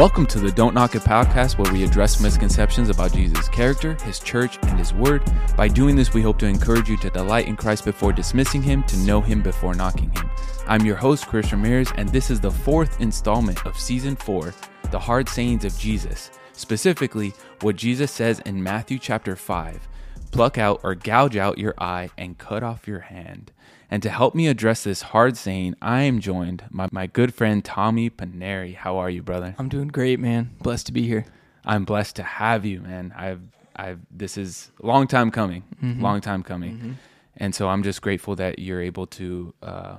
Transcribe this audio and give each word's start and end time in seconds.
Welcome 0.00 0.24
to 0.28 0.38
the 0.38 0.50
Don't 0.50 0.72
Knock 0.72 0.94
It 0.94 1.02
podcast, 1.02 1.58
where 1.58 1.70
we 1.70 1.84
address 1.84 2.22
misconceptions 2.22 2.88
about 2.88 3.12
Jesus' 3.12 3.50
character, 3.50 3.98
his 4.02 4.18
church, 4.18 4.58
and 4.62 4.78
his 4.78 4.94
word. 4.94 5.22
By 5.58 5.68
doing 5.68 5.94
this, 5.94 6.14
we 6.14 6.22
hope 6.22 6.38
to 6.38 6.46
encourage 6.46 6.88
you 6.88 6.96
to 6.96 7.10
delight 7.10 7.48
in 7.48 7.54
Christ 7.54 7.84
before 7.84 8.10
dismissing 8.10 8.62
him, 8.62 8.82
to 8.84 8.96
know 9.00 9.20
him 9.20 9.42
before 9.42 9.74
knocking 9.74 10.08
him. 10.08 10.30
I'm 10.66 10.86
your 10.86 10.96
host, 10.96 11.26
Chris 11.26 11.52
Ramirez, 11.52 11.92
and 11.96 12.08
this 12.08 12.30
is 12.30 12.40
the 12.40 12.50
fourth 12.50 12.98
installment 13.02 13.66
of 13.66 13.78
season 13.78 14.16
four 14.16 14.54
The 14.90 14.98
Hard 14.98 15.28
Sayings 15.28 15.66
of 15.66 15.76
Jesus, 15.76 16.30
specifically 16.54 17.34
what 17.60 17.76
Jesus 17.76 18.10
says 18.10 18.40
in 18.46 18.62
Matthew 18.62 18.98
chapter 18.98 19.36
5 19.36 19.86
pluck 20.30 20.58
out 20.58 20.80
or 20.82 20.94
gouge 20.94 21.36
out 21.36 21.58
your 21.58 21.74
eye 21.78 22.08
and 22.16 22.38
cut 22.38 22.62
off 22.62 22.88
your 22.88 23.00
hand. 23.00 23.52
And 23.90 24.02
to 24.04 24.10
help 24.10 24.36
me 24.36 24.46
address 24.46 24.84
this 24.84 25.02
hard 25.02 25.36
saying, 25.36 25.74
I 25.82 26.02
am 26.02 26.20
joined 26.20 26.64
by 26.70 26.88
my 26.92 27.08
good 27.08 27.34
friend 27.34 27.64
Tommy 27.64 28.08
Pinneri. 28.08 28.76
How 28.76 28.98
are 28.98 29.10
you, 29.10 29.22
brother? 29.22 29.56
I'm 29.58 29.68
doing 29.68 29.88
great, 29.88 30.20
man. 30.20 30.54
Blessed 30.62 30.86
to 30.86 30.92
be 30.92 31.06
here. 31.06 31.26
I'm 31.64 31.84
blessed 31.84 32.16
to 32.16 32.22
have 32.22 32.64
you, 32.64 32.80
man. 32.80 33.12
I've 33.16 33.40
I've 33.74 34.00
this 34.10 34.38
is 34.38 34.70
a 34.82 34.86
long 34.86 35.06
time 35.06 35.30
coming. 35.30 35.64
Mm-hmm. 35.82 36.02
Long 36.02 36.20
time 36.20 36.42
coming. 36.42 36.98
And 37.36 37.54
so 37.54 37.68
I'm 37.68 37.82
just 37.82 38.00
grateful 38.02 38.36
that 38.36 38.58
you're 38.58 38.80
able 38.80 39.06
to 39.06 39.54
uh, 39.62 39.96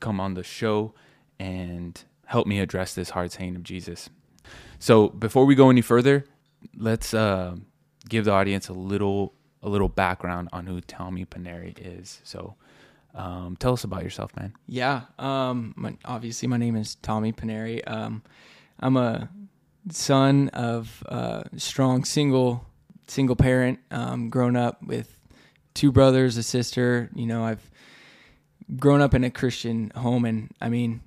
come 0.00 0.20
on 0.20 0.34
the 0.34 0.42
show 0.42 0.94
and 1.38 2.00
help 2.24 2.46
me 2.46 2.60
address 2.60 2.94
this 2.94 3.10
hard 3.10 3.32
saying 3.32 3.56
of 3.56 3.62
Jesus. 3.62 4.08
So 4.78 5.08
before 5.08 5.44
we 5.44 5.54
go 5.54 5.68
any 5.68 5.82
further, 5.82 6.24
let's 6.76 7.12
uh, 7.12 7.56
give 8.08 8.24
the 8.24 8.32
audience 8.32 8.68
a 8.68 8.72
little 8.72 9.34
a 9.62 9.68
little 9.68 9.88
background 9.88 10.48
on 10.52 10.66
who 10.66 10.80
Tommy 10.80 11.24
Pinneri 11.24 11.74
is. 11.78 12.20
So 12.24 12.54
um, 13.16 13.56
tell 13.58 13.72
us 13.72 13.84
about 13.84 14.04
yourself, 14.04 14.36
man. 14.36 14.52
Yeah. 14.66 15.02
Um. 15.18 15.74
My, 15.76 15.96
obviously, 16.04 16.48
my 16.48 16.58
name 16.58 16.76
is 16.76 16.96
Tommy 16.96 17.32
Pinneri. 17.32 17.82
Um, 17.90 18.22
I'm 18.78 18.96
a 18.96 19.30
son 19.90 20.48
of 20.50 21.02
a 21.06 21.48
strong 21.56 22.04
single 22.04 22.66
single 23.08 23.36
parent. 23.36 23.78
Um, 23.90 24.28
grown 24.28 24.54
up 24.54 24.82
with 24.82 25.16
two 25.74 25.90
brothers, 25.90 26.36
a 26.36 26.42
sister. 26.42 27.10
You 27.14 27.26
know, 27.26 27.44
I've 27.44 27.70
grown 28.76 29.00
up 29.00 29.14
in 29.14 29.24
a 29.24 29.30
Christian 29.30 29.90
home, 29.96 30.24
and 30.24 30.50
I 30.60 30.68
mean, 30.68 31.00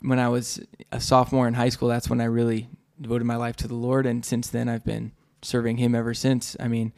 when 0.00 0.20
I 0.20 0.28
was 0.28 0.60
a 0.92 1.00
sophomore 1.00 1.48
in 1.48 1.54
high 1.54 1.70
school, 1.70 1.88
that's 1.88 2.08
when 2.08 2.20
I 2.20 2.24
really 2.24 2.68
devoted 3.00 3.24
my 3.24 3.36
life 3.36 3.56
to 3.56 3.68
the 3.68 3.74
Lord, 3.74 4.06
and 4.06 4.24
since 4.24 4.48
then, 4.48 4.68
I've 4.68 4.84
been 4.84 5.12
serving 5.42 5.78
Him 5.78 5.94
ever 5.94 6.14
since. 6.14 6.56
I 6.60 6.68
mean, 6.68 6.92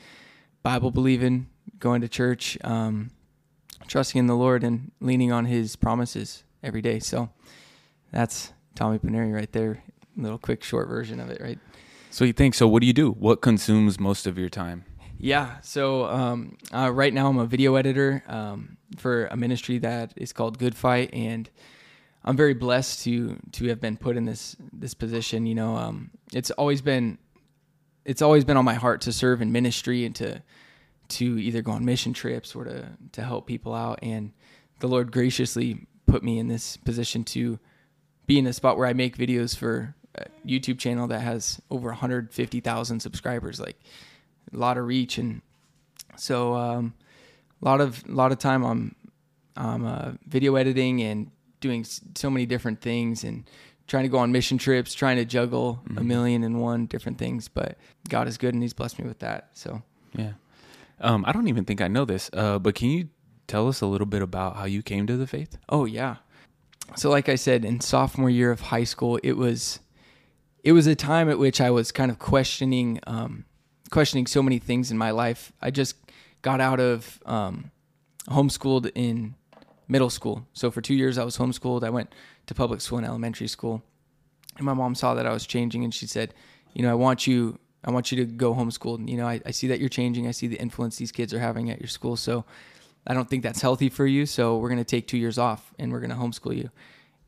Bible 0.63 0.91
believing, 0.91 1.49
going 1.79 2.03
to 2.03 2.09
church. 2.09 2.59
Um, 2.63 3.11
trusting 3.91 4.19
in 4.21 4.27
the 4.27 4.37
Lord 4.37 4.63
and 4.63 4.93
leaning 5.01 5.33
on 5.33 5.45
His 5.45 5.77
promises 5.77 6.45
every 6.63 6.81
day. 6.81 7.01
So 7.01 7.29
that's 8.13 8.53
Tommy 8.75 8.99
Pinneri 8.99 9.35
right 9.35 9.51
there. 9.53 9.83
Little 10.17 10.39
quick 10.39 10.63
short 10.63 10.89
version 10.89 11.19
of 11.19 11.29
it, 11.31 11.41
right? 11.41 11.59
So 12.11 12.25
you 12.25 12.33
think 12.33 12.55
so? 12.55 12.69
What 12.69 12.81
do 12.81 12.87
you 12.87 12.93
do? 12.93 13.11
What 13.11 13.43
consumes 13.43 13.99
most 13.99 14.27
of 14.27 14.39
your 14.39 14.49
time? 14.49 14.85
Yeah. 15.19 15.61
So 15.61 16.07
um, 16.07 16.57
uh, 16.73 16.91
right 16.93 17.13
now 17.13 17.29
I'm 17.29 17.39
a 17.39 17.47
video 17.47 17.75
editor 17.75 18.23
um, 18.27 18.77
for 18.97 19.27
a 19.27 19.37
ministry 19.37 19.79
that 19.79 20.15
is 20.17 20.33
called 20.33 20.59
Good 20.59 20.75
Fight, 20.75 21.11
and 21.13 21.51
I'm 22.25 22.37
very 22.37 22.55
blessed 22.55 23.05
to 23.05 23.39
to 23.53 23.69
have 23.69 23.81
been 23.81 23.97
put 23.97 24.17
in 24.17 24.25
this 24.25 24.57
this 24.73 24.95
position. 24.95 25.47
You 25.47 25.55
know, 25.55 25.77
um, 25.77 26.11
it's 26.33 26.51
always 26.53 26.81
been 26.81 27.19
it's 28.05 28.23
always 28.23 28.45
been 28.45 28.57
on 28.57 28.65
my 28.65 28.75
heart 28.75 29.03
to 29.03 29.13
serve 29.13 29.43
in 29.43 29.53
ministry 29.53 30.05
and 30.05 30.15
to 30.17 30.43
to 31.11 31.39
either 31.39 31.63
go 31.63 31.73
on 31.73 31.85
mission 31.85 32.13
trips 32.13 32.55
or 32.55 32.65
to 32.65 32.89
to 33.13 33.23
help 33.23 33.47
people 33.47 33.75
out. 33.75 33.99
And 34.03 34.33
the 34.81 34.89
Lord 34.89 35.13
graciously 35.13 35.87
put 36.07 36.23
me 36.23 36.39
in 36.39 36.49
this 36.49 36.77
position 36.79 37.25
to 37.25 37.59
be 38.27 38.39
in 38.39 38.47
a 38.47 38.53
spot 38.53 38.77
where 38.77 38.87
I 38.87 38.93
make 38.93 39.17
videos 39.17 39.57
for 39.57 39.95
a 40.15 40.25
YouTube 40.47 40.79
channel 40.79 41.07
that 41.09 41.21
has 41.21 41.61
over 41.71 41.89
150,000 41.89 43.01
subscribers, 43.01 43.61
like 43.61 43.79
a 44.53 44.57
lot 44.57 44.79
of 44.79 44.87
reach. 44.87 45.19
And 45.19 45.43
so, 46.17 46.55
um, 46.55 46.95
a 47.61 47.65
lot 47.65 47.81
of 47.81 48.03
a 48.09 48.13
lot 48.13 48.33
of 48.33 48.39
time 48.39 48.65
I'm 48.65 48.95
I'm 49.57 49.85
uh, 49.85 50.13
video 50.27 50.57
editing 50.57 51.03
and 51.03 51.31
doing 51.61 51.85
so 51.85 52.31
many 52.31 52.47
different 52.47 52.81
things 52.81 53.23
and 53.25 53.49
trying 53.87 54.05
to 54.05 54.09
go 54.09 54.19
on 54.19 54.33
mission 54.33 54.57
trips, 54.57 54.95
trying 54.95 55.17
to 55.17 55.25
juggle 55.25 55.81
a 55.97 56.03
million 56.03 56.45
and 56.45 56.61
one 56.61 56.87
different 56.87 57.19
things. 57.19 57.49
But 57.49 57.77
God 58.09 58.29
is 58.29 58.39
good 58.39 58.55
and 58.55 58.63
He's 58.63 58.73
blessed 58.73 58.99
me 58.99 59.07
with 59.07 59.19
that. 59.19 59.51
So 59.53 59.83
Yeah. 60.15 60.33
Um, 61.01 61.25
I 61.27 61.33
don't 61.33 61.49
even 61.49 61.65
think 61.65 61.81
I 61.81 61.89
know 61.89 62.05
this, 62.05 62.31
uh, 62.33 62.59
but 62.59 62.75
can 62.75 62.91
you 62.91 63.09
tell 63.47 63.69
us 63.69 63.81
a 63.81 63.87
little 63.87 64.07
bit 64.07 64.23
about 64.23 64.57
how 64.57 64.65
you 64.65 64.83
came 64.83 65.07
to 65.07 65.17
the 65.17 65.27
faith? 65.27 65.57
Oh 65.69 65.85
yeah. 65.85 66.17
So 66.97 67.11
like 67.11 67.29
I 67.29 67.37
said, 67.37 67.65
in 67.65 67.81
sophomore 67.81 68.31
year 68.31 68.51
of 68.51 68.61
high 68.61 68.85
school, 68.85 69.19
it 69.23 69.33
was 69.33 69.81
it 70.63 70.73
was 70.73 70.87
a 70.87 70.95
time 70.95 71.31
at 71.31 71.39
which 71.39 71.61
I 71.61 71.71
was 71.71 71.93
kind 71.93 72.11
of 72.11 72.19
questioning 72.19 73.01
um, 73.07 73.45
questioning 73.91 74.27
so 74.27 74.43
many 74.43 74.59
things 74.59 74.91
in 74.91 74.99
my 74.99 75.11
life. 75.11 75.53
I 75.61 75.71
just 75.71 75.97
got 76.43 76.61
out 76.61 76.81
of 76.81 77.21
um, 77.27 77.71
homeschooled 78.29 78.91
in 78.95 79.35
middle 79.89 80.11
school. 80.11 80.47
So 80.53 80.71
for 80.71 80.81
two 80.81 80.95
years 80.95 81.19
I 81.19 81.25
was 81.25 81.37
homeschooled. 81.39 81.83
I 81.83 81.91
went 81.91 82.15
to 82.47 82.55
public 82.55 82.81
school 82.81 82.99
and 82.99 83.07
elementary 83.07 83.49
school. 83.49 83.83
And 84.57 84.67
my 84.67 84.75
mom 84.75 84.95
saw 84.95 85.15
that 85.15 85.27
I 85.27 85.33
was 85.33 85.47
changing 85.47 85.85
and 85.85 85.95
she 85.95 86.07
said, 86.07 86.35
you 86.75 86.83
know, 86.83 86.91
I 86.91 86.95
want 86.95 87.27
you 87.27 87.59
I 87.85 87.91
want 87.91 88.13
you 88.13 88.17
to 88.19 88.25
go 88.25 88.55
homeschooled. 88.55 89.09
You 89.09 89.17
know, 89.17 89.27
I, 89.27 89.41
I 89.47 89.51
see 89.53 89.69
that 89.69 89.81
you're 89.81 89.89
changing. 89.89 90.27
I 90.27 90.33
see 90.33 90.47
the 90.47 90.57
influence 90.57 90.97
these 90.97 91.13
kids 91.13 91.33
are 91.33 91.39
having 91.39 91.71
at 91.71 91.81
your 91.81 91.89
school. 91.89 92.17
So 92.17 92.45
I 93.07 93.15
don't 93.15 93.29
think 93.29 93.43
that's 93.43 93.63
healthy 93.63 93.89
for 93.89 94.07
you. 94.07 94.27
So 94.27 94.59
we're 94.59 94.69
going 94.69 94.79
to 94.79 94.85
take 94.85 95.07
two 95.07 95.17
years 95.17 95.39
off 95.39 95.73
and 95.79 95.91
we're 95.93 96.01
going 96.01 96.11
to 96.11 96.17
homeschool 96.17 96.57
you. 96.57 96.71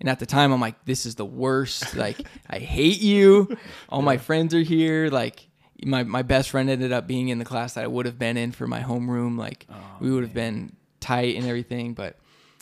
And 0.01 0.09
at 0.09 0.19
the 0.19 0.27
time, 0.27 0.53
I'm 0.53 0.61
like, 0.61 0.85
this 0.85 1.07
is 1.07 1.15
the 1.15 1.25
worst. 1.25 1.97
Like, 1.97 2.27
I 2.51 2.59
hate 2.59 3.01
you. 3.01 3.57
All 3.89 4.03
my 4.03 4.17
friends 4.17 4.53
are 4.53 4.61
here. 4.61 5.09
Like, 5.09 5.47
my, 5.85 6.03
my 6.03 6.23
best 6.23 6.51
friend 6.51 6.69
ended 6.69 6.93
up 6.93 7.07
being 7.07 7.29
in 7.29 7.39
the 7.39 7.45
class 7.45 7.75
that 7.75 7.85
I 7.85 7.87
would 7.87 8.07
have 8.07 8.19
been 8.19 8.37
in 8.37 8.53
for 8.53 8.67
my 8.67 8.81
homeroom. 8.81 9.39
Like, 9.39 9.67
we 10.01 10.11
would 10.11 10.25
have 10.25 10.35
been 10.35 10.77
tight 11.01 11.37
and 11.37 11.47
everything. 11.47 11.95
But 11.95 12.19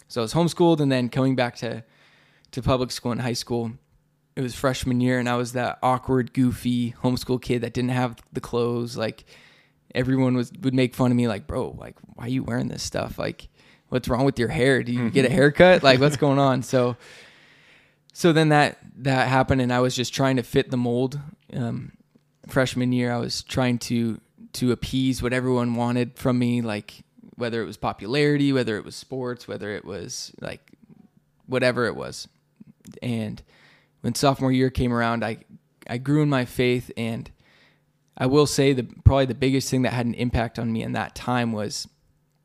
so 0.07 0.21
I 0.21 0.23
was 0.23 0.35
homeschooled 0.35 0.81
and 0.81 0.93
then 0.93 1.09
coming 1.09 1.35
back 1.35 1.57
to, 1.57 1.83
to 2.53 2.63
public 2.63 2.91
school 2.91 3.13
in 3.13 3.19
high 3.19 3.33
school 3.33 3.73
it 4.37 4.43
was 4.43 4.55
freshman 4.55 5.01
year 5.01 5.19
and 5.19 5.29
I 5.29 5.37
was 5.37 5.53
that 5.53 5.79
awkward, 5.83 6.33
goofy 6.33 6.93
homeschool 7.03 7.41
kid 7.43 7.63
that 7.63 7.75
didn't 7.75 7.91
have 7.91 8.17
the 8.33 8.41
clothes. 8.41 8.97
Like 8.97 9.25
everyone 9.95 10.37
was 10.37 10.53
would 10.61 10.75
make 10.75 10.95
fun 10.95 11.11
of 11.11 11.17
me, 11.17 11.29
like, 11.29 11.47
bro, 11.47 11.75
like, 11.79 11.97
why 12.15 12.27
are 12.27 12.29
you 12.29 12.43
wearing 12.43 12.69
this 12.69 12.83
stuff? 12.83 13.19
Like, 13.19 13.49
what's 13.89 14.09
wrong 14.09 14.25
with 14.25 14.39
your 14.39 14.49
hair? 14.49 14.83
Do 14.83 14.93
you 14.93 15.11
get 15.11 15.25
a 15.25 15.31
haircut? 15.31 15.83
Like, 15.83 16.01
what's 16.01 16.17
going 16.25 16.39
on? 16.39 16.63
So 16.63 16.97
so 18.13 18.33
then 18.33 18.51
that 18.51 18.79
that 18.99 19.29
happened 19.29 19.61
and 19.61 19.73
I 19.73 19.81
was 19.81 19.95
just 19.95 20.15
trying 20.15 20.37
to 20.37 20.43
fit 20.43 20.71
the 20.71 20.77
mold. 20.77 21.19
Um, 21.53 21.93
freshman 22.47 22.93
year 22.93 23.13
I 23.13 23.19
was 23.19 23.43
trying 23.43 23.79
to 23.79 24.21
to 24.55 24.73
appease 24.73 25.23
what 25.23 25.33
everyone 25.33 25.75
wanted 25.75 26.19
from 26.19 26.39
me, 26.39 26.61
like 26.61 27.05
whether 27.37 27.63
it 27.63 27.67
was 27.67 27.77
popularity, 27.77 28.53
whether 28.53 28.77
it 28.77 28.85
was 28.85 28.95
sports, 28.95 29.47
whether 29.49 29.71
it 29.71 29.85
was 29.85 30.33
like 30.41 30.73
whatever 31.47 31.87
it 31.87 31.97
was. 31.97 32.29
And 33.03 33.43
when 34.01 34.15
sophomore 34.15 34.53
year 34.53 34.71
came 34.71 34.93
around, 34.93 35.25
I 35.25 35.39
I 35.87 35.99
grew 35.99 36.23
in 36.23 36.29
my 36.29 36.45
faith, 36.45 36.91
and 36.97 37.31
I 38.17 38.27
will 38.27 38.47
say 38.47 38.73
the 38.73 38.85
probably 39.05 39.27
the 39.27 39.35
biggest 39.35 39.71
thing 39.71 39.83
that 39.83 39.93
had 39.93 40.07
an 40.07 40.15
impact 40.15 40.59
on 40.59 40.73
me 40.73 40.83
in 40.83 40.93
that 40.93 41.15
time 41.15 41.53
was 41.53 41.89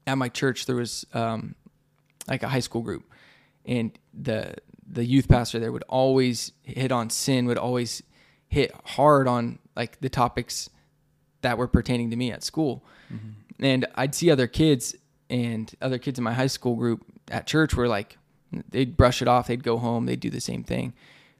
at 0.07 0.17
my 0.17 0.29
church 0.29 0.65
there 0.65 0.75
was 0.75 1.05
um, 1.13 1.55
like 2.27 2.43
a 2.43 2.47
high 2.47 2.59
school 2.59 2.81
group, 2.81 3.03
and 3.65 3.97
the 4.13 4.55
the 4.87 5.05
youth 5.05 5.27
pastor 5.27 5.59
there 5.59 5.71
would 5.71 5.83
always 5.89 6.51
hit 6.63 6.91
on 6.91 7.09
sin, 7.09 7.45
would 7.45 7.57
always 7.57 8.03
hit 8.47 8.73
hard 8.85 9.27
on 9.27 9.59
like 9.75 9.99
the 10.01 10.09
topics 10.09 10.69
that 11.41 11.57
were 11.57 11.67
pertaining 11.67 12.09
to 12.09 12.15
me 12.15 12.31
at 12.31 12.43
school, 12.43 12.83
and 13.59 13.85
I'd 13.95 14.15
see 14.15 14.31
other 14.31 14.47
kids 14.47 14.95
and 15.29 15.73
other 15.81 15.97
kids 15.97 16.19
in 16.19 16.23
my 16.23 16.33
high 16.33 16.47
school 16.47 16.75
group 16.75 17.03
at 17.29 17.47
church 17.47 17.73
were 17.75 17.87
like 17.87 18.17
they'd 18.69 18.95
brush 18.95 19.21
it 19.21 19.27
off, 19.27 19.47
they'd 19.47 19.63
go 19.63 19.77
home, 19.77 20.05
they'd 20.05 20.19
do 20.19 20.29
the 20.29 20.41
same 20.41 20.63
thing 20.63 20.93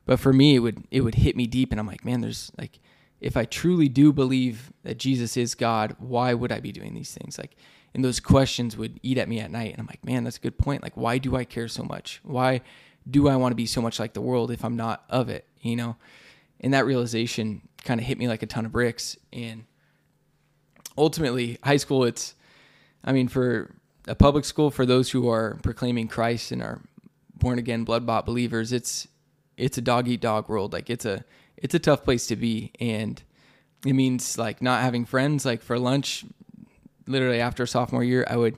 but 0.06 0.20
for 0.20 0.34
me 0.34 0.56
it 0.56 0.60
would 0.60 0.84
it 0.92 1.02
would 1.02 1.16
hit 1.16 1.36
me 1.36 1.48
deep 1.48 1.72
and 1.72 1.80
i'm 1.80 1.88
like 1.88 2.06
man 2.06 2.22
there's 2.22 2.52
like 2.58 2.80
if 3.20 3.36
i 3.38 3.46
truly 3.46 3.88
do 3.90 4.12
believe 4.12 4.72
that 4.84 4.98
jesus 4.98 5.38
is 5.38 5.56
god 5.56 5.96
why 6.00 6.34
would 6.34 6.52
i 6.52 6.60
be 6.60 6.72
doing 6.72 6.94
these 6.94 7.14
things? 7.14 7.38
Like 7.38 7.56
and 7.94 8.04
those 8.04 8.20
questions 8.20 8.76
would 8.76 9.00
eat 9.04 9.18
at 9.18 9.30
me 9.30 9.40
at 9.40 9.50
night 9.50 9.72
and 9.72 9.80
i'm 9.80 9.88
like 9.88 10.04
man 10.04 10.24
that's 10.24 10.38
a 10.38 10.42
good 10.42 10.58
point. 10.58 10.84
Like 10.84 10.98
why 10.98 11.18
do 11.18 11.36
i 11.36 11.44
care 11.46 11.68
so 11.68 11.84
much? 11.84 12.20
Why 12.24 12.62
do 13.10 13.28
i 13.28 13.36
want 13.36 13.52
to 13.52 13.56
be 13.56 13.66
so 13.66 13.82
much 13.82 14.00
like 14.00 14.14
the 14.14 14.22
world 14.22 14.52
if 14.52 14.66
i'm 14.66 14.76
not 14.76 15.04
of 15.10 15.30
it 15.30 15.48
you 15.62 15.76
know? 15.76 15.96
And 16.62 16.74
that 16.74 16.86
realization 16.86 17.62
kind 17.84 18.00
of 18.00 18.06
hit 18.06 18.18
me 18.18 18.28
like 18.28 18.44
a 18.44 18.46
ton 18.46 18.66
of 18.66 18.72
bricks 18.72 19.18
and 19.34 19.66
ultimately 20.98 21.58
high 21.64 21.78
school 21.78 22.04
it's 22.04 22.36
i 23.04 23.12
mean 23.12 23.28
for 23.28 23.76
a 24.08 24.16
public 24.16 24.46
school 24.46 24.72
for 24.72 24.86
those 24.86 25.12
who 25.12 25.30
are 25.30 25.60
proclaiming 25.62 26.08
christ 26.08 26.52
and 26.52 26.62
are 26.62 26.82
born 27.38 27.60
again 27.60 27.84
blood 27.84 28.06
bought 28.06 28.26
believers 28.26 28.72
it's 28.72 29.08
it's 29.58 29.78
a 29.78 29.82
dog 29.82 30.08
eat 30.08 30.22
dog 30.22 30.50
world. 30.50 30.74
Like 30.74 30.90
it's 30.90 31.06
a 31.06 31.24
it's 31.58 31.74
a 31.74 31.80
tough 31.80 32.04
place 32.04 32.28
to 32.28 32.36
be, 32.36 32.72
and 32.80 33.22
it 33.86 33.94
means 33.94 34.38
like 34.38 34.62
not 34.62 34.82
having 34.82 35.06
friends. 35.06 35.46
Like 35.46 35.62
for 35.62 35.80
lunch, 35.80 36.26
literally 37.08 37.42
after 37.42 37.66
sophomore 37.66 38.04
year, 38.04 38.26
I 38.30 38.38
would 38.38 38.58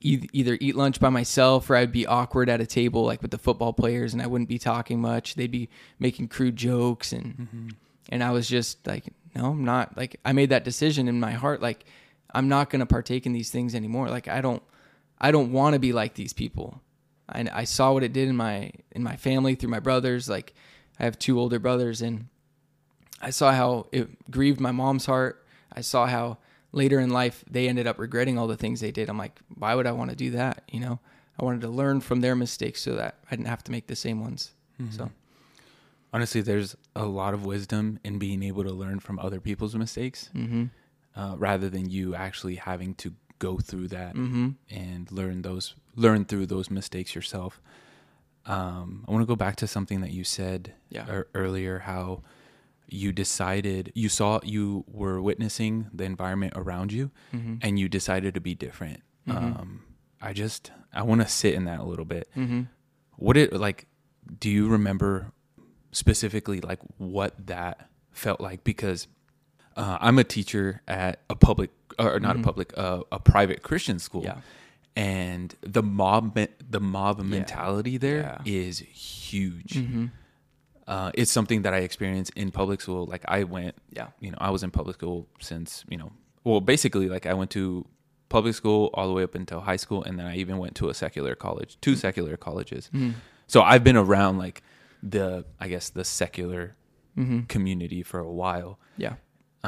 e- 0.00 0.28
either 0.32 0.56
eat 0.60 0.76
lunch 0.76 1.00
by 1.00 1.08
myself 1.08 1.68
or 1.68 1.76
I'd 1.76 1.92
be 1.92 2.06
awkward 2.06 2.48
at 2.48 2.60
a 2.60 2.66
table 2.66 3.04
like 3.04 3.22
with 3.22 3.30
the 3.30 3.38
football 3.38 3.72
players, 3.72 4.12
and 4.12 4.22
I 4.22 4.26
wouldn't 4.26 4.48
be 4.48 4.58
talking 4.58 5.00
much. 5.00 5.34
They'd 5.34 5.50
be 5.50 5.68
making 5.98 6.28
crude 6.28 6.56
jokes, 6.56 7.12
and 7.12 7.36
mm-hmm. 7.36 7.68
and 8.08 8.24
I 8.24 8.30
was 8.30 8.48
just 8.48 8.86
like, 8.86 9.04
no, 9.34 9.46
I'm 9.46 9.64
not. 9.64 9.96
Like 9.96 10.20
I 10.24 10.32
made 10.32 10.50
that 10.50 10.64
decision 10.64 11.08
in 11.08 11.20
my 11.20 11.32
heart, 11.32 11.60
like 11.60 11.84
I'm 12.34 12.48
not 12.48 12.70
going 12.70 12.80
to 12.80 12.86
partake 12.86 13.26
in 13.26 13.32
these 13.32 13.50
things 13.50 13.74
anymore. 13.74 14.08
Like 14.08 14.28
I 14.28 14.40
don't, 14.40 14.62
I 15.18 15.30
don't 15.30 15.52
want 15.52 15.74
to 15.74 15.78
be 15.78 15.92
like 15.92 16.14
these 16.14 16.32
people. 16.32 16.80
I, 17.28 17.46
I 17.52 17.64
saw 17.64 17.92
what 17.92 18.02
it 18.02 18.12
did 18.12 18.28
in 18.28 18.36
my 18.36 18.72
in 18.92 19.02
my 19.02 19.16
family 19.16 19.54
through 19.54 19.70
my 19.70 19.80
brothers. 19.80 20.28
Like 20.28 20.54
I 20.98 21.04
have 21.04 21.18
two 21.18 21.38
older 21.38 21.58
brothers, 21.58 22.02
and 22.02 22.28
I 23.20 23.30
saw 23.30 23.52
how 23.52 23.86
it 23.92 24.30
grieved 24.30 24.60
my 24.60 24.72
mom's 24.72 25.06
heart. 25.06 25.44
I 25.72 25.80
saw 25.80 26.06
how 26.06 26.38
later 26.72 27.00
in 27.00 27.10
life 27.10 27.44
they 27.50 27.68
ended 27.68 27.86
up 27.86 27.98
regretting 27.98 28.38
all 28.38 28.46
the 28.46 28.56
things 28.56 28.80
they 28.80 28.90
did. 28.90 29.08
I'm 29.08 29.18
like, 29.18 29.38
why 29.54 29.74
would 29.74 29.86
I 29.86 29.92
want 29.92 30.10
to 30.10 30.16
do 30.16 30.30
that? 30.32 30.62
You 30.70 30.80
know, 30.80 30.98
I 31.38 31.44
wanted 31.44 31.60
to 31.62 31.68
learn 31.68 32.00
from 32.00 32.20
their 32.20 32.34
mistakes 32.34 32.82
so 32.82 32.94
that 32.96 33.16
I 33.26 33.36
didn't 33.36 33.48
have 33.48 33.64
to 33.64 33.72
make 33.72 33.86
the 33.86 33.96
same 33.96 34.20
ones. 34.20 34.52
Mm-hmm. 34.80 34.92
So 34.92 35.10
honestly, 36.12 36.40
there's 36.40 36.76
a 36.96 37.04
lot 37.04 37.34
of 37.34 37.44
wisdom 37.44 37.98
in 38.04 38.18
being 38.18 38.42
able 38.42 38.64
to 38.64 38.72
learn 38.72 39.00
from 39.00 39.18
other 39.18 39.40
people's 39.40 39.74
mistakes 39.74 40.30
mm-hmm. 40.34 40.64
uh, 41.16 41.36
rather 41.36 41.68
than 41.68 41.90
you 41.90 42.14
actually 42.14 42.56
having 42.56 42.94
to 42.96 43.14
go 43.38 43.58
through 43.58 43.88
that 43.88 44.14
mm-hmm. 44.14 44.50
and 44.70 45.10
learn 45.12 45.42
those 45.42 45.74
learn 45.96 46.24
through 46.24 46.46
those 46.46 46.70
mistakes 46.70 47.14
yourself. 47.14 47.60
Um, 48.46 49.04
I 49.06 49.12
want 49.12 49.22
to 49.22 49.26
go 49.26 49.36
back 49.36 49.56
to 49.56 49.66
something 49.66 50.00
that 50.00 50.10
you 50.10 50.24
said 50.24 50.74
yeah. 50.88 51.06
er- 51.08 51.28
earlier. 51.34 51.80
How 51.80 52.22
you 52.88 53.12
decided 53.12 53.92
you 53.94 54.08
saw 54.08 54.40
you 54.42 54.84
were 54.86 55.20
witnessing 55.20 55.88
the 55.92 56.04
environment 56.04 56.54
around 56.56 56.92
you, 56.92 57.10
mm-hmm. 57.34 57.56
and 57.62 57.78
you 57.78 57.88
decided 57.88 58.34
to 58.34 58.40
be 58.40 58.54
different. 58.54 59.02
Mm-hmm. 59.26 59.38
Um, 59.38 59.82
I 60.20 60.32
just 60.32 60.70
I 60.92 61.02
want 61.02 61.20
to 61.20 61.28
sit 61.28 61.54
in 61.54 61.64
that 61.66 61.80
a 61.80 61.84
little 61.84 62.04
bit. 62.04 62.28
Mm-hmm. 62.36 62.62
What 63.16 63.36
it 63.36 63.52
like? 63.52 63.86
Do 64.40 64.50
you 64.50 64.68
remember 64.68 65.32
specifically 65.92 66.60
like 66.60 66.80
what 66.96 67.34
that 67.46 67.88
felt 68.12 68.40
like? 68.40 68.64
Because 68.64 69.08
uh, 69.76 69.98
I'm 70.00 70.18
a 70.18 70.24
teacher 70.24 70.82
at 70.88 71.20
a 71.28 71.34
public 71.34 71.70
or 71.98 72.20
not 72.20 72.32
a 72.32 72.34
mm-hmm. 72.34 72.42
public 72.42 72.76
uh, 72.76 73.02
a 73.12 73.18
private 73.18 73.62
Christian 73.62 73.98
school. 73.98 74.24
Yeah. 74.24 74.38
And 74.96 75.54
the 75.60 75.82
mob, 75.82 76.36
the 76.68 76.80
mob 76.80 77.20
mentality 77.20 77.98
there 77.98 78.40
is 78.44 78.80
huge. 78.80 79.74
Mm-hmm. 79.74 80.06
Uh, 80.88 81.12
it's 81.14 81.30
something 81.30 81.62
that 81.62 81.74
I 81.74 81.78
experienced 81.78 82.32
in 82.34 82.50
public 82.50 82.80
school. 82.80 83.04
Like 83.06 83.22
I 83.28 83.44
went, 83.44 83.76
yeah, 83.90 84.08
you 84.18 84.30
know, 84.30 84.38
I 84.40 84.50
was 84.50 84.62
in 84.62 84.70
public 84.70 84.96
school 84.96 85.28
since, 85.38 85.84
you 85.88 85.98
know, 85.98 86.10
well, 86.44 86.60
basically, 86.60 87.08
like 87.08 87.26
I 87.26 87.34
went 87.34 87.50
to 87.52 87.86
public 88.28 88.54
school 88.54 88.90
all 88.94 89.06
the 89.06 89.12
way 89.12 89.22
up 89.22 89.34
until 89.34 89.60
high 89.60 89.76
school, 89.76 90.02
and 90.02 90.18
then 90.18 90.26
I 90.26 90.36
even 90.36 90.58
went 90.58 90.74
to 90.76 90.88
a 90.88 90.94
secular 90.94 91.34
college, 91.34 91.78
2 91.80 91.90
mm-hmm. 91.90 91.98
secular 91.98 92.36
colleges. 92.36 92.90
Mm-hmm. 92.92 93.10
So 93.46 93.62
I've 93.62 93.84
been 93.84 93.96
around 93.96 94.38
like 94.38 94.62
the, 95.02 95.44
I 95.60 95.68
guess, 95.68 95.90
the 95.90 96.04
secular 96.04 96.74
mm-hmm. 97.16 97.42
community 97.42 98.02
for 98.02 98.18
a 98.20 98.30
while. 98.30 98.78
Yeah, 98.96 99.14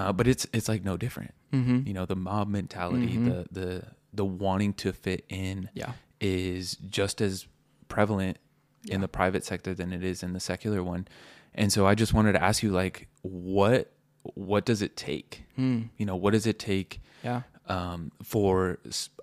uh, 0.00 0.12
but 0.12 0.26
it's 0.26 0.46
it's 0.52 0.68
like 0.68 0.84
no 0.84 0.96
different. 0.96 1.34
Mm-hmm. 1.52 1.86
You 1.86 1.94
know, 1.94 2.06
the 2.06 2.16
mob 2.16 2.48
mentality, 2.48 3.08
mm-hmm. 3.08 3.28
the 3.28 3.46
the 3.52 3.82
the 4.12 4.24
wanting 4.24 4.72
to 4.74 4.92
fit 4.92 5.24
in, 5.28 5.68
yeah. 5.74 5.92
is 6.20 6.76
just 6.88 7.20
as 7.20 7.46
prevalent 7.88 8.38
yeah. 8.84 8.94
in 8.94 9.00
the 9.00 9.08
private 9.08 9.44
sector 9.44 9.74
than 9.74 9.92
it 9.92 10.02
is 10.02 10.22
in 10.22 10.32
the 10.32 10.40
secular 10.40 10.82
one. 10.82 11.06
And 11.54 11.72
so 11.72 11.86
I 11.86 11.94
just 11.94 12.14
wanted 12.14 12.32
to 12.32 12.42
ask 12.42 12.62
you, 12.62 12.70
like, 12.70 13.08
what 13.22 13.92
what 14.22 14.64
does 14.64 14.82
it 14.82 14.96
take? 14.96 15.44
Mm. 15.58 15.90
You 15.96 16.06
know, 16.06 16.16
what 16.16 16.32
does 16.32 16.46
it 16.46 16.58
take? 16.58 17.02
Yeah. 17.22 17.42
Um, 17.66 18.10
for 18.22 18.78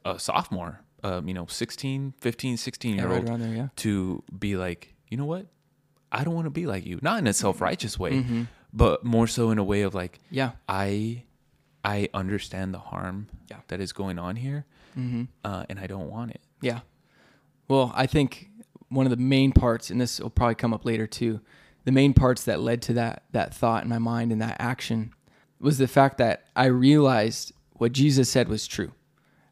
a 0.05 0.19
sophomore, 0.19 0.79
um, 1.03 1.27
you 1.27 1.33
know, 1.33 1.47
16, 1.47 2.13
15, 2.21 2.55
16 2.55 2.95
year 2.95 3.11
old 3.11 3.27
there, 3.27 3.53
yeah. 3.53 3.67
to 3.77 4.23
be 4.37 4.55
like, 4.55 4.93
you 5.09 5.17
know 5.17 5.25
what? 5.25 5.47
I 6.13 6.23
don't 6.23 6.33
want 6.33 6.45
to 6.45 6.51
be 6.51 6.65
like 6.65 6.85
you. 6.85 6.99
Not 7.01 7.19
in 7.19 7.27
a 7.27 7.33
self 7.33 7.59
righteous 7.59 7.99
way, 7.99 8.11
mm-hmm. 8.11 8.43
But 8.77 9.03
more 9.03 9.25
so 9.25 9.49
in 9.49 9.57
a 9.57 9.63
way 9.63 9.81
of 9.81 9.95
like, 9.95 10.19
yeah, 10.29 10.51
I 10.69 11.23
I 11.83 12.09
understand 12.13 12.73
the 12.73 12.79
harm 12.79 13.27
yeah. 13.49 13.57
that 13.69 13.81
is 13.81 13.91
going 13.91 14.19
on 14.19 14.35
here, 14.35 14.65
mm-hmm. 14.97 15.23
uh, 15.43 15.65
and 15.67 15.79
I 15.79 15.87
don't 15.87 16.09
want 16.09 16.31
it. 16.31 16.41
Yeah. 16.61 16.81
Well, 17.67 17.91
I 17.95 18.05
think 18.05 18.49
one 18.89 19.07
of 19.07 19.09
the 19.09 19.17
main 19.17 19.51
parts, 19.51 19.89
and 19.89 19.99
this 19.99 20.19
will 20.19 20.29
probably 20.29 20.55
come 20.55 20.73
up 20.73 20.85
later 20.85 21.07
too, 21.07 21.41
the 21.85 21.91
main 21.91 22.13
parts 22.13 22.43
that 22.43 22.61
led 22.61 22.83
to 22.83 22.93
that 22.93 23.23
that 23.31 23.53
thought 23.53 23.83
in 23.83 23.89
my 23.89 23.97
mind 23.97 24.31
and 24.31 24.41
that 24.41 24.57
action 24.59 25.11
was 25.59 25.79
the 25.79 25.87
fact 25.87 26.19
that 26.19 26.45
I 26.55 26.65
realized 26.65 27.53
what 27.73 27.93
Jesus 27.93 28.29
said 28.29 28.47
was 28.47 28.67
true. 28.67 28.91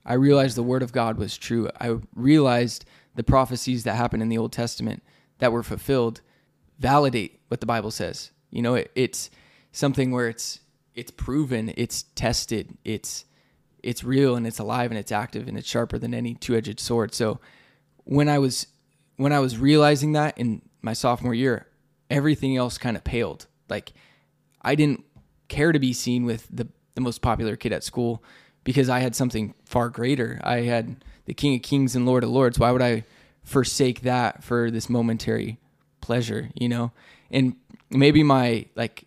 I 0.05 0.13
realized 0.13 0.55
the 0.55 0.63
word 0.63 0.83
of 0.83 0.91
God 0.91 1.17
was 1.17 1.35
true. 1.35 1.67
I 1.81 1.97
realized 2.13 2.85
the 3.15 3.23
prophecies 3.23 3.85
that 3.85 3.95
happened 3.95 4.21
in 4.21 4.29
the 4.29 4.37
Old 4.37 4.51
Testament 4.51 5.01
that 5.39 5.51
were 5.51 5.63
fulfilled 5.63 6.21
validate 6.77 7.39
what 7.47 7.59
the 7.59 7.65
Bible 7.65 7.89
says. 7.89 8.31
You 8.55 8.61
know, 8.61 8.75
it, 8.75 8.91
it's 8.95 9.29
something 9.71 10.11
where 10.11 10.29
it's 10.29 10.61
it's 10.95 11.11
proven, 11.11 11.73
it's 11.75 12.03
tested, 12.15 12.77
it's 12.85 13.25
it's 13.83 14.03
real 14.03 14.35
and 14.35 14.47
it's 14.47 14.59
alive 14.59 14.91
and 14.91 14.97
it's 14.97 15.11
active 15.11 15.47
and 15.47 15.57
it's 15.57 15.67
sharper 15.67 15.99
than 15.99 16.13
any 16.13 16.33
two-edged 16.33 16.79
sword. 16.79 17.13
So 17.13 17.39
when 18.05 18.29
I 18.29 18.39
was 18.39 18.67
when 19.17 19.33
I 19.33 19.39
was 19.39 19.57
realizing 19.57 20.13
that 20.13 20.37
in 20.37 20.61
my 20.81 20.93
sophomore 20.93 21.33
year, 21.33 21.67
everything 22.09 22.55
else 22.55 22.77
kind 22.77 22.95
of 22.95 23.03
paled. 23.03 23.45
Like 23.69 23.93
I 24.61 24.75
didn't 24.75 25.03
care 25.49 25.71
to 25.71 25.79
be 25.79 25.93
seen 25.93 26.25
with 26.25 26.47
the 26.49 26.67
the 26.95 27.01
most 27.01 27.21
popular 27.21 27.57
kid 27.57 27.73
at 27.73 27.83
school 27.83 28.23
because 28.63 28.87
I 28.89 28.99
had 28.99 29.15
something 29.15 29.53
far 29.65 29.89
greater. 29.89 30.39
I 30.43 30.61
had 30.61 31.03
the 31.25 31.33
King 31.33 31.55
of 31.55 31.61
Kings 31.61 31.95
and 31.95 32.05
Lord 32.05 32.23
of 32.23 32.29
Lords. 32.29 32.57
Why 32.57 32.71
would 32.71 32.81
I 32.81 33.03
forsake 33.43 34.01
that 34.01 34.43
for 34.43 34.71
this 34.71 34.89
momentary 34.89 35.59
pleasure, 35.99 36.49
you 36.55 36.69
know? 36.69 36.91
And 37.29 37.55
maybe 37.89 38.23
my 38.23 38.65
like 38.75 39.05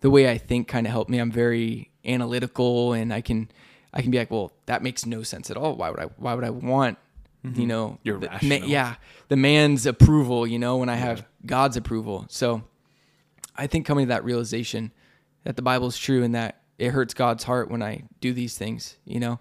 the 0.00 0.10
way 0.10 0.30
I 0.30 0.38
think 0.38 0.68
kind 0.68 0.86
of 0.86 0.92
helped 0.92 1.10
me. 1.10 1.18
I'm 1.18 1.32
very 1.32 1.90
analytical 2.04 2.92
and 2.92 3.12
I 3.12 3.20
can 3.20 3.50
I 3.92 4.02
can 4.02 4.10
be 4.10 4.18
like, 4.18 4.30
well, 4.30 4.52
that 4.66 4.82
makes 4.82 5.04
no 5.04 5.22
sense 5.22 5.50
at 5.50 5.56
all. 5.56 5.76
Why 5.76 5.90
would 5.90 6.00
I 6.00 6.04
why 6.16 6.34
would 6.34 6.44
I 6.44 6.50
want 6.50 6.98
mm-hmm. 7.44 7.60
you 7.60 7.66
know, 7.66 7.98
the, 8.04 8.14
rational. 8.14 8.68
yeah, 8.68 8.96
the 9.28 9.36
man's 9.36 9.86
approval, 9.86 10.46
you 10.46 10.58
know, 10.58 10.76
when 10.78 10.88
I 10.88 10.96
have 10.96 11.26
God's 11.44 11.76
approval. 11.76 12.26
So 12.28 12.62
I 13.56 13.66
think 13.66 13.86
coming 13.86 14.06
to 14.06 14.08
that 14.10 14.24
realization 14.24 14.92
that 15.44 15.56
the 15.56 15.62
Bible 15.62 15.88
is 15.88 15.98
true 15.98 16.22
and 16.22 16.34
that 16.34 16.62
it 16.78 16.90
hurts 16.90 17.14
God's 17.14 17.44
heart 17.44 17.70
when 17.70 17.82
I 17.82 18.04
do 18.20 18.32
these 18.32 18.56
things, 18.56 18.96
you 19.04 19.20
know, 19.20 19.38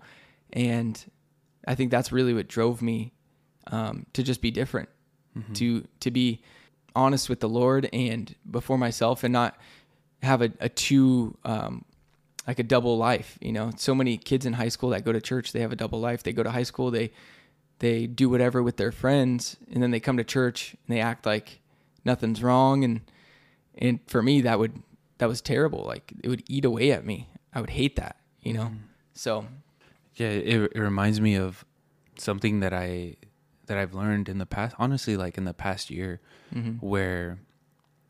and 0.52 1.04
I 1.68 1.76
think 1.76 1.92
that's 1.92 2.12
really 2.12 2.34
what 2.34 2.48
drove 2.48 2.82
me 2.82 3.14
um, 3.68 4.06
to 4.14 4.24
just 4.24 4.42
be 4.42 4.52
different, 4.52 4.90
mm-hmm. 5.38 5.54
to 5.54 5.88
to 6.00 6.12
be 6.12 6.42
honest 6.96 7.30
with 7.30 7.40
the 7.40 7.50
Lord 7.50 7.90
and 7.94 8.34
before 8.50 8.78
myself, 8.78 9.24
and 9.24 9.34
not 9.34 9.58
have 10.24 10.42
a, 10.42 10.52
a 10.60 10.70
two 10.70 11.38
um, 11.46 11.86
like 12.48 12.60
a 12.60 12.64
double 12.64 12.98
life. 12.98 13.38
You 13.42 13.52
know, 13.52 13.72
so 13.78 13.94
many 13.96 14.18
kids 14.18 14.46
in 14.46 14.54
high 14.54 14.70
school 14.70 14.90
that 14.90 15.06
go 15.06 15.12
to 15.12 15.22
church, 15.22 15.52
they 15.52 15.62
have 15.62 15.72
a 15.72 15.76
double 15.76 16.00
life. 16.00 16.24
They 16.24 16.34
go 16.34 16.44
to 16.44 16.52
high 16.52 16.64
school, 16.64 16.92
they 16.92 17.12
they 17.80 18.08
do 18.08 18.30
whatever 18.30 18.62
with 18.62 18.78
their 18.78 18.92
friends 18.92 19.58
and 19.72 19.82
then 19.82 19.92
they 19.92 20.00
come 20.00 20.18
to 20.18 20.24
church 20.24 20.76
and 20.86 20.96
they 20.96 21.02
act 21.02 21.26
like 21.26 21.60
nothing's 22.06 22.44
wrong 22.44 22.84
and 22.84 23.02
and 23.78 24.00
for 24.08 24.22
me 24.22 24.42
that 24.42 24.60
would 24.60 24.84
that 25.18 25.28
was 25.28 25.42
terrible 25.42 25.84
like 25.86 26.14
it 26.24 26.30
would 26.30 26.44
eat 26.48 26.66
away 26.66 26.92
at 26.92 27.06
me 27.06 27.30
i 27.54 27.60
would 27.60 27.72
hate 27.72 27.96
that 27.96 28.18
you 28.42 28.54
know 28.54 28.66
mm. 28.66 28.78
so 29.14 29.46
yeah 30.16 30.28
it, 30.28 30.72
it 30.76 30.80
reminds 30.80 31.20
me 31.20 31.36
of 31.36 31.66
something 32.18 32.60
that 32.60 32.74
i 32.74 33.16
that 33.70 33.78
i've 33.78 33.94
learned 33.94 34.28
in 34.28 34.38
the 34.38 34.46
past 34.46 34.76
honestly 34.78 35.16
like 35.16 35.38
in 35.38 35.46
the 35.46 35.54
past 35.54 35.90
year 35.90 36.20
mm-hmm. 36.54 36.74
where 36.86 37.40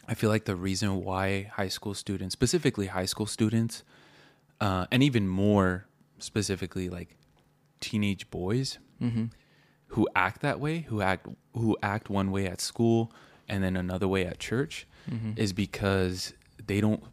i 0.08 0.13
feel 0.13 0.30
like 0.30 0.46
the 0.46 0.56
reason 0.56 1.04
why 1.04 1.44
high 1.54 1.68
school 1.68 1.94
students 1.94 2.34
specifically 2.34 2.88
high 2.88 3.06
school 3.06 3.28
students 3.28 3.84
uh, 4.62 4.86
and 4.92 5.04
even 5.04 5.28
more 5.28 5.86
specifically 6.18 6.89
like 6.89 7.16
teenage 7.80 8.30
boys 8.30 8.80
mm-hmm 9.01 9.25
who 9.89 10.08
act 10.16 10.42
that 10.42 10.60
way, 10.60 10.82
who 10.82 11.01
act 11.01 11.28
who 11.54 11.78
act 11.82 12.10
one 12.10 12.32
way 12.32 12.46
at 12.48 12.62
school 12.62 13.12
and 13.48 13.63
then 13.63 13.75
another 13.75 14.08
way 14.08 14.25
at 14.25 14.39
church, 14.39 14.88
mm-hmm. 15.10 15.32
is 15.36 15.54
because 15.54 16.34
they 16.66 16.80
don't 16.80 17.04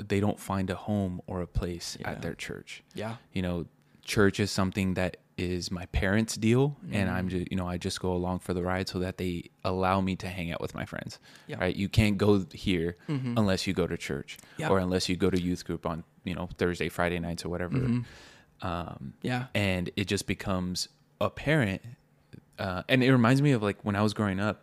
they 0.00 0.20
don't 0.20 0.38
find 0.38 0.70
a 0.70 0.74
home 0.74 1.20
or 1.26 1.40
a 1.40 1.46
place 1.46 1.96
yeah. 2.00 2.10
at 2.10 2.22
their 2.22 2.34
church. 2.34 2.82
Yeah, 2.94 3.16
you 3.32 3.42
know, 3.42 3.66
church 4.04 4.38
is 4.38 4.50
something 4.50 4.94
that 4.94 5.16
is 5.36 5.70
my 5.70 5.86
parents' 5.86 6.36
deal, 6.36 6.76
mm-hmm. 6.84 6.94
and 6.94 7.10
I'm 7.10 7.28
just 7.28 7.50
you 7.50 7.56
know 7.56 7.66
I 7.66 7.78
just 7.78 8.00
go 8.00 8.12
along 8.12 8.40
for 8.40 8.54
the 8.54 8.62
ride 8.62 8.88
so 8.88 8.98
that 9.00 9.18
they 9.18 9.50
allow 9.64 10.00
me 10.00 10.16
to 10.16 10.28
hang 10.28 10.52
out 10.52 10.60
with 10.60 10.74
my 10.74 10.84
friends. 10.84 11.18
Yeah. 11.46 11.58
Right, 11.60 11.74
you 11.74 11.88
can't 11.88 12.18
go 12.18 12.44
here 12.52 12.96
mm-hmm. 13.08 13.36
unless 13.36 13.66
you 13.66 13.74
go 13.74 13.86
to 13.86 13.96
church 13.96 14.38
yeah. 14.56 14.68
or 14.68 14.78
unless 14.78 15.08
you 15.08 15.16
go 15.16 15.30
to 15.30 15.40
youth 15.40 15.64
group 15.64 15.86
on 15.86 16.04
you 16.24 16.34
know 16.34 16.48
Thursday, 16.58 16.88
Friday 16.88 17.18
nights 17.18 17.44
or 17.44 17.48
whatever. 17.48 17.78
Mm-hmm. 17.78 18.66
Um, 18.66 19.14
yeah, 19.22 19.46
and 19.54 19.90
it 19.96 20.06
just 20.06 20.26
becomes 20.26 20.88
apparent 21.20 21.82
uh, 22.58 22.82
and 22.88 23.02
it 23.02 23.10
reminds 23.10 23.42
me 23.42 23.52
of 23.52 23.62
like 23.62 23.78
when 23.82 23.96
I 23.96 24.02
was 24.02 24.14
growing 24.14 24.40
up, 24.40 24.62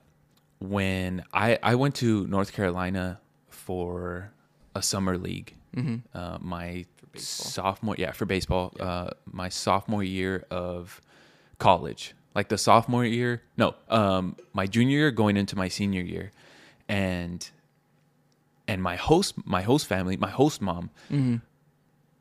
when 0.59 1.23
I 1.33 1.59
I 1.61 1.75
went 1.75 1.95
to 1.95 2.25
North 2.27 2.53
Carolina 2.53 3.19
for 3.49 4.31
a 4.75 4.81
summer 4.81 5.17
league. 5.17 5.55
Mm-hmm. 5.75 5.97
Uh, 6.17 6.37
my 6.41 6.85
sophomore, 7.15 7.95
yeah, 7.97 8.11
for 8.11 8.25
baseball. 8.25 8.73
Yeah. 8.77 8.83
Uh, 8.83 9.09
my 9.31 9.49
sophomore 9.49 10.03
year 10.03 10.45
of 10.51 11.01
college, 11.59 12.13
like 12.35 12.49
the 12.49 12.57
sophomore 12.57 13.05
year. 13.05 13.41
No, 13.57 13.75
um, 13.89 14.35
my 14.53 14.65
junior 14.67 14.97
year 14.97 15.11
going 15.11 15.37
into 15.37 15.55
my 15.55 15.67
senior 15.67 16.01
year, 16.01 16.31
and 16.87 17.49
and 18.67 18.81
my 18.83 18.95
host 18.95 19.33
my 19.45 19.61
host 19.63 19.87
family 19.87 20.15
my 20.17 20.29
host 20.29 20.61
mom 20.61 20.91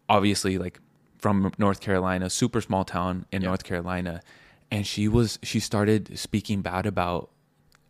obviously 0.08 0.56
like 0.58 0.80
from 1.18 1.52
north 1.58 1.80
carolina 1.80 2.30
super 2.30 2.60
small 2.62 2.84
town 2.84 3.26
in 3.30 3.42
Yeah. 3.42 3.48
north 3.48 3.64
carolina 3.64 4.22
and 4.70 4.86
she 4.86 5.08
was 5.08 5.38
she 5.42 5.60
started 5.60 6.18
speaking 6.18 6.62
bad 6.62 6.86
about 6.86 7.28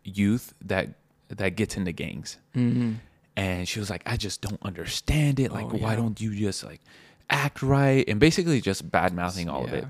youth 0.03 0.53
that 0.65 0.89
that 1.29 1.55
gets 1.55 1.77
into 1.77 1.93
gangs 1.93 2.37
and 3.39 3.67
she 3.67 3.79
was 3.79 3.89
like 3.89 4.03
i 4.05 4.17
just 4.17 4.41
don't 4.41 4.61
understand 4.63 5.39
it. 5.39 5.51
Like 5.51 5.67
Oh, 5.73 5.77
why 5.77 5.95
don't 5.95 6.19
you 6.19 6.35
just 6.35 6.63
like 6.63 6.81
act 7.29 7.61
right? 7.63 8.03
And 8.07 8.19
basically 8.19 8.59
just 8.61 8.91
bad 8.91 9.13
mouthing 9.13 9.49
all 9.49 9.63
of 9.63 9.73
it. 9.73 9.85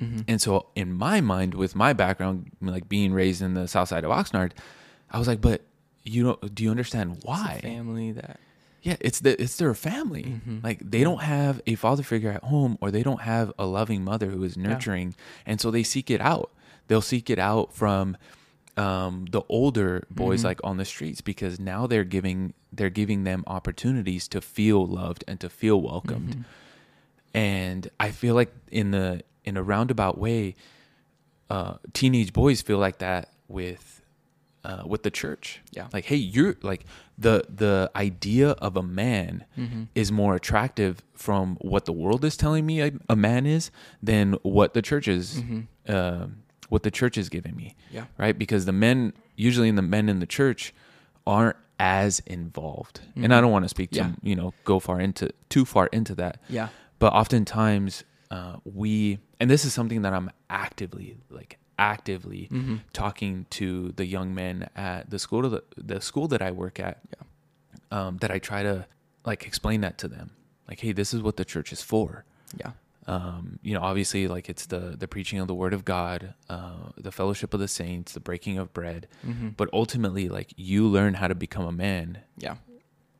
Mm-hmm. 0.00 0.20
And 0.26 0.42
so 0.42 0.66
in 0.74 0.92
my 0.92 1.20
mind, 1.20 1.54
with 1.54 1.76
my 1.76 1.92
background, 1.92 2.50
like 2.60 2.88
being 2.88 3.12
raised 3.12 3.40
in 3.40 3.54
the 3.54 3.68
south 3.68 3.88
side 3.88 4.04
of 4.04 4.10
Oxnard, 4.10 4.52
I 5.10 5.18
was 5.18 5.28
like, 5.28 5.40
but 5.40 5.62
you 6.02 6.24
don't 6.24 6.54
do 6.54 6.64
you 6.64 6.70
understand 6.70 7.20
why? 7.22 7.60
family 7.62 8.12
that 8.12 8.40
Yeah, 8.82 8.96
it's 9.00 9.20
the 9.20 9.40
it's 9.40 9.56
their 9.56 9.74
family. 9.74 10.24
Mm-hmm. 10.24 10.58
Like 10.64 10.78
they 10.80 11.04
don't 11.04 11.22
have 11.22 11.60
a 11.66 11.76
father 11.76 12.02
figure 12.02 12.30
at 12.30 12.42
home 12.42 12.78
or 12.80 12.90
they 12.90 13.04
don't 13.04 13.20
have 13.20 13.52
a 13.58 13.66
loving 13.66 14.02
mother 14.02 14.26
who 14.26 14.42
is 14.42 14.56
nurturing. 14.56 15.14
And 15.46 15.60
so 15.60 15.70
they 15.70 15.84
seek 15.84 16.10
it 16.10 16.20
out. 16.20 16.50
They'll 16.88 17.00
seek 17.00 17.30
it 17.30 17.38
out 17.38 17.72
from 17.72 18.16
um, 18.76 19.26
the 19.30 19.42
older 19.48 20.04
boys 20.10 20.40
mm-hmm. 20.40 20.48
like 20.48 20.60
on 20.64 20.78
the 20.78 20.84
streets 20.84 21.20
because 21.20 21.60
now 21.60 21.86
they're 21.86 22.04
giving 22.04 22.54
they're 22.72 22.90
giving 22.90 23.24
them 23.24 23.44
opportunities 23.46 24.26
to 24.28 24.40
feel 24.40 24.86
loved 24.86 25.24
and 25.28 25.38
to 25.40 25.48
feel 25.50 25.80
welcomed. 25.80 26.44
And 27.34 27.88
I 27.98 28.10
feel 28.10 28.34
like 28.34 28.52
in 28.70 28.90
the 28.90 29.22
in 29.44 29.56
a 29.56 29.62
roundabout 29.62 30.18
way, 30.18 30.54
uh, 31.50 31.74
teenage 31.92 32.32
boys 32.32 32.62
feel 32.62 32.78
like 32.78 32.98
that 32.98 33.30
with 33.48 34.02
uh, 34.64 34.82
with 34.86 35.02
the 35.02 35.10
church. 35.10 35.60
Yeah. 35.72 35.88
Like, 35.92 36.04
hey, 36.04 36.16
you're 36.16 36.56
like 36.62 36.84
the 37.18 37.44
the 37.48 37.90
idea 37.96 38.50
of 38.52 38.76
a 38.76 38.82
man 38.82 39.44
Mm-hmm. 39.58 39.84
is 39.94 40.12
more 40.12 40.34
attractive 40.36 41.02
from 41.14 41.56
what 41.60 41.84
the 41.84 41.92
world 41.92 42.24
is 42.24 42.36
telling 42.36 42.64
me 42.66 42.80
a, 42.80 42.92
a 43.08 43.16
man 43.16 43.46
is 43.46 43.70
than 44.02 44.34
what 44.42 44.74
the 44.74 44.82
church 44.82 45.08
is 45.08 45.42
uh, 45.88 46.26
what 46.68 46.82
the 46.84 46.90
church 46.90 47.16
is 47.18 47.28
giving 47.28 47.56
me. 47.56 47.74
Mm-hmm. 47.86 47.96
Yeah. 47.96 48.04
Right. 48.18 48.38
Because 48.38 48.64
the 48.66 48.72
men 48.72 49.14
usually 49.36 49.68
in 49.68 49.76
the 49.76 49.82
men 49.82 50.08
in 50.08 50.20
the 50.20 50.26
church 50.26 50.74
aren't 51.26 51.56
as 51.78 52.20
involved, 52.26 53.00
and 53.16 53.34
I 53.34 53.40
don't 53.40 53.50
want 53.50 53.64
to 53.64 53.68
speak 53.68 53.90
to 53.92 54.00
Mm-hmm. 54.00 54.26
Yeah. 54.26 54.28
you 54.30 54.36
know 54.36 54.54
go 54.64 54.78
far 54.80 55.00
into 55.00 55.30
too 55.48 55.64
far 55.64 55.86
into 55.88 56.14
that 56.16 56.40
yeah 56.48 56.68
but 56.98 57.12
oftentimes 57.12 58.04
uh, 58.30 58.56
we 58.64 59.18
and 59.40 59.50
this 59.50 59.64
is 59.64 59.72
something 59.74 60.02
that 60.02 60.12
i'm 60.12 60.30
actively 60.48 61.16
like 61.30 61.58
actively 61.78 62.48
Mm-hmm. 62.52 62.76
talking 62.92 63.46
to 63.50 63.92
the 63.96 64.06
young 64.06 64.34
men 64.34 64.68
at 64.76 65.10
the 65.10 65.18
school 65.18 65.42
the, 65.50 65.62
the 65.76 66.00
school 66.00 66.28
that 66.28 66.40
i 66.42 66.50
work 66.50 66.78
at 66.80 66.98
Yeah. 67.10 67.24
um, 68.06 68.18
that 68.18 68.30
i 68.30 68.38
try 68.38 68.62
to 68.62 68.86
like 69.26 69.44
explain 69.46 69.80
that 69.80 69.98
to 69.98 70.08
them 70.08 70.30
like 70.68 70.80
hey 70.80 70.92
this 70.92 71.12
is 71.12 71.20
what 71.22 71.36
the 71.36 71.44
church 71.44 71.72
is 71.72 71.82
for 71.82 72.24
yeah 72.56 72.72
um, 73.06 73.58
you 73.62 73.74
know 73.74 73.80
obviously 73.82 74.28
like 74.28 74.48
it's 74.48 74.66
the 74.66 74.94
the 74.98 75.08
preaching 75.08 75.38
of 75.40 75.48
the 75.48 75.54
word 75.54 75.74
of 75.74 75.84
god 75.84 76.34
uh, 76.48 76.90
the 76.96 77.10
fellowship 77.10 77.52
of 77.54 77.60
the 77.60 77.68
saints 77.68 78.12
the 78.12 78.20
breaking 78.20 78.58
of 78.58 78.72
bread 78.72 79.06
Mm-hmm. 79.26 79.48
but 79.56 79.68
ultimately 79.72 80.28
like 80.28 80.52
you 80.56 80.86
learn 80.86 81.14
how 81.14 81.28
to 81.28 81.34
become 81.34 81.64
a 81.66 81.72
man 81.72 82.18
yeah 82.38 82.56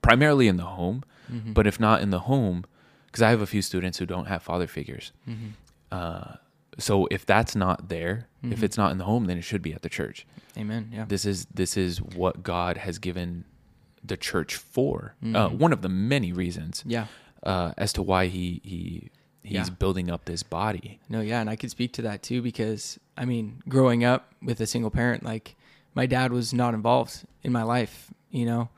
primarily 0.03 0.49
in 0.49 0.57
the 0.57 0.65
home, 0.65 1.03
Mm-hmm. 1.33 1.53
but 1.53 1.67
if 1.67 1.79
not 1.81 2.03
in 2.03 2.11
the 2.11 2.19
home, 2.21 2.65
because 3.07 3.23
I 3.23 3.31
have 3.31 3.41
a 3.41 3.47
few 3.47 3.63
students 3.63 3.99
who 3.99 4.05
don't 4.07 4.27
have 4.27 4.43
father 4.43 4.67
figures. 4.67 5.13
Mm-hmm. 5.29 5.47
Uh, 5.91 6.35
so 6.79 7.07
if 7.11 7.25
that's 7.25 7.55
not 7.55 7.89
there, 7.89 8.27
if 8.43 8.63
it's 8.65 8.77
not 8.77 8.91
in 8.91 8.99
the 8.99 9.05
home, 9.05 9.27
then 9.27 9.39
it 9.39 9.43
should 9.43 9.63
be 9.63 9.73
at 9.73 9.83
the 9.83 9.89
church. 9.89 10.27
amen 10.59 10.91
yeah 10.93 11.05
This 11.07 11.25
is 11.25 11.47
this 11.55 11.77
is 11.77 12.03
what 12.03 12.43
God 12.43 12.77
has 12.79 12.99
given 12.99 13.45
the 14.05 14.17
church 14.17 14.57
for. 14.57 15.15
Uh, 15.23 15.27
Mm-hmm. 15.27 15.59
one 15.59 15.73
of 15.73 15.81
the 15.83 15.89
many 15.89 16.33
reasons 16.33 16.83
yeah 16.85 17.07
uh, 17.45 17.73
as 17.79 17.93
to 17.95 18.03
why 18.03 18.27
he 18.27 18.61
he 18.65 19.11
he's 19.43 19.69
Yeah. 19.69 19.75
building 19.79 20.11
up 20.11 20.25
this 20.25 20.43
body. 20.43 21.01
No, 21.09 21.21
yeah, 21.21 21.41
and 21.41 21.51
I 21.51 21.57
could 21.57 21.71
speak 21.71 21.93
to 21.95 22.03
that 22.03 22.23
too 22.23 22.43
because 22.43 22.99
I 23.17 23.25
mean, 23.25 23.63
growing 23.69 24.05
up 24.05 24.33
with 24.43 24.61
a 24.61 24.67
single 24.67 24.91
parent, 24.91 25.23
like 25.25 25.55
my 25.95 26.07
dad 26.07 26.33
was 26.33 26.53
not 26.55 26.75
involved 26.75 27.25
in 27.43 27.53
my 27.53 27.63
life, 27.63 28.13
you 28.31 28.47
know, 28.47 28.71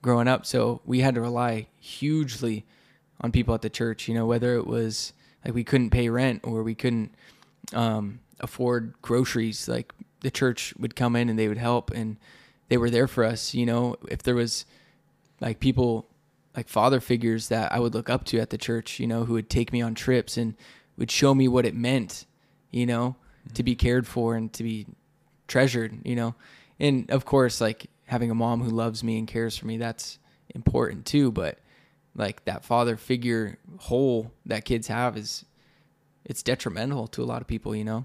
growing 0.00 0.28
up, 0.28 0.46
so 0.46 0.80
we 0.84 1.00
had 1.00 1.14
to 1.14 1.20
rely 1.20 1.66
hugely 1.80 2.64
on 3.20 3.30
people 3.32 3.54
at 3.54 3.62
the 3.62 3.70
church, 3.70 4.08
you 4.08 4.14
know, 4.14 4.26
whether 4.26 4.56
it 4.56 4.66
was 4.66 5.12
like 5.44 5.54
we 5.54 5.64
couldn't 5.64 5.90
pay 5.90 6.08
rent 6.08 6.40
or 6.44 6.62
we 6.62 6.74
couldn't 6.74 7.14
um, 7.74 8.20
afford 8.40 8.94
groceries, 9.02 9.68
like 9.68 9.92
the 10.20 10.30
church 10.30 10.72
would 10.78 10.96
come 10.96 11.14
in 11.16 11.28
and 11.28 11.38
they 11.38 11.48
would 11.48 11.58
help 11.58 11.90
and 11.90 12.16
they 12.68 12.76
were 12.78 12.90
there 12.90 13.06
for 13.08 13.24
us, 13.24 13.54
you 13.54 13.66
know, 13.66 13.96
if 14.08 14.22
there 14.22 14.34
was 14.34 14.64
like 15.40 15.60
people 15.60 16.06
like 16.56 16.68
father 16.68 17.00
figures 17.00 17.48
that 17.48 17.72
I 17.72 17.78
would 17.78 17.94
look 17.94 18.10
up 18.10 18.24
to 18.26 18.38
at 18.38 18.50
the 18.50 18.58
church, 18.58 19.00
you 19.00 19.06
know, 19.06 19.24
who 19.24 19.34
would 19.34 19.48
take 19.48 19.72
me 19.72 19.80
on 19.80 19.94
trips 19.94 20.36
and 20.36 20.54
would 20.96 21.10
show 21.10 21.34
me 21.34 21.48
what 21.48 21.64
it 21.64 21.74
meant, 21.74 22.26
you 22.70 22.86
know, 22.86 23.16
to 23.54 23.62
be 23.62 23.72
mm-hmm. 23.72 23.86
cared 23.86 24.06
for 24.06 24.36
and 24.36 24.52
to 24.54 24.62
be 24.62 24.86
treasured, 25.48 25.98
you 26.04 26.14
know. 26.14 26.34
And 26.78 27.10
of 27.10 27.24
course, 27.24 27.60
like 27.60 27.86
having 28.06 28.30
a 28.30 28.34
mom 28.34 28.62
who 28.62 28.70
loves 28.70 29.02
me 29.02 29.18
and 29.18 29.26
cares 29.26 29.56
for 29.56 29.66
me, 29.66 29.78
that's 29.78 30.18
important 30.54 31.06
too, 31.06 31.32
but 31.32 31.58
like 32.14 32.44
that 32.44 32.64
father 32.64 32.96
figure 32.96 33.58
hole 33.78 34.30
that 34.44 34.64
kids 34.64 34.88
have 34.88 35.16
is 35.16 35.44
it's 36.24 36.42
detrimental 36.42 37.06
to 37.08 37.22
a 37.22 37.24
lot 37.24 37.40
of 37.40 37.48
people, 37.48 37.74
you 37.74 37.84
know. 37.84 38.04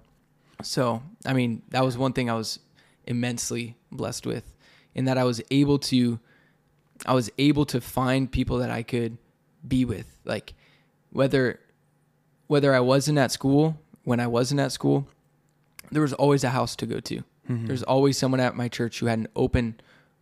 So, 0.63 1.03
I 1.25 1.33
mean, 1.33 1.61
that 1.69 1.83
was 1.83 1.97
one 1.97 2.13
thing 2.13 2.29
I 2.29 2.33
was 2.33 2.59
immensely 3.05 3.75
blessed 3.91 4.25
with 4.25 4.55
in 4.95 5.05
that 5.05 5.17
I 5.17 5.23
was 5.23 5.41
able 5.51 5.79
to 5.79 6.19
I 7.05 7.13
was 7.13 7.29
able 7.37 7.65
to 7.65 7.81
find 7.81 8.31
people 8.31 8.57
that 8.59 8.71
I 8.71 8.83
could 8.83 9.17
be 9.67 9.85
with. 9.85 10.19
Like 10.25 10.53
whether 11.11 11.59
whether 12.47 12.73
I 12.73 12.79
wasn't 12.79 13.17
at 13.17 13.31
school, 13.31 13.79
when 14.03 14.19
I 14.19 14.27
wasn't 14.27 14.61
at 14.61 14.71
school, 14.71 15.07
there 15.91 16.01
was 16.01 16.13
always 16.13 16.43
a 16.43 16.49
house 16.49 16.75
to 16.77 16.85
go 16.85 16.99
to. 17.01 17.23
Mm-hmm. 17.49 17.67
There's 17.67 17.83
always 17.83 18.17
someone 18.17 18.39
at 18.39 18.55
my 18.55 18.67
church 18.67 18.99
who 18.99 19.05
had 19.07 19.19
an 19.19 19.27
open 19.35 19.79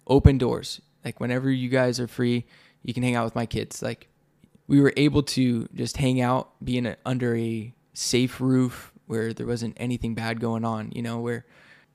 open 0.08 0.38
doors. 0.38 0.82
Like 1.04 1.20
whenever 1.20 1.52
you 1.52 1.70
guys 1.70 2.00
are 2.00 2.08
free, 2.08 2.46
you 2.84 2.94
can 2.94 3.04
hang 3.04 3.16
out 3.16 3.26
with 3.26 3.36
my 3.36 3.46
kids. 3.46 3.82
Like 3.82 4.08
we 4.68 4.82
were 4.82 4.94
able 4.98 5.24
to 5.24 5.68
just 5.76 5.98
hang 5.98 6.22
out, 6.22 6.50
be 6.64 6.78
in 6.78 6.88
a, 6.88 6.98
under 7.06 7.36
a 7.36 7.74
safe 7.94 8.42
roof 8.42 8.92
where 9.08 9.34
there 9.34 9.46
wasn't 9.46 9.76
anything 9.78 10.16
bad 10.16 10.40
going 10.40 10.66
on, 10.66 10.92
you 10.96 11.02
know, 11.02 11.20
where 11.20 11.46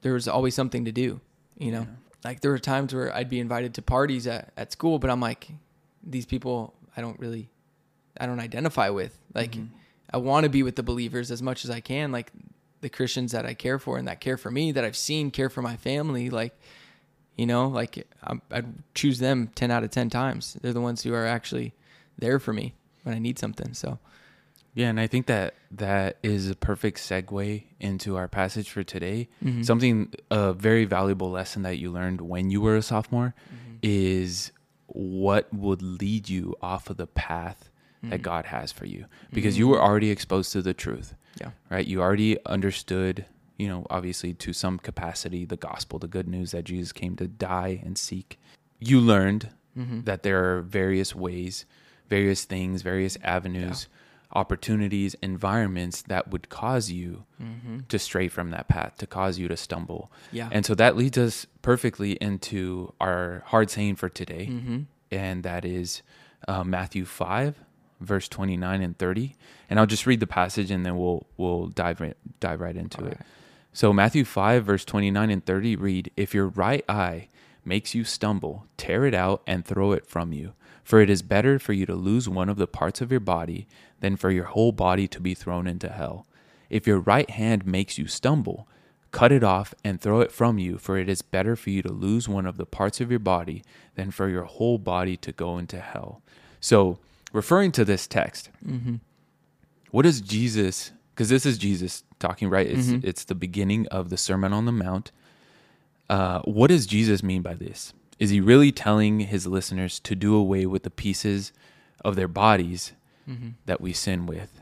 there 0.02 0.12
was 0.12 0.28
always 0.28 0.54
something 0.54 0.84
to 0.84 0.92
do, 0.92 1.20
you 1.58 1.72
know. 1.72 1.87
Like 2.25 2.41
there 2.41 2.50
were 2.50 2.59
times 2.59 2.95
where 2.95 3.15
I'd 3.15 3.31
be 3.31 3.41
invited 3.41 3.75
to 3.75 3.83
parties 3.83 4.27
at, 4.27 4.53
at 4.57 4.73
school, 4.73 4.99
but 4.99 5.11
I'm 5.11 5.21
like, 5.21 5.49
these 6.03 6.27
people 6.27 6.75
I 6.97 7.00
don't 7.00 7.19
really 7.19 7.49
I 8.21 8.27
don't 8.27 8.41
identify 8.41 8.91
with. 8.91 9.19
Like 9.35 9.53
mm-hmm. 9.53 9.75
I 10.12 10.19
want 10.19 10.45
to 10.45 10.50
be 10.50 10.62
with 10.62 10.77
the 10.77 10.83
believers 10.83 11.31
as 11.31 11.43
much 11.43 11.65
as 11.65 11.71
I 11.71 11.81
can, 11.81 12.12
like 12.12 12.31
the 12.81 12.89
Christians 12.89 13.33
that 13.33 13.47
I 13.47 13.55
care 13.55 13.79
for 13.79 13.99
and 13.99 14.09
that 14.09 14.21
care 14.21 14.37
for 14.37 14.50
me, 14.50 14.73
that 14.73 14.85
I've 14.85 14.97
seen 14.97 15.31
care 15.31 15.49
for 15.49 15.62
my 15.62 15.77
family, 15.77 16.31
like 16.31 16.59
you 17.37 17.47
know, 17.47 17.69
like 17.69 18.07
I'm, 18.23 18.43
I'd 18.50 18.95
choose 18.95 19.19
them 19.19 19.50
10 19.55 19.71
out 19.71 19.83
of 19.83 19.91
10 19.91 20.11
times. 20.11 20.59
They're 20.61 20.75
the 20.75 20.81
ones 20.81 21.03
who 21.03 21.15
are 21.15 21.27
actually 21.27 21.73
there 22.19 22.39
for 22.39 22.53
me 22.53 22.75
when 23.03 23.15
I 23.15 23.19
need 23.19 23.39
something. 23.39 23.73
So, 23.73 23.99
Yeah, 24.75 24.89
and 24.89 25.00
I 25.00 25.07
think 25.09 25.27
that 25.27 25.55
that 25.73 26.19
is 26.23 26.49
a 26.49 26.55
perfect 26.55 26.99
segue 26.99 27.65
into 27.81 28.17
our 28.17 28.29
passage 28.29 28.71
for 28.71 28.83
today. 28.85 29.29
Mm-hmm. 29.45 29.62
Something 29.62 30.12
a 30.31 30.53
very 30.53 30.85
valuable 30.85 31.31
lesson 31.31 31.62
that 31.62 31.79
you 31.79 31.91
learned 31.91 32.21
when 32.21 32.50
you 32.50 32.61
were 32.61 32.77
a 32.77 32.83
sophomore 32.83 33.35
Mm-hmm. 33.53 33.77
is 33.83 34.53
what 34.87 35.53
would 35.55 35.83
lead 35.83 36.29
you 36.29 36.55
off 36.62 36.91
of 36.91 36.97
the 36.97 37.07
path 37.07 37.67
Mm-hmm. 38.03 38.11
that 38.12 38.23
God 38.23 38.47
has 38.47 38.73
for 38.73 38.87
you 38.87 39.05
because 39.31 39.59
you 39.59 39.69
were 39.69 39.79
already 39.79 40.11
exposed 40.11 40.53
to 40.53 40.62
the 40.62 40.73
truth. 40.73 41.15
yeah. 41.39 41.50
Right? 41.69 41.87
You 41.87 42.00
already 42.00 42.39
understood, 42.47 43.27
you 43.59 43.69
know, 43.69 43.87
obviously 43.91 44.33
to 44.33 44.55
some 44.55 44.79
capacity 44.79 45.45
the 45.45 45.59
gospel, 45.59 45.99
the 45.99 46.09
good 46.09 46.27
news 46.27 46.53
that 46.53 46.65
Jesus 46.65 46.93
came 46.93 47.15
to 47.17 47.29
die 47.29 47.79
and 47.85 47.99
seek. 47.99 48.39
You 48.79 49.00
learned 49.00 49.50
Mm-hmm. 49.79 50.00
that 50.05 50.23
there 50.23 50.43
are 50.57 50.62
various 50.62 51.15
ways, 51.15 51.67
various 52.09 52.45
things, 52.45 52.81
various 52.83 53.19
avenues, 53.23 53.87
opportunities, 54.32 55.14
environments 55.22 56.02
that 56.02 56.30
would 56.30 56.49
cause 56.49 56.90
you 56.90 57.25
to 57.88 57.99
stray 57.99 58.28
from 58.28 58.50
that 58.50 58.68
path, 58.68 58.96
to 58.99 59.06
cause 59.06 59.38
you 59.38 59.49
to 59.49 59.56
stumble. 59.56 60.10
Mm-hmm. 60.26 60.37
Yeah. 60.37 60.49
And 60.52 60.64
so 60.64 60.75
that 60.76 60.96
leads 60.96 61.18
us 61.18 61.46
perfectly 61.62 62.12
into 62.12 62.92
our 63.00 63.42
hard 63.46 63.70
saying 63.70 63.96
for 63.96 64.08
today. 64.08 64.49
Mm-hmm. 64.50 64.78
And 65.10 65.42
that 65.42 65.64
is 65.64 66.02
uh, 66.46 66.62
Matthew 66.64 67.04
5, 67.04 67.56
verse 68.00 68.28
29 68.28 68.82
and 68.82 68.96
30. 68.96 69.34
And 69.68 69.80
I'll 69.80 69.87
just 69.87 70.06
read 70.06 70.20
the 70.20 70.26
passage 70.26 70.70
and 70.70 70.87
then 70.87 70.96
we'll 70.96 71.26
we'll 71.37 71.66
dive 71.66 72.00
right, 72.00 72.16
dive 72.38 72.60
right 72.60 72.76
into 72.76 73.00
it. 73.00 73.08
right. 73.08 73.26
So 73.72 73.92
Matthew 73.92 74.25
5 74.25 74.64
verse 74.64 74.84
29 74.84 75.30
and 75.30 75.44
30 75.44 75.76
read, 75.76 76.10
"If 76.16 76.34
your 76.34 76.49
right 76.49 76.84
eye 76.88 77.28
makes 77.64 77.94
you 77.94 78.04
stumble, 78.04 78.66
tear 78.76 79.06
it 79.06 79.14
out 79.14 79.42
and 79.46 79.64
throw 79.64 79.92
it 79.92 80.06
from 80.06 80.32
you, 80.32 80.54
for 80.90 81.00
it 81.00 81.09
is 81.11 81.23
better 81.23 81.59
for 81.59 81.73
you 81.73 81.87
to 81.87 81.94
lose 81.94 82.28
one 82.28 82.49
of 82.49 82.56
the 82.59 82.66
parts 82.66 83.00
of 83.00 83.11
your 83.11 83.20
body 83.20 83.66
than 84.00 84.16
for 84.16 84.30
your 84.30 84.44
whole 84.44 84.73
body 84.73 85.06
to 85.09 85.20
be 85.20 85.35
thrown 85.35 85.66
into 85.66 85.88
hell. 85.88 86.26
If 86.68 86.87
your 86.87 86.99
right 86.99 87.30
hand 87.30 87.64
makes 87.66 87.99
you 87.99 88.06
stumble, 88.06 88.66
Cut 89.12 89.32
it 89.32 89.42
off 89.42 89.75
and 89.82 90.00
throw 90.00 90.20
it 90.20 90.30
from 90.30 90.59
you, 90.61 90.78
for 90.78 90.97
it 90.97 91.09
is 91.09 91.20
better 91.20 91.56
for 91.56 91.70
you 91.70 91.82
to 91.82 91.90
lose 91.92 92.28
one 92.28 92.47
of 92.47 92.56
the 92.56 92.64
parts 92.64 93.00
of 93.00 93.11
your 93.11 93.18
body 93.18 93.64
than 93.97 94.12
for 94.12 94.28
your 94.28 94.44
whole 94.44 94.78
body 94.78 95.16
to 95.16 95.32
go 95.32 95.59
into 95.59 95.80
hell. 95.80 96.23
So, 96.61 96.99
referring 97.32 97.73
to 97.73 97.85
this 97.85 98.06
text, 98.06 98.50
Mm-hmm. 98.64 98.97
what 99.90 100.02
does 100.02 100.20
Jesus? 100.20 100.92
Because 101.12 101.28
this 101.28 101.44
is 101.44 101.59
Jesus 101.59 102.04
talking, 102.20 102.49
right? 102.49 102.68
It's 102.68 102.87
Mhm. 102.87 103.02
it's 103.02 103.25
the 103.25 103.35
beginning 103.35 103.88
of 103.88 104.11
the 104.11 104.16
Sermon 104.16 104.52
on 104.52 104.64
the 104.64 104.70
Mount. 104.73 105.11
Uh, 106.09 106.40
what 106.42 106.68
does 106.68 106.87
Jesus 106.87 107.20
mean 107.20 107.42
by 107.42 107.54
this? 107.54 107.92
Is 108.21 108.31
he 108.31 108.41
really 108.41 108.71
telling 108.71 109.19
his 109.21 109.47
listeners 109.49 109.99
to 110.00 110.15
do 110.15 110.37
away 110.37 110.67
with 110.67 110.85
the 110.85 110.91
pieces 110.91 111.53
of 112.05 112.15
their 112.15 112.29
bodies 112.29 112.93
Mm-hmm. 113.29 113.49
that 113.67 113.81
we 113.81 113.93
sin 113.93 114.27
with? 114.27 114.61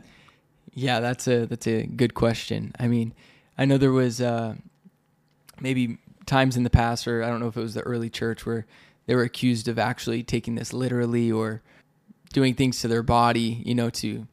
Yeah, 0.74 1.00
that's 1.00 1.26
a 1.26 1.46
that's 1.46 1.66
a 1.66 1.86
good 1.86 2.12
question. 2.14 2.72
I 2.78 2.86
mean, 2.86 3.14
I 3.56 3.64
know 3.64 3.78
there 3.78 3.92
was 3.92 4.20
uh, 4.20 4.56
maybe 5.60 5.98
times 6.26 6.56
in 6.56 6.64
the 6.64 6.70
past, 6.70 7.08
or 7.08 7.22
I 7.22 7.28
don't 7.28 7.40
know 7.40 7.48
if 7.48 7.56
it 7.56 7.60
was 7.62 7.74
the 7.74 7.80
early 7.82 8.10
church, 8.10 8.44
where 8.44 8.66
they 9.06 9.14
were 9.14 9.22
accused 9.22 9.68
of 9.68 9.78
actually 9.78 10.22
taking 10.22 10.54
this 10.56 10.72
literally 10.74 11.32
or 11.32 11.62
doing 12.34 12.54
things 12.54 12.80
to 12.80 12.88
their 12.88 13.02
body, 13.02 13.62
you 13.64 13.74
know, 13.74 13.88
to 13.90 14.26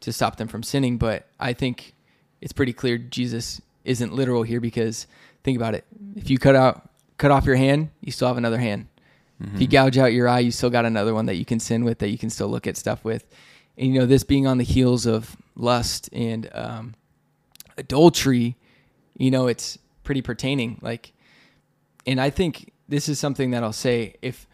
to 0.00 0.12
stop 0.12 0.36
them 0.36 0.48
from 0.48 0.62
sinning. 0.62 0.96
But 0.96 1.28
I 1.38 1.52
think 1.52 1.94
it's 2.40 2.52
pretty 2.54 2.72
clear 2.72 2.96
Jesus 2.96 3.60
isn't 3.84 4.14
literal 4.14 4.42
here 4.42 4.60
because 4.60 5.06
think 5.44 5.56
about 5.56 5.74
it: 5.74 5.84
if 6.14 6.30
you 6.30 6.38
cut 6.38 6.56
out 6.56 6.88
cut 7.18 7.30
off 7.30 7.44
your 7.46 7.56
hand, 7.56 7.90
you 8.00 8.12
still 8.12 8.28
have 8.28 8.36
another 8.36 8.58
hand. 8.58 8.88
If 9.40 9.60
you 9.60 9.66
Mhm. 9.68 9.70
gouge 9.70 9.98
out 9.98 10.12
your 10.14 10.28
eye, 10.28 10.38
you 10.40 10.50
still 10.50 10.70
got 10.70 10.84
another 10.86 11.12
one 11.14 11.26
that 11.26 11.36
you 11.36 11.44
can 11.44 11.60
sin 11.60 11.84
with, 11.84 11.98
that 11.98 12.08
you 12.08 12.16
can 12.18 12.30
still 12.30 12.48
look 12.48 12.66
at 12.66 12.76
stuff 12.76 13.04
with. 13.04 13.26
And 13.76 13.92
you 13.92 14.00
know, 14.00 14.06
this 14.06 14.24
being 14.24 14.46
on 14.46 14.56
the 14.58 14.64
heels 14.64 15.04
of 15.04 15.36
lust 15.54 16.08
and 16.12 16.48
um, 16.54 16.94
adultery, 17.76 18.56
you 19.16 19.30
know, 19.30 19.46
it's 19.46 19.78
pretty 20.04 20.22
pertaining. 20.22 20.78
Like, 20.80 21.12
and 22.06 22.20
I 22.20 22.30
think 22.30 22.72
this 22.88 23.08
is 23.08 23.18
something 23.18 23.50
that 23.50 23.62
I'll 23.62 23.72
say 23.72 24.14
if 24.22 24.46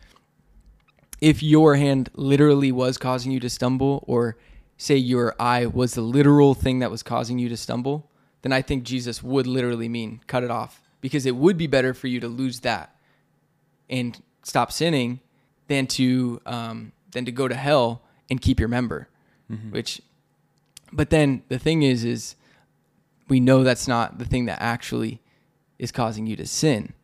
if 1.21 1.41
your 1.43 1.77
hand 1.77 2.11
literally 2.15 2.73
was 2.73 2.99
causing 2.99 3.31
you 3.31 3.39
to 3.39 3.49
stumble, 3.49 4.03
or 4.09 4.37
say 4.77 4.97
your 4.97 5.37
eye 5.39 5.67
was 5.67 5.95
the 5.95 6.01
literal 6.01 6.55
thing 6.55 6.81
that 6.81 6.91
was 6.91 7.05
causing 7.05 7.39
you 7.39 7.49
to 7.49 7.57
stumble, 7.57 8.11
then 8.43 8.53
I 8.53 8.61
think 8.63 8.83
Jesus 8.83 9.23
would 9.23 9.47
literally 9.47 9.89
mean 9.89 10.21
cut 10.27 10.43
it 10.43 10.51
off 10.51 10.82
because 11.03 11.27
it 11.27 11.37
would 11.37 11.59
be 11.59 11.67
better 11.67 11.93
for 11.93 12.07
you 12.07 12.19
to 12.21 12.29
lose 12.29 12.61
that 12.61 12.97
and 13.91 14.23
stop 14.43 14.73
sinning 14.73 15.21
than 15.69 15.87
to 15.87 16.41
um, 16.47 16.93
than 17.11 17.27
to 17.27 17.33
go 17.33 17.47
to 17.47 17.55
hell 17.55 18.01
and 18.31 18.41
keep 18.41 18.59
your 18.59 18.69
member. 18.71 19.09
Which, 19.71 20.01
but 20.91 21.11
then 21.11 21.43
the 21.49 21.59
thing 21.59 21.83
is, 21.83 22.05
is 22.05 22.37
we 23.29 23.39
know 23.39 23.63
that's 23.63 23.87
not 23.87 24.19
the 24.19 24.25
thing 24.25 24.47
that 24.47 24.63
actually 24.63 25.21
is 25.79 25.93
causing 25.93 26.27
you 26.27 26.37
to 26.37 26.47
sin. 26.47 26.95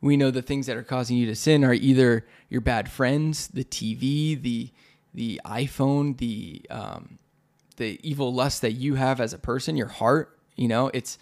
We 0.00 0.16
know 0.16 0.30
the 0.30 0.42
things 0.42 0.66
that 0.66 0.76
are 0.76 0.82
causing 0.82 1.16
you 1.16 1.26
to 1.26 1.34
sin 1.34 1.64
are 1.64 1.74
either 1.74 2.26
your 2.48 2.60
bad 2.60 2.90
friends, 2.90 3.48
the 3.48 3.64
TV, 3.64 4.40
the 4.40 4.70
the 5.14 5.40
iPhone, 5.44 6.16
the 6.16 6.62
um, 6.70 7.18
the 7.76 8.00
evil 8.02 8.32
lust 8.32 8.62
that 8.62 8.72
you 8.72 8.94
have 8.94 9.20
as 9.20 9.32
a 9.32 9.38
person, 9.38 9.76
your 9.76 9.88
heart. 9.88 10.38
You 10.56 10.68
know, 10.68 10.90
it's 10.94 11.18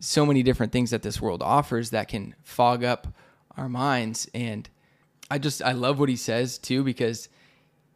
so 0.00 0.26
many 0.26 0.42
different 0.42 0.72
things 0.72 0.90
that 0.90 1.02
this 1.02 1.20
world 1.20 1.42
offers 1.42 1.90
that 1.90 2.08
can 2.08 2.34
fog 2.42 2.82
up 2.84 3.08
our 3.56 3.68
minds. 3.68 4.28
And 4.34 4.68
I 5.30 5.38
just 5.38 5.62
I 5.62 5.72
love 5.72 5.98
what 5.98 6.08
he 6.08 6.16
says 6.16 6.58
too 6.58 6.82
because 6.84 7.28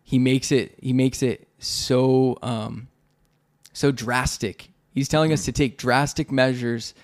he 0.02 0.18
makes 0.18 0.52
it 0.52 0.78
he 0.80 0.92
makes 0.92 1.22
it 1.22 1.48
so 1.58 2.38
um, 2.42 2.88
so 3.72 3.90
drastic. 3.92 4.70
He's 4.92 5.08
telling 5.08 5.32
us 5.32 5.44
to 5.44 5.52
take 5.52 5.76
drastic 5.78 6.30
measures 6.30 6.94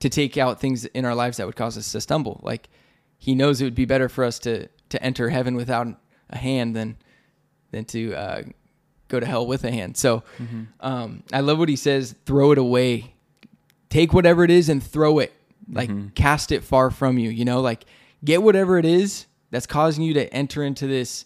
to 0.00 0.08
take 0.08 0.36
out 0.38 0.60
things 0.60 0.84
in 0.86 1.04
our 1.04 1.14
lives 1.14 1.38
that 1.38 1.46
would 1.46 1.56
cause 1.56 1.76
us 1.76 1.90
to 1.92 2.00
stumble. 2.00 2.40
Like 2.42 2.68
he 3.18 3.34
knows 3.34 3.60
it 3.60 3.64
would 3.64 3.74
be 3.74 3.84
better 3.84 4.08
for 4.08 4.24
us 4.24 4.38
to 4.40 4.68
to 4.90 5.02
enter 5.02 5.28
heaven 5.28 5.54
without 5.54 5.86
a 6.30 6.38
hand 6.38 6.76
than 6.76 6.96
than 7.72 7.84
to 7.86 8.14
uh, 8.14 8.42
go 9.08 9.20
to 9.20 9.26
hell 9.26 9.46
with 9.46 9.64
a 9.64 9.70
hand. 9.70 9.96
So 9.96 10.22
um, 10.80 11.22
I 11.32 11.40
love 11.40 11.58
what 11.58 11.68
he 11.68 11.76
says. 11.76 12.14
Throw 12.24 12.52
it 12.52 12.58
away. 12.58 13.14
Take 13.90 14.12
whatever 14.12 14.44
it 14.44 14.50
is 14.50 14.68
and 14.68 14.82
throw 14.82 15.18
it. 15.18 15.32
Like 15.70 16.14
cast 16.14 16.50
it 16.50 16.64
far 16.64 16.90
from 16.90 17.18
you. 17.18 17.28
You 17.30 17.44
know, 17.44 17.60
like 17.60 17.84
get 18.24 18.42
whatever 18.42 18.78
it 18.78 18.84
is 18.84 19.26
that's 19.50 19.66
causing 19.66 20.02
you 20.04 20.14
to 20.14 20.32
enter 20.32 20.62
into 20.62 20.86
this 20.86 21.24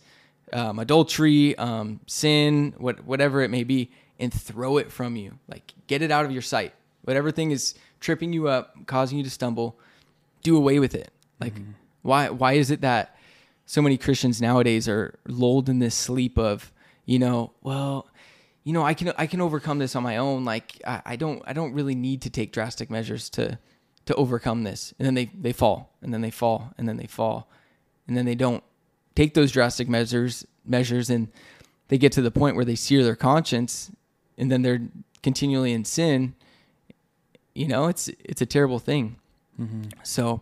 um, 0.52 0.78
adultery, 0.78 1.56
um, 1.58 2.00
sin, 2.06 2.74
what 2.78 3.04
whatever 3.04 3.40
it 3.42 3.50
may 3.50 3.64
be, 3.64 3.90
and 4.18 4.32
throw 4.32 4.78
it 4.78 4.90
from 4.90 5.16
you. 5.16 5.38
Like 5.48 5.72
get 5.86 6.02
it 6.02 6.10
out 6.10 6.24
of 6.24 6.32
your 6.32 6.42
sight. 6.42 6.74
Whatever 7.02 7.30
thing 7.30 7.50
is 7.50 7.74
tripping 8.00 8.32
you 8.32 8.48
up, 8.48 8.74
causing 8.86 9.18
you 9.18 9.24
to 9.24 9.30
stumble, 9.30 9.78
do 10.42 10.56
away 10.56 10.78
with 10.78 10.94
it. 10.94 11.10
Like 11.40 11.54
why 12.02 12.28
why 12.28 12.54
is 12.54 12.70
it 12.70 12.80
that 12.80 13.16
so 13.64 13.80
many 13.80 13.96
Christians 13.96 14.42
nowadays 14.42 14.88
are 14.88 15.18
lulled 15.26 15.68
in 15.68 15.78
this 15.78 15.94
sleep 15.94 16.36
of, 16.36 16.72
you 17.06 17.18
know, 17.18 17.52
well, 17.62 18.08
you 18.64 18.72
know, 18.72 18.82
I 18.82 18.94
can 18.94 19.12
I 19.18 19.26
can 19.26 19.40
overcome 19.40 19.78
this 19.78 19.96
on 19.96 20.02
my 20.02 20.16
own. 20.18 20.44
Like 20.44 20.80
I, 20.86 21.02
I 21.04 21.16
don't 21.16 21.42
I 21.46 21.52
don't 21.52 21.72
really 21.74 21.94
need 21.94 22.22
to 22.22 22.30
take 22.30 22.52
drastic 22.52 22.90
measures 22.90 23.28
to 23.30 23.58
to 24.06 24.14
overcome 24.14 24.64
this. 24.64 24.94
And 24.98 25.06
then 25.06 25.14
they 25.14 25.26
they 25.26 25.52
fall, 25.52 25.94
and 26.02 26.12
then 26.12 26.20
they 26.20 26.30
fall, 26.30 26.72
and 26.78 26.88
then 26.88 26.96
they 26.96 27.06
fall, 27.06 27.48
and 28.06 28.16
then 28.16 28.24
they 28.24 28.34
don't 28.34 28.62
take 29.14 29.34
those 29.34 29.52
drastic 29.52 29.88
measures 29.88 30.46
measures, 30.64 31.10
and 31.10 31.28
they 31.88 31.98
get 31.98 32.12
to 32.12 32.22
the 32.22 32.30
point 32.30 32.56
where 32.56 32.64
they 32.64 32.76
sear 32.76 33.02
their 33.04 33.16
conscience, 33.16 33.90
and 34.38 34.50
then 34.50 34.62
they're 34.62 34.80
continually 35.22 35.72
in 35.72 35.84
sin. 35.84 36.34
You 37.54 37.68
know, 37.68 37.88
it's 37.88 38.08
it's 38.24 38.40
a 38.40 38.46
terrible 38.46 38.78
thing. 38.78 39.16
So, 40.02 40.40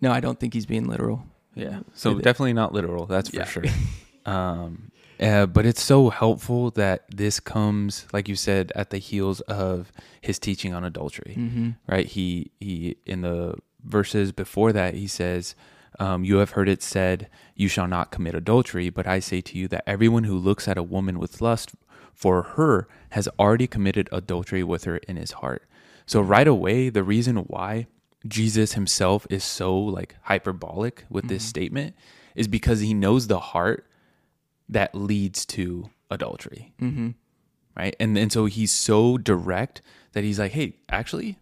no, 0.00 0.10
I 0.10 0.18
don't 0.18 0.40
think 0.40 0.54
he's 0.54 0.66
being 0.66 0.88
literal. 0.88 1.24
Yeah. 1.54 1.80
So 1.94 2.14
definitely 2.18 2.52
not 2.54 2.72
literal, 2.72 3.06
that's 3.06 3.28
for 3.28 3.36
Yeah. 3.36 3.44
sure. 3.44 3.64
um, 4.26 4.90
uh, 5.20 5.46
but 5.46 5.64
it's 5.66 5.82
so 5.82 6.10
helpful 6.10 6.70
that 6.72 7.04
this 7.14 7.40
comes, 7.40 8.06
like 8.12 8.28
you 8.28 8.36
said, 8.36 8.72
at 8.74 8.90
the 8.90 8.98
heels 8.98 9.40
of 9.42 9.92
his 10.20 10.38
teaching 10.38 10.72
on 10.74 10.84
adultery, 10.84 11.34
Mm-hmm. 11.38 11.70
right? 11.86 12.06
He 12.06 12.50
he 12.60 12.96
in 13.06 13.20
the 13.22 13.54
verses 13.84 14.32
before 14.32 14.72
that 14.72 14.94
he 14.94 15.06
says, 15.06 15.54
um, 16.00 16.24
"You 16.24 16.36
have 16.36 16.50
heard 16.50 16.68
it 16.68 16.82
said, 16.82 17.28
you 17.54 17.68
shall 17.68 17.86
not 17.86 18.10
commit 18.10 18.34
adultery, 18.34 18.90
but 18.90 19.06
I 19.06 19.20
say 19.20 19.40
to 19.42 19.58
you 19.58 19.68
that 19.68 19.84
everyone 19.86 20.24
who 20.24 20.36
looks 20.38 20.66
at 20.68 20.78
a 20.78 20.82
woman 20.82 21.18
with 21.18 21.40
lust 21.40 21.72
for 22.12 22.42
her 22.42 22.88
has 23.10 23.28
already 23.38 23.66
committed 23.66 24.08
adultery 24.12 24.62
with 24.64 24.84
her 24.84 24.96
in 24.98 25.16
his 25.16 25.32
heart." 25.32 25.62
So 26.06 26.20
right 26.20 26.46
away, 26.48 26.88
the 26.90 27.02
reason 27.04 27.36
why 27.36 27.86
Jesus 28.26 28.72
himself 28.72 29.26
is 29.30 29.44
so 29.44 29.78
like 29.78 30.16
hyperbolic 30.22 31.04
with 31.10 31.28
this 31.28 31.44
statement 31.44 31.94
is 32.34 32.48
because 32.48 32.80
he 32.80 32.92
knows 32.94 33.26
the 33.26 33.38
heart 33.38 33.86
that 34.68 34.94
leads 34.94 35.44
to 35.46 35.90
adultery. 36.10 36.72
Mm-hmm. 36.80 37.10
Right. 37.76 37.96
And 37.98 38.16
and 38.16 38.30
so 38.32 38.46
he's 38.46 38.70
so 38.72 39.18
direct 39.18 39.82
that 40.12 40.22
he's 40.24 40.38
like, 40.38 40.52
hey, 40.52 40.74
actually, 40.88 41.38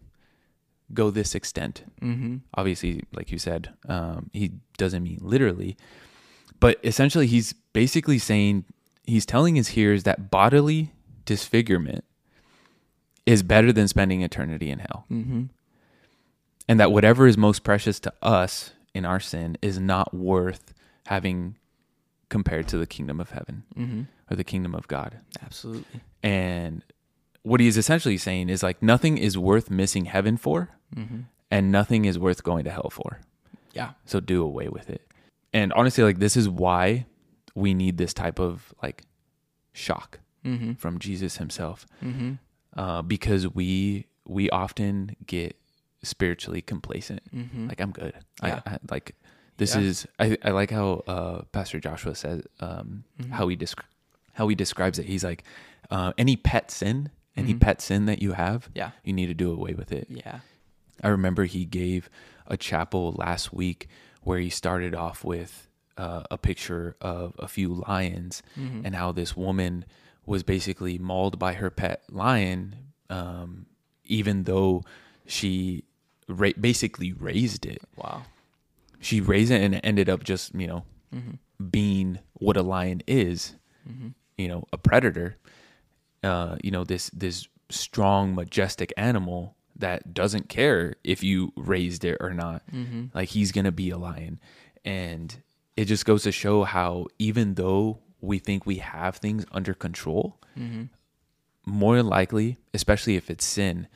go 0.93 1.11
this 1.11 1.35
extent. 1.35 1.83
Mm-hmm. 2.01 2.37
Obviously, 2.55 3.03
like 3.13 3.31
you 3.31 3.37
said, 3.37 3.71
um, 3.87 4.29
he 4.33 4.51
doesn't 4.77 5.03
mean 5.03 5.19
literally, 5.21 5.77
but 6.59 6.79
essentially, 6.83 7.27
he's 7.27 7.53
basically 7.73 8.17
saying 8.17 8.65
he's 9.03 9.25
telling 9.27 9.55
his 9.55 9.69
hearers 9.69 10.03
that 10.03 10.31
bodily 10.31 10.91
disfigurement 11.25 12.03
is 13.25 13.43
better 13.43 13.71
than 13.71 13.87
spending 13.87 14.21
eternity 14.21 14.69
in 14.71 14.79
hell 14.79 15.05
Mm-hmm. 15.11 15.43
and 16.67 16.79
that 16.79 16.91
whatever 16.91 17.27
is 17.27 17.37
most 17.37 17.63
precious 17.63 17.99
to 18.01 18.13
us 18.21 18.71
in 18.93 19.05
our 19.05 19.19
sin 19.19 19.57
is 19.61 19.79
not 19.79 20.13
worth 20.13 20.73
having 21.05 21.55
compared 22.35 22.65
to 22.71 22.77
the 22.83 22.87
kingdom 22.95 23.17
of 23.23 23.29
heaven 23.37 23.55
Mm-hmm. 23.77 24.01
or 24.29 24.35
the 24.35 24.43
kingdom 24.53 24.73
of 24.75 24.87
God. 24.87 25.11
Absolutely. 25.47 25.99
And 26.23 26.83
what 27.49 27.59
he 27.61 27.67
is 27.67 27.77
essentially 27.77 28.17
saying 28.17 28.49
is 28.49 28.63
like 28.67 28.81
nothing 28.81 29.17
is 29.27 29.37
worth 29.37 29.67
missing 29.69 30.05
heaven 30.15 30.35
for 30.45 30.57
Mm-hmm. 30.95 31.21
and 31.55 31.71
nothing 31.79 32.05
is 32.05 32.15
worth 32.25 32.41
going 32.49 32.63
to 32.65 32.71
hell 32.77 32.89
for. 32.99 33.19
Yeah. 33.79 33.91
So 34.05 34.19
do 34.19 34.37
away 34.51 34.67
with 34.77 34.89
it. 34.89 35.01
And 35.53 35.71
honestly 35.73 36.03
like 36.03 36.19
this 36.19 36.35
is 36.41 36.47
why 36.49 37.05
we 37.63 37.73
need 37.73 37.97
this 37.97 38.13
type 38.13 38.39
of 38.39 38.73
like 38.85 38.99
shock 39.73 40.19
Mm-hmm. 40.45 40.73
from 40.83 40.99
Jesus 40.99 41.37
himself 41.37 41.85
Mm-hmm. 42.03 42.31
uh, 42.81 43.01
because 43.13 43.43
we 43.59 44.07
we 44.37 44.49
often 44.49 45.15
get 45.25 45.51
spiritually 46.03 46.61
complacent 46.61 47.21
Mm-hmm. 47.33 47.67
like 47.69 47.79
I'm 47.83 47.91
good. 47.91 48.13
Yeah. 48.43 48.61
I, 48.65 48.71
I 48.73 48.77
like 48.95 49.15
this 49.63 49.75
Yeah. 49.75 49.81
is 49.81 50.07
I, 50.19 50.37
I 50.43 50.51
like 50.51 50.71
how 50.71 51.03
uh, 51.07 51.41
Pastor 51.51 51.79
Joshua 51.79 52.15
says 52.15 52.41
um, 52.59 53.03
Mhm. 53.21 53.31
how 53.31 53.47
he 53.47 53.55
desc- 53.57 53.85
how 54.33 54.47
he 54.47 54.55
describes 54.55 54.99
it. 54.99 55.05
He's 55.05 55.23
like 55.23 55.43
uh, 55.91 56.11
any 56.17 56.35
pet 56.35 56.71
sin, 56.71 57.09
any 57.35 57.53
Mhm. 57.53 57.59
pet 57.61 57.81
sin 57.81 58.05
that 58.05 58.21
you 58.21 58.33
have, 58.33 58.69
Yeah. 58.73 58.91
you 59.03 59.13
need 59.13 59.27
to 59.27 59.33
do 59.33 59.51
away 59.51 59.73
with 59.73 59.91
it. 59.91 60.07
Yeah. 60.09 60.39
I 61.03 61.09
remember 61.09 61.43
he 61.45 61.65
gave 61.65 62.09
a 62.47 62.57
chapel 62.57 63.13
last 63.25 63.53
week 63.53 63.87
where 64.21 64.39
he 64.39 64.49
started 64.49 64.93
off 64.95 65.23
with 65.23 65.67
uh, 65.97 66.23
a 66.31 66.37
picture 66.37 66.95
of 67.01 67.35
a 67.37 67.47
few 67.47 67.69
lions 67.87 68.41
Mm-hmm. 68.57 68.81
and 68.85 68.95
how 68.95 69.11
this 69.11 69.37
woman 69.37 69.85
was 70.25 70.41
basically 70.43 70.97
mauled 70.97 71.37
by 71.37 71.53
her 71.53 71.69
pet 71.69 72.01
lion, 72.09 72.75
um, 73.09 73.67
even 74.05 74.43
though 74.45 74.83
she 75.27 75.83
ra- 76.27 76.57
basically 76.59 77.11
raised 77.13 77.65
it. 77.65 77.81
Wow. 77.95 78.23
She 79.03 79.21
raised 79.21 79.51
it 79.51 79.61
and 79.61 79.75
it 79.75 79.81
ended 79.83 80.09
up 80.09 80.23
just 80.23 80.53
you 80.55 80.67
know 80.67 80.83
Mm-hmm. 81.13 81.65
being 81.69 82.19
what 82.33 82.57
a 82.57 82.63
lion 82.63 83.03
is, 83.05 83.53
you 84.37 84.47
know, 84.47 84.63
a 84.73 84.77
predator. 84.79 85.37
Uh, 86.23 86.55
you 86.63 86.71
know 86.71 86.83
this 86.83 87.11
this 87.11 87.47
strong, 87.69 88.33
majestic 88.33 88.91
animal 88.97 89.55
that 89.75 90.13
doesn't 90.13 90.49
care 90.49 90.95
if 91.03 91.21
you 91.23 91.53
raised 91.55 92.03
it 92.05 92.17
or 92.19 92.33
not. 92.33 92.63
Mm-hmm. 92.73 93.05
Like 93.13 93.29
he's 93.29 93.51
gonna 93.51 93.71
be 93.71 93.91
a 93.91 93.97
lion, 93.97 94.39
and 94.83 95.35
it 95.77 95.85
just 95.85 96.05
goes 96.05 96.23
to 96.23 96.31
show 96.31 96.63
how 96.63 97.05
even 97.19 97.53
though 97.55 97.99
we 98.21 98.39
think 98.39 98.65
we 98.65 98.77
have 98.77 99.17
things 99.17 99.45
under 99.51 99.73
control, 99.75 100.39
Mm-hmm. 100.57 100.83
more 101.65 102.01
likely, 102.03 102.57
especially 102.73 103.15
if 103.17 103.29
it's 103.29 103.45
sin, 103.45 103.87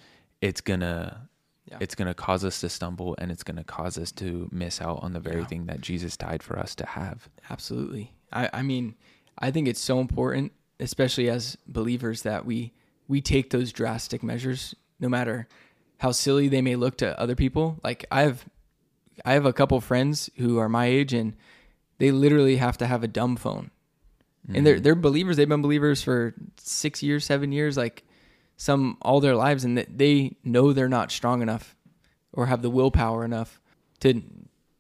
it's 0.42 0.62
gonna 0.62 1.30
Yeah. 1.70 1.78
it's 1.82 1.96
gonna 1.96 2.14
cause 2.14 2.46
us 2.46 2.62
to 2.62 2.70
stumble 2.70 3.16
and 3.18 3.32
it's 3.32 3.44
gonna 3.44 3.64
cause 3.64 3.98
us 3.98 4.12
to 4.14 4.48
miss 4.52 4.82
out 4.82 5.00
on 5.02 5.14
the 5.14 5.20
very 5.20 5.42
Yeah. 5.42 5.48
thing 5.48 5.66
that 5.66 5.82
Jesus 5.82 6.16
died 6.18 6.42
for 6.42 6.58
us 6.58 6.76
to 6.76 6.86
have. 6.86 7.30
Absolutely. 7.50 8.14
I, 8.32 8.50
I 8.54 8.62
mean, 8.62 8.96
I 9.40 9.52
think 9.52 9.68
it's 9.68 9.80
so 9.80 10.00
important, 10.00 10.52
especially 10.80 11.30
as 11.30 11.58
believers, 11.68 12.24
that 12.24 12.46
we 12.46 12.74
we 13.08 13.22
take 13.22 13.52
those 13.52 13.72
drastic 13.72 14.22
measures, 14.24 14.76
no 15.00 15.08
matter 15.10 15.48
how 16.00 16.12
silly 16.12 16.48
they 16.48 16.62
may 16.62 16.76
look 16.76 16.98
to 16.98 17.20
other 17.20 17.36
people. 17.36 17.80
Like 17.84 18.06
I 18.12 18.22
have, 18.22 18.46
I 19.26 19.34
have 19.34 19.46
a 19.46 19.54
couple 19.54 19.80
friends 19.82 20.30
who 20.38 20.58
are 20.58 20.70
my 20.70 20.86
age, 20.86 21.14
and 21.14 21.36
they 21.98 22.12
literally 22.12 22.58
have 22.58 22.78
to 22.80 22.88
have 22.88 23.04
a 23.04 23.08
dumb 23.08 23.36
phone, 23.36 23.72
and 24.54 24.66
they're 24.66 24.78
mm. 24.78 24.84
they're 24.84 24.96
believers. 24.96 25.38
They've 25.38 25.50
been 25.50 25.62
believers 25.62 26.04
for 26.04 26.34
six 26.58 27.02
years, 27.02 27.26
seven 27.26 27.52
years, 27.52 27.78
like 27.78 28.04
some 28.58 28.98
all 29.02 29.22
their 29.22 29.36
lives, 29.36 29.64
and 29.64 29.78
that 29.78 29.98
they 29.98 30.36
know 30.44 30.74
they're 30.74 30.90
not 30.90 31.12
strong 31.12 31.42
enough 31.42 31.76
or 32.34 32.48
have 32.48 32.62
the 32.62 32.70
willpower 32.70 33.24
enough 33.24 33.62
to 34.02 34.22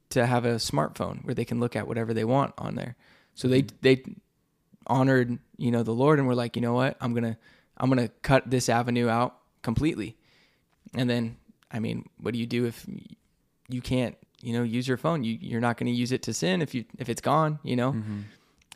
to 0.09 0.25
have 0.25 0.45
a 0.45 0.55
smartphone 0.55 1.23
where 1.23 1.35
they 1.35 1.45
can 1.45 1.59
look 1.59 1.75
at 1.75 1.87
whatever 1.87 2.13
they 2.13 2.23
want 2.23 2.53
on 2.57 2.75
there. 2.75 2.95
So 3.35 3.47
they 3.47 3.63
mm-hmm. 3.63 3.77
they 3.81 4.03
honored 4.87 5.37
you 5.57 5.71
know 5.71 5.83
the 5.83 5.93
Lord 5.93 6.19
and 6.19 6.27
were 6.27 6.35
like, 6.35 6.55
you 6.55 6.61
know 6.61 6.73
what, 6.73 6.97
I'm 6.99 7.13
gonna 7.13 7.37
I'm 7.77 7.89
gonna 7.89 8.09
cut 8.21 8.49
this 8.49 8.67
avenue 8.67 9.07
out 9.07 9.37
completely. 9.61 10.17
And 10.93 11.09
then 11.09 11.37
I 11.71 11.79
mean, 11.79 12.09
what 12.19 12.33
do 12.33 12.39
you 12.39 12.47
do 12.47 12.65
if 12.65 12.85
you 13.69 13.81
can't 13.81 14.17
you 14.41 14.53
know 14.53 14.63
use 14.63 14.87
your 14.87 14.97
phone? 14.97 15.23
You 15.23 15.37
you're 15.39 15.61
not 15.61 15.77
gonna 15.77 15.91
use 15.91 16.11
it 16.11 16.23
to 16.23 16.33
sin 16.33 16.61
if 16.61 16.73
you 16.73 16.85
if 16.97 17.09
it's 17.09 17.21
gone. 17.21 17.59
You 17.63 17.75
know. 17.75 17.91
Mm-hmm. 17.91 18.21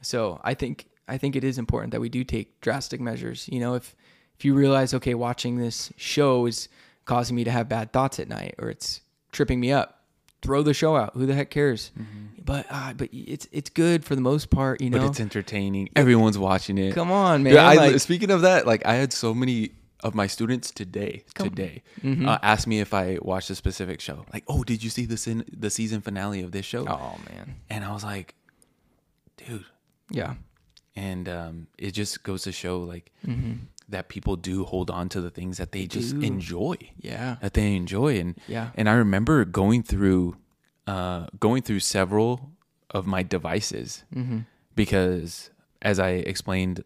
So 0.01 0.39
I 0.43 0.53
think 0.53 0.87
I 1.07 1.17
think 1.17 1.35
it 1.35 1.43
is 1.43 1.57
important 1.57 1.91
that 1.91 2.01
we 2.01 2.09
do 2.09 2.23
take 2.23 2.59
drastic 2.61 3.01
measures. 3.01 3.47
You 3.51 3.59
know, 3.59 3.75
if 3.75 3.95
if 4.41 4.45
you 4.45 4.55
realize, 4.55 4.91
okay, 4.95 5.13
watching 5.13 5.57
this 5.57 5.93
show 5.97 6.47
is 6.47 6.67
causing 7.05 7.35
me 7.35 7.43
to 7.43 7.51
have 7.51 7.69
bad 7.69 7.93
thoughts 7.93 8.19
at 8.19 8.27
night, 8.27 8.55
or 8.57 8.71
it's 8.71 9.01
tripping 9.31 9.59
me 9.59 9.71
up, 9.71 10.01
throw 10.41 10.63
the 10.63 10.73
show 10.73 10.95
out. 10.95 11.13
Who 11.13 11.27
the 11.27 11.35
heck 11.35 11.51
cares? 11.51 11.91
But 12.43 12.65
uh, 12.71 12.93
but 12.93 13.09
it's 13.13 13.47
it's 13.51 13.69
good 13.69 14.03
for 14.03 14.15
the 14.15 14.21
most 14.21 14.49
part. 14.49 14.81
You 14.81 14.89
know, 14.89 14.97
But 14.97 15.05
it's 15.09 15.19
entertaining. 15.19 15.89
Everyone's 15.95 16.39
watching 16.39 16.79
it. 16.79 16.95
come 16.95 17.11
on, 17.11 17.43
man. 17.43 17.51
Dude, 17.53 17.59
I, 17.59 17.75
like, 17.75 17.99
speaking 17.99 18.31
of 18.31 18.41
that, 18.41 18.65
like 18.65 18.83
I 18.83 18.95
had 18.95 19.13
so 19.13 19.35
many 19.35 19.73
of 20.03 20.15
my 20.15 20.25
students 20.25 20.71
today 20.71 21.23
today 21.35 21.83
Mm-hmm. 22.01 22.27
uh, 22.27 22.39
ask 22.41 22.65
me 22.67 22.79
if 22.79 22.95
I 22.95 23.19
watched 23.21 23.51
a 23.51 23.55
specific 23.55 24.01
show. 24.01 24.25
Like, 24.33 24.43
oh, 24.47 24.63
did 24.63 24.83
you 24.83 24.89
see 24.89 25.05
the 25.05 25.17
sin- 25.17 25.45
the 25.55 25.69
season 25.69 26.01
finale 26.01 26.41
of 26.41 26.51
this 26.51 26.65
show? 26.65 26.87
oh 26.87 27.19
man, 27.29 27.57
And 27.69 27.85
I 27.85 27.93
was 27.93 28.03
like, 28.03 28.33
dude. 29.37 29.65
yeah, 30.09 30.33
And 30.95 31.29
um, 31.29 31.67
it 31.77 31.91
just 31.91 32.23
goes 32.23 32.41
to 32.43 32.51
show 32.51 32.79
like 32.81 33.11
that 33.91 34.09
people 34.09 34.35
do 34.35 34.63
hold 34.65 34.89
on 34.89 35.07
to 35.09 35.21
the 35.21 35.29
things 35.29 35.57
that 35.57 35.71
they, 35.71 35.85
just 35.85 36.19
do. 36.19 36.25
enjoy. 36.25 36.75
yeah, 36.99 37.35
That 37.41 37.53
they 37.53 37.75
enjoy. 37.75 38.19
And 38.19 38.37
Yeah. 38.47 38.71
and 38.75 38.89
I 38.89 38.93
remember 38.93 39.45
going 39.45 39.83
through 39.83 40.37
uh, 40.87 41.27
going 41.39 41.61
through 41.61 41.79
several 41.81 42.51
of 42.89 43.05
my 43.05 43.21
devices 43.23 44.03
Mm-hmm. 44.15 44.39
because 44.75 45.49
as 45.81 45.99
I 45.99 46.09
explained, 46.11 46.83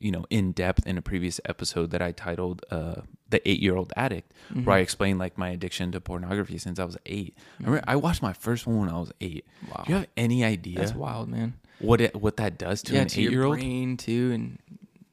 you 0.00 0.10
know, 0.10 0.24
in 0.30 0.52
depth 0.52 0.86
in 0.86 0.96
a 0.98 1.02
previous 1.02 1.40
episode 1.44 1.90
that 1.90 2.00
I 2.02 2.12
titled 2.12 2.64
uh, 2.70 3.02
"The 3.28 3.46
Eight 3.48 3.60
Year 3.60 3.76
Old 3.76 3.92
Addict," 3.96 4.32
Mm-hmm. 4.50 4.64
where 4.64 4.76
I 4.76 4.80
explained 4.80 5.18
like 5.18 5.36
my 5.38 5.50
addiction 5.50 5.92
to 5.92 6.00
pornography 6.00 6.58
since 6.58 6.78
I 6.78 6.84
was 6.84 6.96
8 7.06 7.34
I, 7.36 7.64
remember, 7.64 7.84
I 7.86 7.96
watched 7.96 8.22
my 8.22 8.32
first 8.32 8.66
one 8.66 8.80
when 8.80 8.88
I 8.88 8.98
was 8.98 9.12
eight. 9.20 9.44
Wow. 9.68 9.84
Do 9.86 9.92
you 9.92 9.98
have 9.98 10.08
any 10.16 10.42
idea 10.44 10.78
that's 10.78 10.94
wild, 10.94 11.28
man. 11.28 11.54
what 11.78 12.00
it 12.00 12.16
what 12.16 12.36
that 12.38 12.58
does 12.58 12.82
to 12.84 12.94
yeah, 12.94 13.02
an 13.02 13.08
eight 13.08 13.30
year 13.30 13.44
old 13.44 13.58
brain 13.58 13.96
too, 13.96 14.32
and 14.32 14.58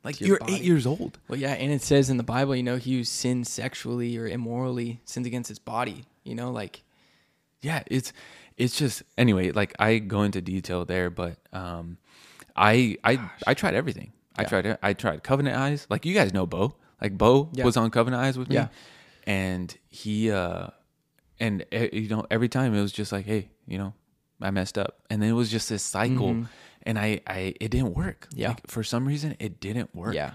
Like 0.08 0.20
your 0.22 0.28
you're 0.30 0.40
body. 0.40 0.56
eight 0.56 0.64
years 0.64 0.86
old. 0.88 1.20
well, 1.28 1.38
yeah, 1.40 1.52
and 1.54 1.72
it 1.72 1.82
says 1.82 2.10
in 2.10 2.18
the 2.18 2.24
Bible, 2.24 2.56
you 2.56 2.64
know, 2.64 2.78
he 2.78 2.96
who 2.98 3.04
sins 3.04 3.50
sexually 3.52 4.18
or 4.18 4.26
immorally 4.28 5.00
sins 5.06 5.28
against 5.28 5.50
his 5.50 5.60
body. 5.60 6.06
You 6.24 6.36
know, 6.36 6.50
like 6.52 6.84
yeah 7.62 7.82
it's 7.88 8.14
it's 8.56 8.78
just 8.78 9.02
anyway 9.18 9.52
like 9.52 9.74
i 9.80 9.98
go 9.98 10.22
into 10.22 10.40
detail 10.42 10.86
there 10.86 11.10
but 11.10 11.38
um 11.54 11.98
i 12.56 12.96
i 13.04 13.20
i 13.48 13.54
tried 13.56 13.74
everything 13.74 14.12
i 14.36 14.44
tried 14.44 14.78
i 14.84 14.94
tried 14.94 15.24
covenant 15.24 15.58
eyes 15.58 15.88
like 15.90 16.06
you 16.06 16.14
guys 16.14 16.32
know 16.36 16.46
bo 16.46 16.76
like 17.02 17.18
bo 17.18 17.50
Yeah. 17.54 17.66
was 17.66 17.76
on 17.76 17.90
covenant 17.90 18.22
eyes 18.22 18.38
with 18.38 18.48
me 18.50 18.56
Yeah. 18.58 18.68
and 19.26 19.76
he 19.90 20.30
uh 20.32 20.68
and 21.40 21.66
eh, 21.72 21.90
you 21.94 22.10
know 22.10 22.26
every 22.30 22.48
time 22.48 22.76
it 22.76 22.82
was 22.82 22.92
just 22.92 23.12
like 23.12 23.26
hey 23.26 23.50
you 23.66 23.80
know 23.80 23.94
i 24.42 24.50
messed 24.52 24.78
up 24.78 25.00
and 25.10 25.22
then 25.22 25.30
it 25.30 25.34
was 25.34 25.50
just 25.52 25.70
this 25.70 25.84
cycle 25.84 26.46
and 26.84 26.98
i 27.00 27.20
i 27.28 27.54
it 27.60 27.70
didn't 27.72 27.94
work 27.96 28.28
Mm-hmm. 28.30 28.40
Yeah. 28.40 28.48
like, 28.50 28.68
for 28.68 28.84
some 28.84 29.08
reason 29.08 29.36
it 29.40 29.60
didn't 29.60 29.94
work 29.96 30.14
yeah, 30.16 30.32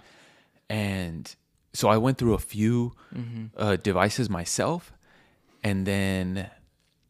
and 0.68 1.34
so 1.74 1.88
I 1.88 1.96
went 1.96 2.18
through 2.18 2.34
a 2.34 2.38
few 2.38 2.92
Mm-hmm. 3.14 3.44
uh, 3.56 3.76
devices 3.76 4.28
myself, 4.30 4.92
and 5.64 5.86
then, 5.86 6.50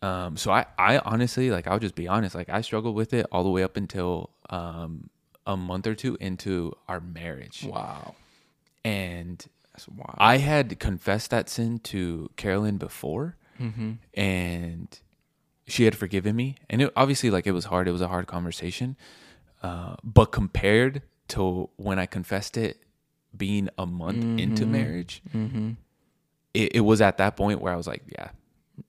um, 0.02 0.36
so 0.36 0.50
I, 0.52 0.66
I 0.78 0.98
honestly, 0.98 1.50
like, 1.50 1.66
I'll 1.66 1.78
just 1.80 1.94
be 1.94 2.06
honest, 2.08 2.34
like, 2.34 2.48
I 2.48 2.60
struggled 2.60 2.94
with 2.94 3.12
it 3.12 3.26
all 3.32 3.42
the 3.44 3.50
way 3.50 3.62
up 3.64 3.76
until 3.76 4.30
um, 4.50 5.10
a 5.46 5.56
month 5.56 5.86
or 5.86 5.94
two 5.94 6.16
into 6.20 6.72
our 6.88 7.00
marriage, 7.00 7.64
wow, 7.64 8.14
and. 8.84 9.44
I 10.18 10.36
had 10.36 10.78
confessed 10.78 11.30
that 11.30 11.48
sin 11.48 11.78
to 11.84 12.28
Carolyn 12.36 12.76
before, 12.76 13.36
mm-hmm. 13.60 13.92
and 14.14 15.00
she 15.66 15.84
had 15.84 15.96
forgiven 15.96 16.34
me, 16.36 16.56
and 16.68 16.82
it, 16.82 16.92
obviously, 16.96 17.30
like, 17.30 17.46
it 17.46 17.52
was 17.52 17.66
hard. 17.66 17.88
It 17.88 17.92
was 17.92 18.00
a 18.00 18.08
hard 18.08 18.26
conversation, 18.26 18.96
uh, 19.62 19.96
but 20.02 20.26
compared 20.32 21.02
to 21.28 21.70
when 21.76 21.98
I 21.98 22.06
confessed 22.06 22.56
it, 22.56 22.82
being 23.36 23.68
a 23.78 23.86
month 23.86 24.26
into 24.36 24.66
marriage, 24.66 25.22
Mm-hmm. 25.34 25.70
it, 26.52 26.76
it 26.76 26.80
was 26.80 27.00
at 27.00 27.16
that 27.18 27.36
point 27.36 27.60
where 27.62 27.72
I 27.72 27.76
was 27.76 27.86
like, 27.86 28.02
yeah, 28.08 28.30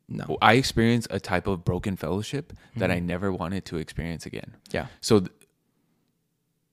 No, 0.09 0.37
I 0.41 0.53
experienced 0.55 1.07
a 1.11 1.19
type 1.19 1.47
of 1.47 1.63
broken 1.63 1.95
fellowship 1.95 2.51
that 2.75 2.91
I 2.91 2.99
never 2.99 3.31
wanted 3.31 3.63
to 3.65 3.77
experience 3.77 4.25
again. 4.25 4.55
yeah, 4.71 4.87
So 4.99 5.19
th- 5.21 5.31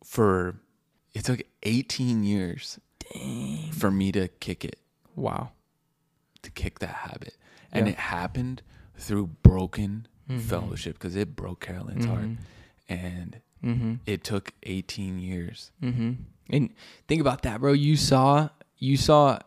for 0.05 0.57
it 1.15 1.25
took 1.25 1.43
18 1.63 2.25
years 2.25 2.79
for 3.73 3.91
me 3.91 4.13
to 4.13 4.29
kick 4.29 4.65
it, 4.65 4.77
wow, 5.17 5.51
to 6.43 6.51
kick 6.51 6.79
that 6.81 6.95
habit. 7.07 7.37
And 7.73 7.87
Yeah. 7.87 7.93
it 7.93 7.99
happened 7.99 8.63
through 9.01 9.29
broken 9.43 10.07
fellowship 10.39 10.95
because 10.99 11.17
it 11.17 11.35
broke 11.35 11.61
Carolyn's 11.61 12.05
heart. 12.05 12.29
And 12.89 13.41
mm-hmm. 13.65 13.95
it 14.07 14.25
took 14.25 14.53
18 14.65 15.19
years. 15.19 15.73
Mm-hmm. 15.83 16.13
And 16.51 16.71
think 17.09 17.21
about 17.21 17.43
that, 17.43 17.61
bro. 17.61 17.73
You 17.73 17.97
saw 17.97 18.49
you 18.79 18.97
saw 18.97 19.39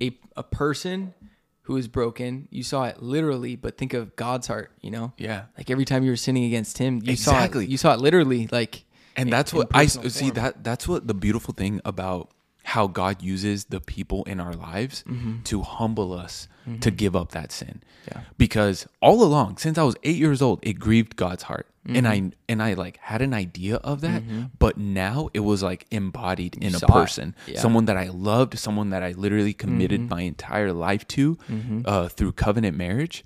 a 0.00 0.16
a 0.36 0.42
person 0.42 1.14
who 1.62 1.74
was 1.74 1.88
broken. 1.88 2.48
You 2.50 2.62
saw 2.62 2.84
it 2.84 3.02
literally, 3.02 3.56
but 3.56 3.76
think 3.76 3.94
of 3.94 4.14
God's 4.16 4.46
heart. 4.46 4.72
You 4.80 4.90
know, 4.90 5.12
Yeah. 5.18 5.44
like 5.58 5.70
every 5.70 5.84
time 5.84 6.04
you 6.04 6.10
were 6.10 6.16
sinning 6.16 6.44
against 6.44 6.78
Him, 6.78 7.00
you 7.02 7.12
Exactly. 7.12 7.64
saw 7.64 7.66
it, 7.66 7.70
you 7.70 7.76
saw 7.76 7.94
it 7.94 8.00
literally. 8.00 8.48
Like, 8.50 8.84
and 9.16 9.28
in- 9.28 9.30
that's 9.30 9.52
what 9.52 9.68
I 9.72 9.86
see 9.86 10.26
form. 10.26 10.34
that 10.34 10.64
that's 10.64 10.86
what 10.86 11.06
the 11.08 11.14
beautiful 11.14 11.52
thing 11.54 11.80
about 11.84 12.30
how 12.74 12.86
God 12.86 13.20
uses 13.22 13.58
the 13.74 13.80
people 13.80 14.20
in 14.32 14.38
our 14.44 14.54
lives 14.70 15.02
to 15.44 15.62
humble 15.62 16.12
us 16.24 16.48
to 16.80 16.90
give 16.90 17.14
up 17.20 17.28
that 17.32 17.50
sin. 17.50 17.82
Yeah. 18.08 18.20
Because 18.38 18.86
all 19.00 19.22
along 19.24 19.56
since 19.58 19.76
I 19.76 19.82
was 19.82 19.96
8 20.04 20.16
years 20.16 20.40
old 20.40 20.58
it 20.62 20.74
grieved 20.86 21.16
God's 21.16 21.44
heart. 21.50 21.66
And 21.98 22.06
I 22.06 22.16
and 22.50 22.62
I 22.62 22.74
like 22.74 22.96
had 22.98 23.22
an 23.22 23.34
idea 23.34 23.76
of 23.76 24.02
that, 24.02 24.22
but 24.58 24.76
now 24.76 25.30
it 25.38 25.40
was 25.40 25.60
like 25.70 25.86
embodied 25.90 26.54
in 26.66 26.72
a 26.74 26.78
person. 26.98 27.34
Yeah. 27.46 27.58
Someone 27.64 27.86
that 27.86 27.96
I 27.96 28.08
loved, 28.30 28.52
someone 28.58 28.90
that 28.90 29.02
I 29.02 29.12
literally 29.24 29.54
committed 29.64 30.00
my 30.16 30.22
entire 30.34 30.72
life 30.72 31.04
to 31.16 31.38
uh, 31.86 32.08
through 32.08 32.32
covenant 32.46 32.76
marriage. 32.76 33.24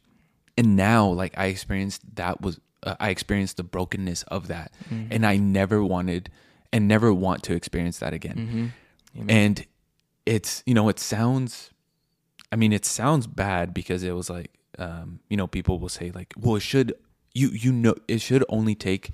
And 0.56 0.68
now 0.76 1.02
like 1.22 1.34
i 1.36 1.46
experienced 1.54 2.00
that 2.20 2.40
was 2.40 2.54
uh, 2.88 2.94
i 3.06 3.08
experienced 3.10 3.56
the 3.58 3.64
brokenness 3.74 4.22
of 4.36 4.48
that. 4.48 4.68
And 5.14 5.26
i 5.26 5.36
never 5.36 5.78
wanted 5.94 6.30
and 6.72 6.88
never 6.94 7.12
want 7.12 7.42
to 7.48 7.52
experience 7.60 7.98
that 7.98 8.12
again 8.14 8.38
and 9.28 9.66
it's 10.26 10.62
you 10.66 10.74
know 10.74 10.88
it 10.88 10.98
sounds 10.98 11.70
i 12.52 12.56
mean 12.56 12.72
it 12.72 12.84
sounds 12.84 13.26
bad 13.26 13.74
because 13.74 14.02
it 14.02 14.12
was 14.12 14.30
like 14.30 14.50
um 14.78 15.20
you 15.28 15.36
know 15.36 15.46
people 15.46 15.78
will 15.78 15.88
say 15.88 16.10
like 16.10 16.32
well 16.38 16.56
it 16.56 16.60
should 16.60 16.94
you 17.32 17.48
you 17.48 17.72
know 17.72 17.94
it 18.08 18.20
should 18.20 18.44
only 18.48 18.74
take 18.74 19.10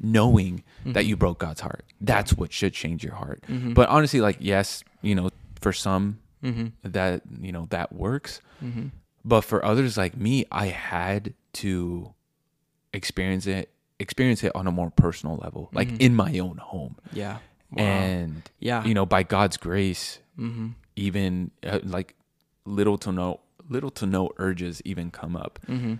knowing 0.00 0.62
that 0.84 1.00
mm-hmm. 1.00 1.08
you 1.08 1.16
broke 1.16 1.38
god's 1.38 1.60
heart. 1.60 1.84
That's 2.00 2.32
what 2.34 2.52
should 2.52 2.72
change 2.72 3.02
your 3.02 3.14
heart. 3.14 3.42
Mm-hmm. 3.48 3.72
But 3.72 3.88
honestly 3.88 4.20
like 4.20 4.36
yes 4.40 4.84
you 5.02 5.14
know 5.14 5.30
for 5.60 5.72
some 5.72 6.20
mm-hmm. 6.42 6.68
that 6.82 7.22
you 7.40 7.52
know 7.52 7.66
that 7.70 7.92
works. 7.92 8.40
But 9.24 9.42
for 9.42 9.64
others 9.64 9.96
like 9.96 10.16
me, 10.16 10.46
I 10.50 10.66
had 10.66 11.34
to 11.54 12.14
experience 12.92 13.46
it 13.46 13.70
experience 14.00 14.44
it 14.44 14.52
on 14.54 14.66
a 14.66 14.70
more 14.70 14.90
personal 14.90 15.36
level, 15.36 15.68
like 15.72 15.88
in 16.00 16.14
my 16.14 16.38
own 16.38 16.56
home. 16.56 16.96
Yeah. 17.12 17.38
Wow. 17.70 17.82
And 17.84 18.50
Yeah. 18.60 18.84
you 18.84 18.94
know, 18.94 19.04
by 19.06 19.22
God's 19.22 19.56
grace, 19.56 20.20
mm-hmm. 20.38 20.68
even 20.96 21.50
uh, 21.62 21.80
like 21.84 22.14
little 22.64 22.98
to 22.98 23.12
no 23.12 23.40
little 23.68 23.90
to 23.90 24.06
no 24.06 24.30
urges 24.38 24.80
even 24.84 25.10
come 25.10 25.36
up 25.36 25.58
Mm-hmm. 25.68 25.94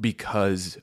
because 0.00 0.78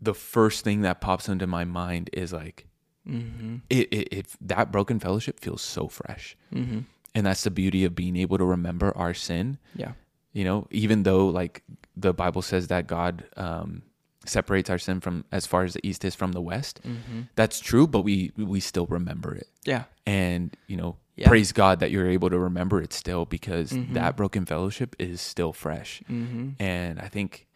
the 0.00 0.14
first 0.14 0.64
thing 0.64 0.80
that 0.82 1.00
pops 1.00 1.28
into 1.28 1.46
my 1.46 1.64
mind 1.64 2.10
is 2.12 2.32
like 2.32 2.64
Mm-hmm. 3.08 3.56
it, 3.70 3.88
it, 3.90 4.08
it 4.12 4.26
that 4.42 4.70
broken 4.70 4.98
fellowship 5.00 5.40
feels 5.40 5.62
so 5.62 5.88
fresh 5.88 6.36
Mm-hmm. 6.52 6.80
and 7.14 7.26
that's 7.26 7.44
the 7.44 7.50
beauty 7.50 7.84
of 7.84 7.94
being 7.94 8.16
able 8.16 8.36
to 8.36 8.44
remember 8.44 8.94
our 8.96 9.14
sin 9.14 9.56
Yeah. 9.74 9.92
you 10.34 10.44
know 10.44 10.66
even 10.70 11.04
though 11.04 11.28
like 11.28 11.62
the 11.96 12.12
bible 12.12 12.42
says 12.42 12.66
that 12.68 12.86
god 12.86 13.24
um 13.36 13.82
separates 14.28 14.68
our 14.70 14.78
sin 14.78 15.00
from 15.00 15.24
as 15.32 15.46
far 15.46 15.64
as 15.64 15.74
the 15.74 15.86
east 15.86 16.04
is 16.04 16.14
from 16.14 16.32
the 16.32 16.40
west 16.40 16.80
Mm-hmm. 16.84 17.22
that's 17.34 17.60
true 17.60 17.86
but 17.86 18.02
we 18.02 18.32
we 18.36 18.60
still 18.60 18.86
remember 18.86 19.34
it 19.34 19.48
Yeah. 19.64 19.84
and 20.06 20.56
you 20.66 20.76
know 20.76 20.96
Yeah. 21.16 21.28
praise 21.28 21.52
god 21.52 21.80
that 21.80 21.90
you're 21.90 22.08
able 22.08 22.30
to 22.30 22.38
remember 22.38 22.80
it 22.82 22.92
still 22.92 23.24
because 23.24 23.72
Mhm. 23.72 23.94
that 23.94 24.16
broken 24.16 24.44
fellowship 24.46 24.94
is 24.98 25.20
still 25.20 25.52
fresh 25.52 26.02
Mm-hmm. 26.10 26.50
and 26.62 27.00
i 27.00 27.08
think 27.08 27.46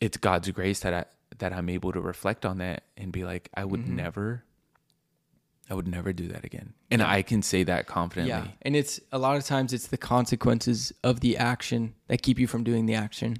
it's 0.00 0.16
god's 0.16 0.48
grace 0.50 0.80
that 0.80 0.94
i 0.94 1.04
that 1.38 1.52
i'm 1.52 1.68
able 1.68 1.92
to 1.92 2.00
reflect 2.00 2.44
on 2.46 2.58
that 2.58 2.82
and 2.96 3.12
be 3.12 3.24
like 3.24 3.48
i 3.54 3.64
would 3.64 3.84
Mhm. 3.84 3.94
never 4.04 4.44
i 5.70 5.74
would 5.74 5.86
never 5.88 6.12
do 6.12 6.26
that 6.28 6.44
again 6.44 6.72
and 6.90 7.00
Yeah. 7.00 7.10
i 7.10 7.22
can 7.22 7.42
say 7.42 7.62
that 7.64 7.86
confidently 7.86 8.30
Yeah. 8.30 8.48
And 8.62 8.74
it's 8.76 9.00
a 9.12 9.18
lot 9.18 9.36
of 9.36 9.44
times 9.44 9.72
it's 9.72 9.86
the 9.88 9.96
consequences 9.98 10.92
of 11.04 11.20
the 11.20 11.36
action 11.36 11.94
that 12.08 12.22
keep 12.22 12.38
you 12.38 12.46
from 12.46 12.64
doing 12.64 12.86
the 12.86 12.94
action. 12.94 13.36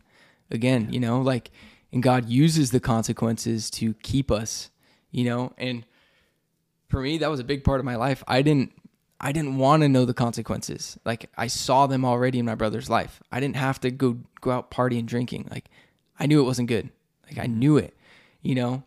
Again, 0.53 0.93
you 0.93 0.99
know, 0.99 1.21
like 1.21 1.51
and 1.93 2.03
God 2.03 2.29
uses 2.29 2.71
the 2.71 2.81
consequences 2.81 3.71
to 3.73 3.95
keep 3.95 4.31
us, 4.31 4.71
you 5.11 5.25
know, 5.25 5.53
and 5.59 5.85
for 6.89 7.01
me 7.01 7.19
that 7.19 7.31
was 7.31 7.41
a 7.41 7.45
big 7.45 7.65
part 7.65 7.81
of 7.81 7.87
my 7.87 7.97
life. 7.97 8.23
I 8.27 8.43
didn't 8.43 8.73
I 9.21 9.33
didn't 9.33 9.59
want 9.59 9.83
to 9.83 9.89
know 9.89 10.07
the 10.07 10.15
consequences. 10.15 10.99
Like 11.05 11.31
I 11.37 11.47
saw 11.47 11.87
them 11.87 12.05
already 12.05 12.39
in 12.39 12.47
my 12.47 12.55
brother's 12.55 12.89
life. 12.89 13.23
I 13.31 13.39
didn't 13.41 13.57
have 13.57 13.81
to 13.81 13.91
go 13.91 14.19
go 14.41 14.51
out 14.51 14.71
partying 14.71 15.07
drinking. 15.07 15.49
Like 15.51 15.67
I 16.19 16.27
knew 16.27 16.41
it 16.41 16.45
wasn't 16.45 16.69
good. 16.69 16.91
Like 17.27 17.39
I 17.39 17.47
knew 17.47 17.77
it, 17.77 17.97
you 18.43 18.55
know. 18.55 18.83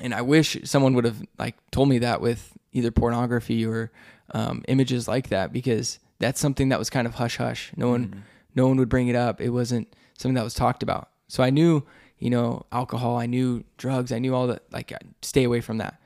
And 0.00 0.12
I 0.12 0.22
wish 0.22 0.58
someone 0.64 0.94
would 0.94 1.04
have 1.04 1.22
like 1.38 1.56
told 1.70 1.88
me 1.88 1.98
that 1.98 2.20
with 2.20 2.52
either 2.72 2.90
pornography 2.90 3.64
or 3.64 3.92
um, 4.32 4.64
images 4.68 5.06
like 5.06 5.28
that 5.28 5.52
because 5.52 6.00
that's 6.18 6.40
something 6.40 6.68
that 6.70 6.78
was 6.78 6.90
kind 6.90 7.06
of 7.06 7.14
hush 7.14 7.36
hush. 7.36 7.72
No 7.76 7.88
one, 7.88 8.24
no 8.54 8.66
one 8.66 8.76
would 8.78 8.88
bring 8.88 9.08
it 9.08 9.16
up. 9.16 9.40
It 9.40 9.50
wasn't 9.50 9.94
something 10.18 10.34
that 10.34 10.44
was 10.44 10.54
talked 10.54 10.82
about. 10.82 11.08
So 11.28 11.42
I 11.42 11.50
knew, 11.50 11.84
you 12.24 12.30
know, 12.30 12.64
alcohol. 12.72 13.18
I 13.18 13.26
knew 13.26 13.64
drugs. 13.76 14.10
I 14.10 14.18
knew 14.18 14.34
all 14.34 14.46
that. 14.46 14.62
Like, 14.72 14.92
I'd 14.92 15.14
stay 15.20 15.44
away 15.44 15.60
from 15.60 15.76
that. 15.76 16.00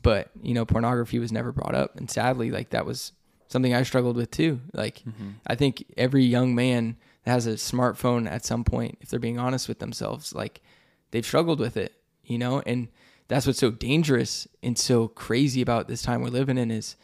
But 0.00 0.30
you 0.40 0.54
know, 0.54 0.64
pornography 0.64 1.18
was 1.18 1.32
never 1.32 1.50
brought 1.50 1.74
up, 1.74 1.96
and 1.96 2.08
sadly, 2.08 2.52
like 2.52 2.70
that 2.70 2.86
was 2.86 3.10
something 3.48 3.74
I 3.74 3.82
struggled 3.82 4.16
with 4.16 4.30
too. 4.30 4.60
Like, 4.72 5.00
mm-hmm. 5.00 5.30
I 5.44 5.56
think 5.56 5.84
every 5.96 6.24
young 6.24 6.54
man 6.54 6.96
that 7.24 7.32
has 7.32 7.48
a 7.48 7.54
smartphone 7.54 8.30
at 8.30 8.44
some 8.44 8.62
point, 8.62 8.98
if 9.00 9.08
they're 9.08 9.18
being 9.18 9.40
honest 9.40 9.66
with 9.66 9.80
themselves, 9.80 10.32
like 10.32 10.62
they've 11.10 11.26
struggled 11.26 11.58
with 11.58 11.76
it, 11.76 11.92
you 12.22 12.38
know, 12.38 12.62
and 12.64 12.86
that's 13.26 13.44
what's 13.44 13.58
so 13.58 13.72
dangerous 13.72 14.46
and 14.62 14.78
so 14.78 15.08
crazy 15.08 15.60
about 15.60 15.88
this 15.88 16.02
time 16.02 16.22
we're 16.22 16.28
living 16.28 16.58
in 16.58 16.70
is 16.70 16.94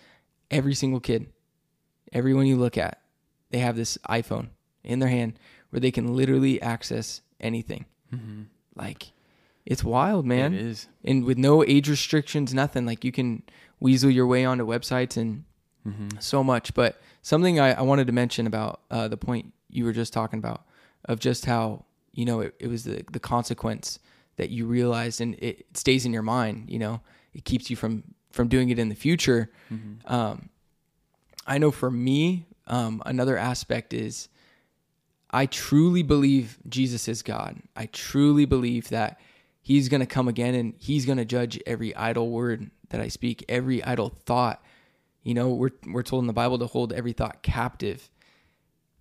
every 0.48 0.74
single 0.74 1.00
kid, 1.00 1.26
everyone 2.12 2.46
you 2.46 2.56
look 2.56 2.78
at, 2.78 3.00
they 3.50 3.58
have 3.58 3.74
this 3.74 3.98
iPhone 4.08 4.50
in 4.84 5.00
their 5.00 5.08
hand 5.08 5.38
where 5.70 5.80
they 5.80 5.90
can 5.90 6.14
literally 6.14 6.62
access 6.62 7.20
anything. 7.40 7.84
Like, 8.74 9.12
it's 9.66 9.84
wild, 9.84 10.24
man 10.24 10.54
it 10.54 10.60
is 10.62 10.88
and 11.04 11.24
with 11.24 11.36
no 11.36 11.62
age 11.62 11.88
restrictions, 11.90 12.54
nothing. 12.54 12.86
Like 12.86 13.04
you 13.04 13.12
can 13.12 13.42
weasel 13.80 14.10
your 14.10 14.26
way 14.26 14.44
onto 14.44 14.64
websites 14.66 15.16
and 15.16 15.44
so 16.18 16.42
much. 16.44 16.74
But 16.74 17.00
something 17.22 17.58
I, 17.60 17.72
I 17.72 17.82
wanted 17.82 18.06
to 18.06 18.12
mention 18.12 18.46
about 18.46 18.80
uh, 18.90 19.08
the 19.08 19.16
point 19.16 19.52
you 19.70 19.84
were 19.84 19.92
just 19.92 20.12
talking 20.12 20.38
about 20.38 20.64
of 21.04 21.18
just 21.18 21.44
how 21.46 21.84
you 22.12 22.24
know 22.24 22.40
it, 22.40 22.54
it 22.58 22.68
was 22.68 22.84
the 22.84 23.04
the 23.12 23.20
consequence 23.20 23.98
that 24.36 24.50
you 24.50 24.66
realized 24.66 25.20
and 25.20 25.34
it 25.38 25.66
stays 25.74 26.06
in 26.06 26.12
your 26.12 26.22
mind. 26.22 26.70
You 26.70 26.78
know, 26.78 27.00
it 27.34 27.44
keeps 27.44 27.68
you 27.70 27.76
from 27.76 28.04
from 28.30 28.48
doing 28.48 28.70
it 28.70 28.78
in 28.78 28.88
the 28.88 28.94
future. 28.94 29.50
Um, 30.06 30.48
I 31.46 31.58
know 31.58 31.70
for 31.70 31.90
me, 31.90 32.46
um, 32.66 33.02
another 33.06 33.36
aspect 33.36 33.92
is 33.92 34.28
I 35.30 35.46
truly 35.46 36.02
believe 36.02 36.58
Jesus 36.68 37.08
is 37.08 37.22
God. 37.22 37.60
I 37.76 37.86
truly 37.86 38.44
believe 38.44 38.88
that 38.88 39.20
He's 39.60 39.88
going 39.88 40.00
to 40.00 40.06
come 40.06 40.28
again 40.28 40.54
and 40.54 40.74
He's 40.78 41.04
going 41.04 41.18
to 41.18 41.24
judge 41.24 41.60
every 41.66 41.94
idle 41.94 42.30
word 42.30 42.70
that 42.90 43.00
I 43.00 43.08
speak, 43.08 43.44
every 43.48 43.82
idle 43.84 44.08
thought. 44.08 44.62
You 45.22 45.34
know, 45.34 45.50
we're 45.50 45.72
we're 45.86 46.02
told 46.02 46.22
in 46.22 46.26
the 46.26 46.32
Bible 46.32 46.58
to 46.58 46.66
hold 46.66 46.92
every 46.92 47.12
thought 47.12 47.42
captive, 47.42 48.08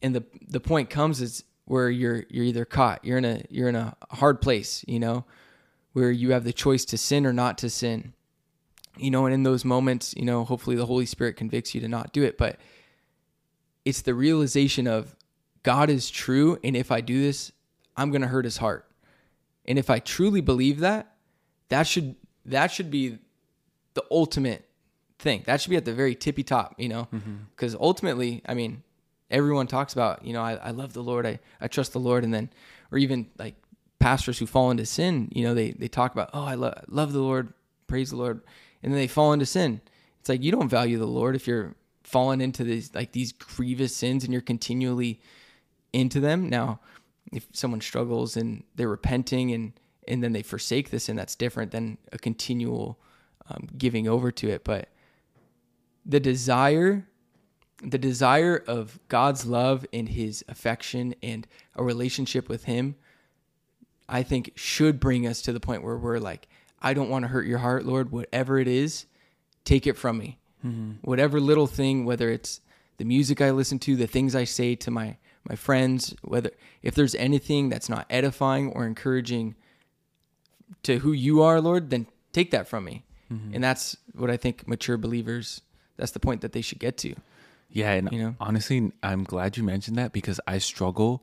and 0.01 0.13
the 0.13 0.23
the 0.47 0.59
point 0.59 0.89
comes 0.89 1.21
is 1.21 1.43
where 1.65 1.89
you're 1.89 2.25
you're 2.29 2.45
either 2.45 2.65
caught, 2.65 3.05
you're 3.05 3.17
in 3.17 3.25
a 3.25 3.43
you're 3.49 3.69
in 3.69 3.75
a 3.75 3.95
hard 4.09 4.41
place. 4.41 4.83
You 4.87 4.99
know, 4.99 5.25
where 5.93 6.11
you 6.11 6.31
have 6.31 6.43
the 6.43 6.53
choice 6.53 6.83
to 6.85 6.97
sin 6.97 7.25
or 7.25 7.33
not 7.33 7.57
to 7.59 7.69
sin. 7.69 8.13
You 8.97 9.11
know, 9.11 9.25
and 9.25 9.33
in 9.33 9.43
those 9.43 9.63
moments, 9.63 10.13
you 10.17 10.25
know, 10.25 10.43
hopefully 10.43 10.75
the 10.75 10.87
Holy 10.87 11.05
Spirit 11.05 11.37
convicts 11.37 11.73
you 11.75 11.81
to 11.81 11.87
not 11.87 12.11
do 12.13 12.23
it, 12.23 12.37
but 12.37 12.59
it's 13.85 14.01
the 14.01 14.13
realization 14.15 14.87
of 14.87 15.15
God 15.67 15.89
is 15.89 16.09
true, 16.09 16.57
and 16.63 16.77
if 16.77 16.93
I 16.93 17.01
do 17.01 17.21
this, 17.21 17.51
I'm 17.97 18.09
going 18.09 18.21
to 18.21 18.27
hurt 18.29 18.45
his 18.45 18.55
heart. 18.55 18.89
And 19.65 19.77
if 19.77 19.89
I 19.89 19.99
truly 19.99 20.39
believe 20.39 20.79
that, 20.79 21.13
that 21.67 21.87
should 21.87 22.15
that 22.45 22.71
should 22.71 22.89
be 22.89 23.17
the 23.93 24.05
ultimate 24.09 24.63
thing. 25.19 25.43
That 25.45 25.59
should 25.59 25.71
be 25.71 25.75
at 25.75 25.83
the 25.83 25.93
very 25.93 26.15
tippy 26.15 26.43
top, 26.43 26.75
you 26.77 26.87
know? 26.87 27.09
Mm-hmm. 27.13 27.35
Because 27.53 27.75
ultimately, 27.75 28.41
I 28.45 28.53
mean, 28.53 28.81
everyone 29.29 29.67
talks 29.67 29.91
about, 29.91 30.23
you 30.23 30.31
know, 30.31 30.41
I, 30.41 30.53
I 30.53 30.71
love 30.71 30.93
the 30.93 31.03
Lord, 31.03 31.25
I, 31.25 31.37
I 31.59 31.67
trust 31.67 31.91
the 31.91 31.99
Lord, 31.99 32.23
and 32.23 32.33
then 32.33 32.49
or 32.89 32.97
even 32.97 33.27
like 33.37 33.55
pastors 33.99 34.39
who 34.39 34.45
fall 34.45 34.71
into 34.71 34.85
sin, 34.85 35.27
you 35.33 35.43
know, 35.43 35.53
they 35.53 35.71
they 35.71 35.89
talk 35.89 36.13
about, 36.13 36.29
oh, 36.33 36.45
I 36.45 36.55
lo- 36.55 36.79
love 36.87 37.11
the 37.11 37.19
Lord, 37.19 37.51
praise 37.87 38.11
the 38.11 38.15
Lord, 38.15 38.39
and 38.81 38.93
then 38.93 39.01
they 39.01 39.07
fall 39.07 39.33
into 39.33 39.45
sin. 39.45 39.81
It's 40.21 40.29
like 40.29 40.41
you 40.41 40.53
don't 40.53 40.69
value 40.69 40.97
the 40.97 41.05
Lord 41.05 41.35
if 41.35 41.45
you're 41.45 41.75
falling 42.05 42.39
into 42.39 42.63
these 42.63 42.95
like 42.95 43.11
these 43.11 43.33
grievous 43.33 43.93
sins 43.93 44.23
and 44.23 44.31
you're 44.31 44.41
continually 44.41 45.19
into 45.97 46.19
them. 46.19 46.49
Now, 46.49 46.79
if 47.31 47.47
someone 47.53 47.81
struggles 47.81 48.37
and 48.37 48.63
they're 48.75 48.87
repenting 48.87 49.51
and 49.51 49.73
and 50.07 50.23
then 50.23 50.31
they 50.31 50.43
forsake 50.43 50.89
the 50.89 51.01
sin, 51.01 51.17
that's 51.17 51.35
different 51.35 51.71
than 51.71 51.97
a 52.13 52.17
continual 52.17 52.97
um, 53.49 53.67
giving 53.77 54.07
over 54.07 54.31
to 54.31 54.49
it. 54.49 54.63
But 54.63 54.87
the 56.05 56.21
desire, 56.21 57.05
the 57.83 57.97
desire 57.97 58.63
of 58.67 58.99
God's 59.09 59.45
love 59.45 59.85
and 59.91 60.07
His 60.07 60.45
affection 60.47 61.13
and 61.21 61.45
a 61.75 61.83
relationship 61.83 62.47
with 62.47 62.63
Him, 62.63 62.95
I 64.07 64.23
think 64.23 64.53
should 64.55 65.01
bring 65.01 65.27
us 65.27 65.41
to 65.41 65.51
the 65.51 65.59
point 65.59 65.83
where 65.83 65.97
we're 65.97 66.19
like, 66.19 66.47
I 66.81 66.93
don't 66.93 67.09
want 67.09 67.23
to 67.23 67.29
hurt 67.29 67.45
your 67.45 67.57
heart, 67.57 67.85
Lord. 67.85 68.09
Whatever 68.09 68.59
it 68.59 68.69
is, 68.69 69.07
take 69.65 69.85
it 69.85 69.97
from 69.97 70.17
me. 70.17 70.39
Whatever 71.01 71.41
little 71.41 71.67
thing, 71.67 72.05
whether 72.05 72.29
it's 72.29 72.61
the 72.95 73.03
music 73.03 73.41
I 73.41 73.51
listen 73.51 73.77
to, 73.79 73.97
the 73.97 74.07
things 74.07 74.35
I 74.35 74.45
say 74.45 74.75
to 74.75 74.89
my 74.89 75.17
my 75.47 75.55
friends, 75.55 76.13
whether 76.23 76.51
if 76.81 76.95
there's 76.95 77.15
anything 77.15 77.69
that's 77.69 77.89
not 77.89 78.05
edifying 78.09 78.71
or 78.71 78.85
encouraging 78.85 79.55
to 80.83 80.99
who 80.99 81.11
you 81.11 81.41
are, 81.41 81.61
Lord, 81.61 81.89
then 81.89 82.07
take 82.33 82.51
that 82.51 82.67
from 82.67 82.85
me. 82.85 83.03
And 83.29 83.61
that's 83.61 83.97
what 84.13 84.29
I 84.29 84.37
think 84.37 84.67
mature 84.69 84.95
believers. 84.97 85.59
That's 85.97 86.11
the 86.11 86.19
point 86.19 86.39
that 86.41 86.53
they 86.53 86.61
should 86.61 86.79
get 86.79 86.97
to. 86.99 87.13
Yeah, 87.69 87.91
and 87.91 88.09
You 88.09 88.19
know? 88.19 88.35
honestly, 88.39 88.93
I'm 89.03 89.25
glad 89.25 89.57
you 89.57 89.63
mentioned 89.63 89.97
that 89.97 90.13
because 90.13 90.39
I 90.47 90.59
struggle 90.59 91.21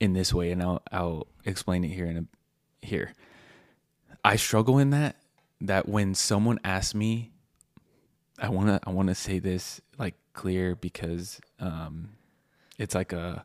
in 0.00 0.14
this 0.14 0.32
way, 0.32 0.50
and 0.50 0.62
I'll 0.62 0.80
I'll 0.90 1.26
explain 1.44 1.84
it 1.84 1.88
here 1.88 2.06
in 2.06 2.16
a 2.16 2.86
here. 2.86 3.12
I 4.24 4.36
struggle 4.36 4.78
in 4.78 4.90
that 4.90 5.16
that 5.60 5.86
when 5.88 6.14
someone 6.14 6.58
asks 6.64 6.94
me, 6.94 7.32
I 8.38 8.48
wanna 8.48 8.80
I 8.86 8.90
wanna 8.90 9.14
say 9.14 9.38
this 9.38 9.82
like 9.98 10.14
clear 10.32 10.74
because 10.74 11.38
um, 11.60 12.10
it's 12.78 12.94
like 12.94 13.12
a 13.12 13.44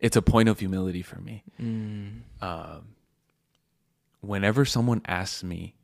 it's 0.00 0.16
a 0.16 0.22
point 0.22 0.48
of 0.48 0.58
humility 0.58 1.02
for 1.02 1.20
me. 1.20 1.42
Mm. 1.60 2.20
Um, 2.40 2.94
whenever 4.20 4.64
someone 4.64 5.02
asks 5.06 5.42
me 5.42 5.74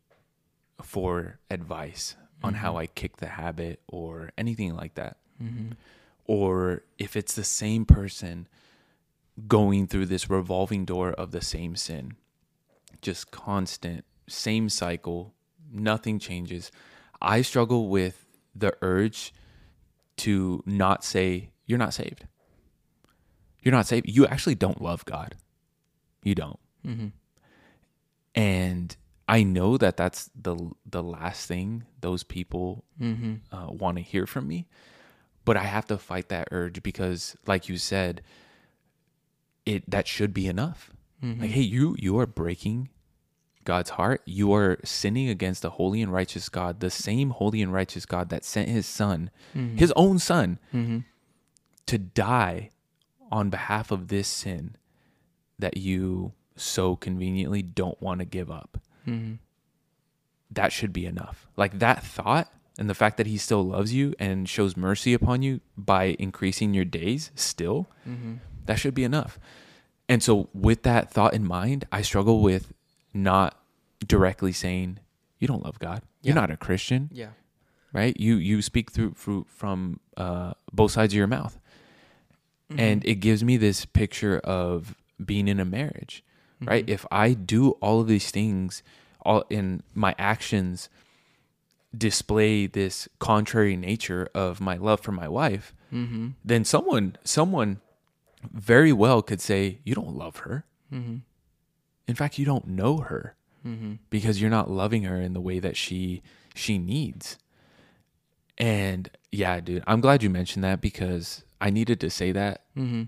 for 0.82 1.38
advice 1.50 2.16
on 2.42 2.54
how 2.54 2.70
mm-hmm. 2.70 2.78
I 2.78 2.86
kick 2.86 3.16
the 3.16 3.26
habit 3.26 3.80
or 3.88 4.30
anything 4.36 4.76
like 4.76 4.94
that, 4.94 5.16
mm-hmm. 5.42 5.72
or 6.26 6.82
if 6.98 7.16
it's 7.16 7.34
the 7.34 7.44
same 7.44 7.84
person 7.84 8.48
going 9.48 9.86
through 9.86 10.06
this 10.06 10.30
revolving 10.30 10.84
door 10.84 11.12
of 11.12 11.32
the 11.32 11.40
same 11.40 11.74
sin, 11.74 12.14
just 13.02 13.30
constant, 13.30 14.04
same 14.28 14.68
cycle, 14.68 15.34
nothing 15.72 16.18
changes. 16.18 16.70
I 17.20 17.42
struggle 17.42 17.88
with 17.88 18.26
the 18.54 18.74
urge 18.82 19.32
to 20.18 20.62
not 20.66 21.04
say, 21.04 21.50
You're 21.66 21.78
not 21.78 21.94
saved. 21.94 22.26
You're 23.64 23.72
not 23.72 23.86
saved. 23.86 24.08
You 24.08 24.26
actually 24.26 24.54
don't 24.54 24.80
love 24.80 25.04
God. 25.06 25.34
You 26.22 26.34
don't. 26.36 26.60
Mm-hmm. 26.86 27.06
And 28.34 28.96
I 29.28 29.42
know 29.42 29.76
that 29.78 29.96
that's 29.96 30.30
the 30.40 30.56
the 30.88 31.02
last 31.02 31.46
thing 31.46 31.84
those 32.00 32.22
people 32.22 32.84
Mm-hmm. 33.00 33.34
uh, 33.54 33.72
want 33.72 33.96
to 33.96 34.02
hear 34.04 34.24
from 34.26 34.46
me, 34.46 34.68
but 35.44 35.56
I 35.56 35.64
have 35.64 35.84
to 35.88 35.98
fight 35.98 36.28
that 36.28 36.46
urge 36.52 36.80
because, 36.82 37.36
like 37.44 37.68
you 37.68 37.76
said, 37.76 38.22
it 39.66 39.88
that 39.90 40.06
should 40.06 40.32
be 40.32 40.46
enough. 40.46 40.92
Mm-hmm. 41.22 41.40
Like, 41.40 41.50
hey, 41.50 41.62
you 41.62 41.96
you 41.98 42.16
are 42.20 42.26
breaking 42.26 42.90
God's 43.64 43.90
heart. 43.90 44.22
You 44.26 44.52
are 44.54 44.78
sinning 44.84 45.28
against 45.28 45.62
the 45.62 45.70
holy 45.70 46.02
and 46.02 46.12
righteous 46.12 46.48
God, 46.48 46.78
the 46.80 46.90
same 46.90 47.30
holy 47.30 47.62
and 47.62 47.72
righteous 47.72 48.06
God 48.06 48.28
that 48.28 48.44
sent 48.44 48.68
His 48.68 48.86
Son, 48.86 49.30
His 49.54 49.92
own 49.96 50.18
Son, 50.20 50.58
Mm-hmm. 50.72 50.98
to 51.86 51.98
die 51.98 52.70
on 53.34 53.50
behalf 53.50 53.90
of 53.90 54.08
this 54.08 54.28
sin 54.28 54.76
that 55.58 55.76
you 55.76 56.32
so 56.56 56.94
conveniently 56.96 57.62
don't 57.62 58.00
want 58.00 58.20
to 58.20 58.24
give 58.24 58.50
up. 58.50 58.78
Mm-hmm. 59.06 59.34
That 60.50 60.72
should 60.72 60.92
be 60.92 61.04
enough. 61.06 61.48
Like 61.56 61.78
that 61.80 62.02
thought 62.04 62.48
and 62.78 62.88
the 62.88 62.94
fact 62.94 63.16
that 63.16 63.26
he 63.26 63.38
still 63.38 63.64
loves 63.64 63.92
you 63.92 64.14
and 64.18 64.48
shows 64.48 64.76
mercy 64.76 65.14
upon 65.14 65.42
you 65.42 65.60
by 65.76 66.16
increasing 66.18 66.74
your 66.74 66.84
days 66.84 67.30
still, 67.34 67.88
Mm-hmm. 68.08 68.34
that 68.66 68.78
should 68.78 68.94
be 68.94 69.04
enough. 69.04 69.38
And 70.08 70.22
so 70.22 70.48
with 70.54 70.82
that 70.82 71.10
thought 71.10 71.34
in 71.34 71.44
mind, 71.46 71.86
I 71.90 72.02
struggle 72.02 72.40
with 72.40 72.72
not 73.12 73.58
directly 74.06 74.52
saying 74.52 74.98
you 75.38 75.48
don't 75.48 75.64
love 75.64 75.78
God. 75.78 76.02
You're 76.22 76.34
Yeah. 76.34 76.40
not 76.42 76.50
a 76.50 76.56
Christian 76.56 77.08
Yeah. 77.12 77.30
right? 77.92 78.18
You 78.18 78.36
you 78.36 78.60
speak 78.62 78.90
through, 78.92 79.14
through 79.14 79.46
from 79.48 79.98
uh, 80.16 80.52
both 80.72 80.92
sides 80.92 81.12
of 81.14 81.16
your 81.18 81.26
mouth, 81.26 81.58
Mm-hmm. 82.70 82.80
and 82.80 83.04
it 83.04 83.16
gives 83.16 83.44
me 83.44 83.56
this 83.58 83.84
picture 83.84 84.38
of 84.38 84.94
being 85.24 85.48
in 85.48 85.60
a 85.60 85.64
marriage, 85.66 86.24
Mm-hmm. 86.56 86.68
right? 86.70 86.88
If 86.88 87.04
I 87.10 87.34
do 87.34 87.72
all 87.82 88.00
of 88.00 88.06
these 88.06 88.30
things, 88.30 88.82
all 89.20 89.44
in 89.50 89.82
my 89.94 90.14
actions 90.18 90.88
display 91.96 92.66
this 92.66 93.08
contrary 93.18 93.76
nature 93.76 94.28
of 94.34 94.60
my 94.60 94.76
love 94.76 95.00
for 95.00 95.12
my 95.12 95.28
wife, 95.28 95.74
Mm-hmm. 95.92 96.28
then 96.44 96.64
someone 96.64 97.16
someone 97.22 97.80
very 98.52 98.92
well 98.92 99.22
could 99.22 99.40
say 99.40 99.78
you 99.84 99.94
don't 99.94 100.16
love 100.16 100.38
her. 100.38 100.64
Mm-hmm. 100.92 101.18
In 102.08 102.14
fact, 102.14 102.38
you 102.38 102.44
don't 102.44 102.66
know 102.66 102.98
her 102.98 103.36
Mm-hmm. 103.66 103.94
because 104.10 104.40
you're 104.40 104.50
not 104.50 104.70
loving 104.70 105.04
her 105.04 105.18
in 105.20 105.32
the 105.32 105.40
way 105.40 105.58
that 105.58 105.76
she 105.76 106.22
she 106.54 106.76
needs. 106.78 107.38
And 108.58 109.10
yeah, 109.32 109.60
dude, 109.60 109.82
I'm 109.86 110.00
glad 110.00 110.22
you 110.22 110.30
mentioned 110.30 110.62
that 110.64 110.80
because 110.80 111.44
I 111.60 111.70
needed 111.70 112.00
to 112.00 112.10
say 112.10 112.32
that 112.32 112.62
Mm-hmm. 112.76 113.02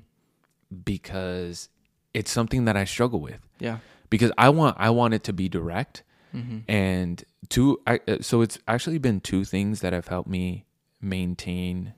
because 0.84 1.68
it's 2.14 2.30
something 2.30 2.64
that 2.64 2.76
I 2.76 2.84
struggle 2.84 3.20
with 3.20 3.40
Yeah. 3.60 3.78
because 4.10 4.32
I 4.38 4.48
want 4.48 4.76
I 4.78 4.90
want 4.90 5.14
it 5.14 5.24
to 5.24 5.32
be 5.32 5.48
direct 5.48 6.02
Mm-hmm. 6.34 6.58
and 6.70 7.24
two 7.48 7.80
I, 7.86 8.00
uh, 8.08 8.16
so 8.20 8.42
it's 8.42 8.58
actually 8.68 8.98
been 8.98 9.20
two 9.20 9.44
things 9.44 9.80
that 9.80 9.92
have 9.94 10.08
helped 10.08 10.28
me 10.28 10.66
maintain 11.00 11.94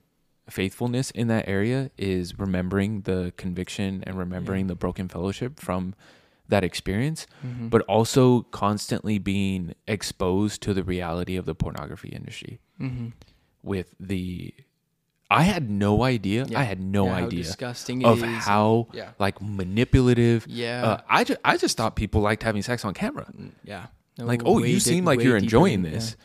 faithfulness 0.48 1.11
in 1.11 1.28
that 1.28 1.48
area 1.48 1.90
is 1.98 2.38
remembering 2.38 3.00
the 3.02 3.32
conviction 3.37 4.04
and 4.06 4.16
remembering 4.18 4.66
the 4.66 4.74
broken 4.76 5.08
fellowship 5.08 5.58
from 5.58 5.94
that 6.48 6.62
experience 6.64 7.26
Mm-hmm. 7.44 7.68
but 7.68 7.82
also 7.82 8.42
constantly 8.42 9.18
being 9.18 9.74
exposed 9.87 10.62
to 10.62 10.72
the 10.74 10.84
reality 10.84 11.37
of 11.37 11.44
the 11.46 11.54
pornography 11.54 12.08
industry 12.11 12.61
Mm-hmm. 12.80 13.08
With 13.62 13.94
the 14.00 14.54
I 15.30 15.42
had 15.42 15.68
no 15.68 16.04
idea. 16.04 16.46
Yeah. 16.48 16.58
I 16.60 16.62
had 16.62 16.80
no 16.80 17.04
Yeah, 17.06 17.16
idea 17.26 17.42
disgusting 17.42 18.04
of 18.04 18.22
is. 18.24 18.44
how 18.44 18.88
Yeah. 18.92 19.10
like 19.18 19.42
manipulative. 19.42 20.46
Yeah. 20.48 20.84
Uh, 20.86 21.00
I 21.08 21.24
just 21.24 21.40
I 21.44 21.56
just 21.56 21.76
thought 21.76 21.96
people 21.96 22.20
liked 22.22 22.42
having 22.42 22.62
sex 22.62 22.84
on 22.84 22.94
camera. 22.94 23.26
Mm, 23.36 23.50
Yeah. 23.64 23.86
No, 24.18 24.24
Like, 24.24 24.42
oh, 24.44 24.58
you 24.64 24.80
seem 24.80 25.04
like 25.04 25.20
you're 25.22 25.36
enjoying 25.36 25.82
than- 25.82 25.92
this. 25.92 26.16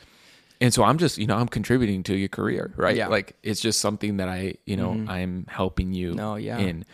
And 0.62 0.74
so 0.74 0.84
I'm 0.84 0.98
just, 0.98 1.18
you 1.18 1.28
know, 1.28 1.36
I'm 1.36 1.48
contributing 1.50 2.02
to 2.04 2.16
your 2.16 2.30
career, 2.30 2.74
right? 2.78 2.96
Yeah. 2.96 3.08
Like 3.08 3.36
it's 3.44 3.60
just 3.60 3.80
something 3.82 4.18
that 4.18 4.30
I, 4.30 4.56
you 4.66 4.78
know, 4.78 4.92
Mhm. 4.94 5.10
I'm 5.10 5.46
helping 5.50 5.94
you 5.94 6.14
No, 6.14 6.36
yeah. 6.36 6.58
in. 6.60 6.86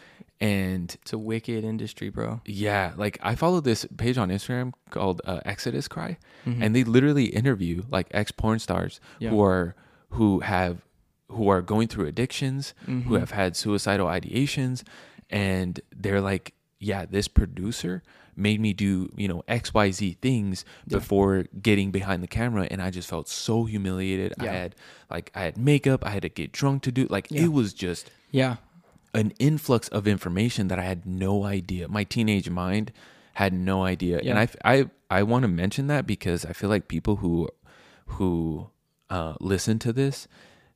And 0.41 0.95
It's 1.02 1.13
a 1.13 1.17
wicked 1.17 1.63
industry, 1.63 2.10
bro. 2.10 2.41
yeah, 2.45 2.93
like 2.97 3.19
I 3.21 3.36
follow 3.36 3.60
this 3.62 3.86
page 3.97 4.17
on 4.17 4.30
Instagram 4.30 4.73
called 4.89 5.21
uh, 5.25 5.41
Exodus 5.45 5.88
Cry, 5.88 6.17
Mhm. 6.47 6.58
and 6.62 6.75
they 6.75 6.84
literally 6.86 7.25
interview 7.25 7.84
like 7.91 8.08
ex 8.12 8.32
porn 8.32 8.58
stars 8.60 8.99
who 9.21 9.39
are 9.41 9.75
who 10.12 10.39
have 10.41 10.82
who 11.32 11.48
are 11.48 11.62
going 11.62 11.88
through 11.88 12.08
addictions, 12.08 12.74
who 12.88 12.91
Mhm. 13.15 13.19
have 13.19 13.32
had 13.32 13.56
suicidal 13.56 14.08
ideations, 14.08 14.84
and 15.30 15.80
they're 15.95 16.22
like, 16.22 16.54
yeah, 16.80 17.06
this 17.06 17.28
producer 17.28 18.02
made 18.36 18.60
me 18.60 18.74
do 18.74 19.10
you 19.17 19.28
know 19.28 19.43
X 19.48 19.74
Y 19.74 19.91
Z 19.91 20.17
things 20.22 20.63
Yeah. 20.88 20.98
before 20.98 21.45
getting 21.62 21.91
behind 21.91 22.24
the 22.24 22.28
camera, 22.28 22.67
and 22.72 22.82
I 22.82 22.89
just 22.89 23.08
felt 23.10 23.28
so 23.30 23.65
humiliated. 23.65 24.34
I 24.39 24.48
had 24.48 24.76
like 25.12 25.30
I 25.36 25.41
had 25.43 25.58
makeup, 25.58 26.06
I 26.06 26.10
had 26.12 26.24
to 26.24 26.30
get 26.30 26.52
drunk 26.52 26.82
to 26.84 26.91
do 26.91 27.06
like 27.10 27.28
Yeah. 27.30 27.43
it 27.43 27.54
was 27.54 27.74
just 27.74 28.10
Yeah. 28.32 28.56
an 29.13 29.34
influx 29.39 29.88
of 29.89 30.08
information 30.08 30.67
that 30.69 30.80
I 30.80 30.84
had 30.84 31.06
no 31.06 31.43
idea. 31.43 31.88
My 31.89 32.04
teenage 32.06 32.50
mind 32.50 32.91
had 33.34 33.54
no 33.54 33.84
idea, 33.84 34.19
and 34.24 34.39
I 34.39 34.48
I 34.65 34.89
I 35.12 35.24
want 35.24 35.43
to 35.43 35.48
mention 35.50 35.88
that 35.88 36.08
because 36.08 36.43
I 36.45 36.54
feel 36.54 36.69
like 36.69 36.88
people 36.88 37.17
who 37.17 37.50
who 38.06 38.69
uh, 39.10 39.34
listen 39.39 39.80
to 39.80 39.91
this 39.93 40.28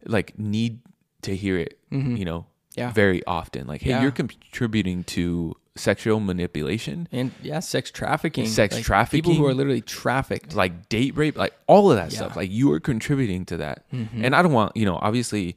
like 0.06 0.38
need 0.38 0.80
to 1.22 1.36
hear 1.36 1.58
it, 1.58 1.80
Mhm. 1.92 2.18
you 2.18 2.26
know, 2.26 2.46
Yeah. 2.76 2.92
very 2.92 3.24
often. 3.26 3.68
Like, 3.68 3.82
hey, 3.82 3.92
Yeah. 3.92 4.02
you're 4.02 4.12
contributing 4.12 5.04
to 5.06 5.56
sexual 5.76 6.20
manipulation, 6.20 7.08
And 7.12 7.32
yeah, 7.42 7.60
sex 7.60 7.90
trafficking. 7.90 8.46
Sex 8.46 8.80
trafficking. 8.82 9.24
People 9.24 9.34
who 9.36 9.46
are 9.46 9.54
literally 9.54 9.82
trafficked. 9.82 10.54
like 10.56 10.90
date 10.90 11.16
rape, 11.16 11.38
like 11.38 11.54
all 11.68 11.90
of 11.90 11.98
that 11.98 12.12
Yeah. 12.12 12.18
stuff. 12.18 12.36
Like 12.36 12.52
you 12.52 12.72
are 12.74 12.80
contributing 12.80 13.46
to 13.46 13.58
that. 13.58 13.90
Mhm. 13.92 14.24
And 14.26 14.36
I 14.36 14.42
don't 14.42 14.52
want, 14.54 14.76
you 14.78 14.86
know, 14.86 14.98
obviously, 15.02 15.56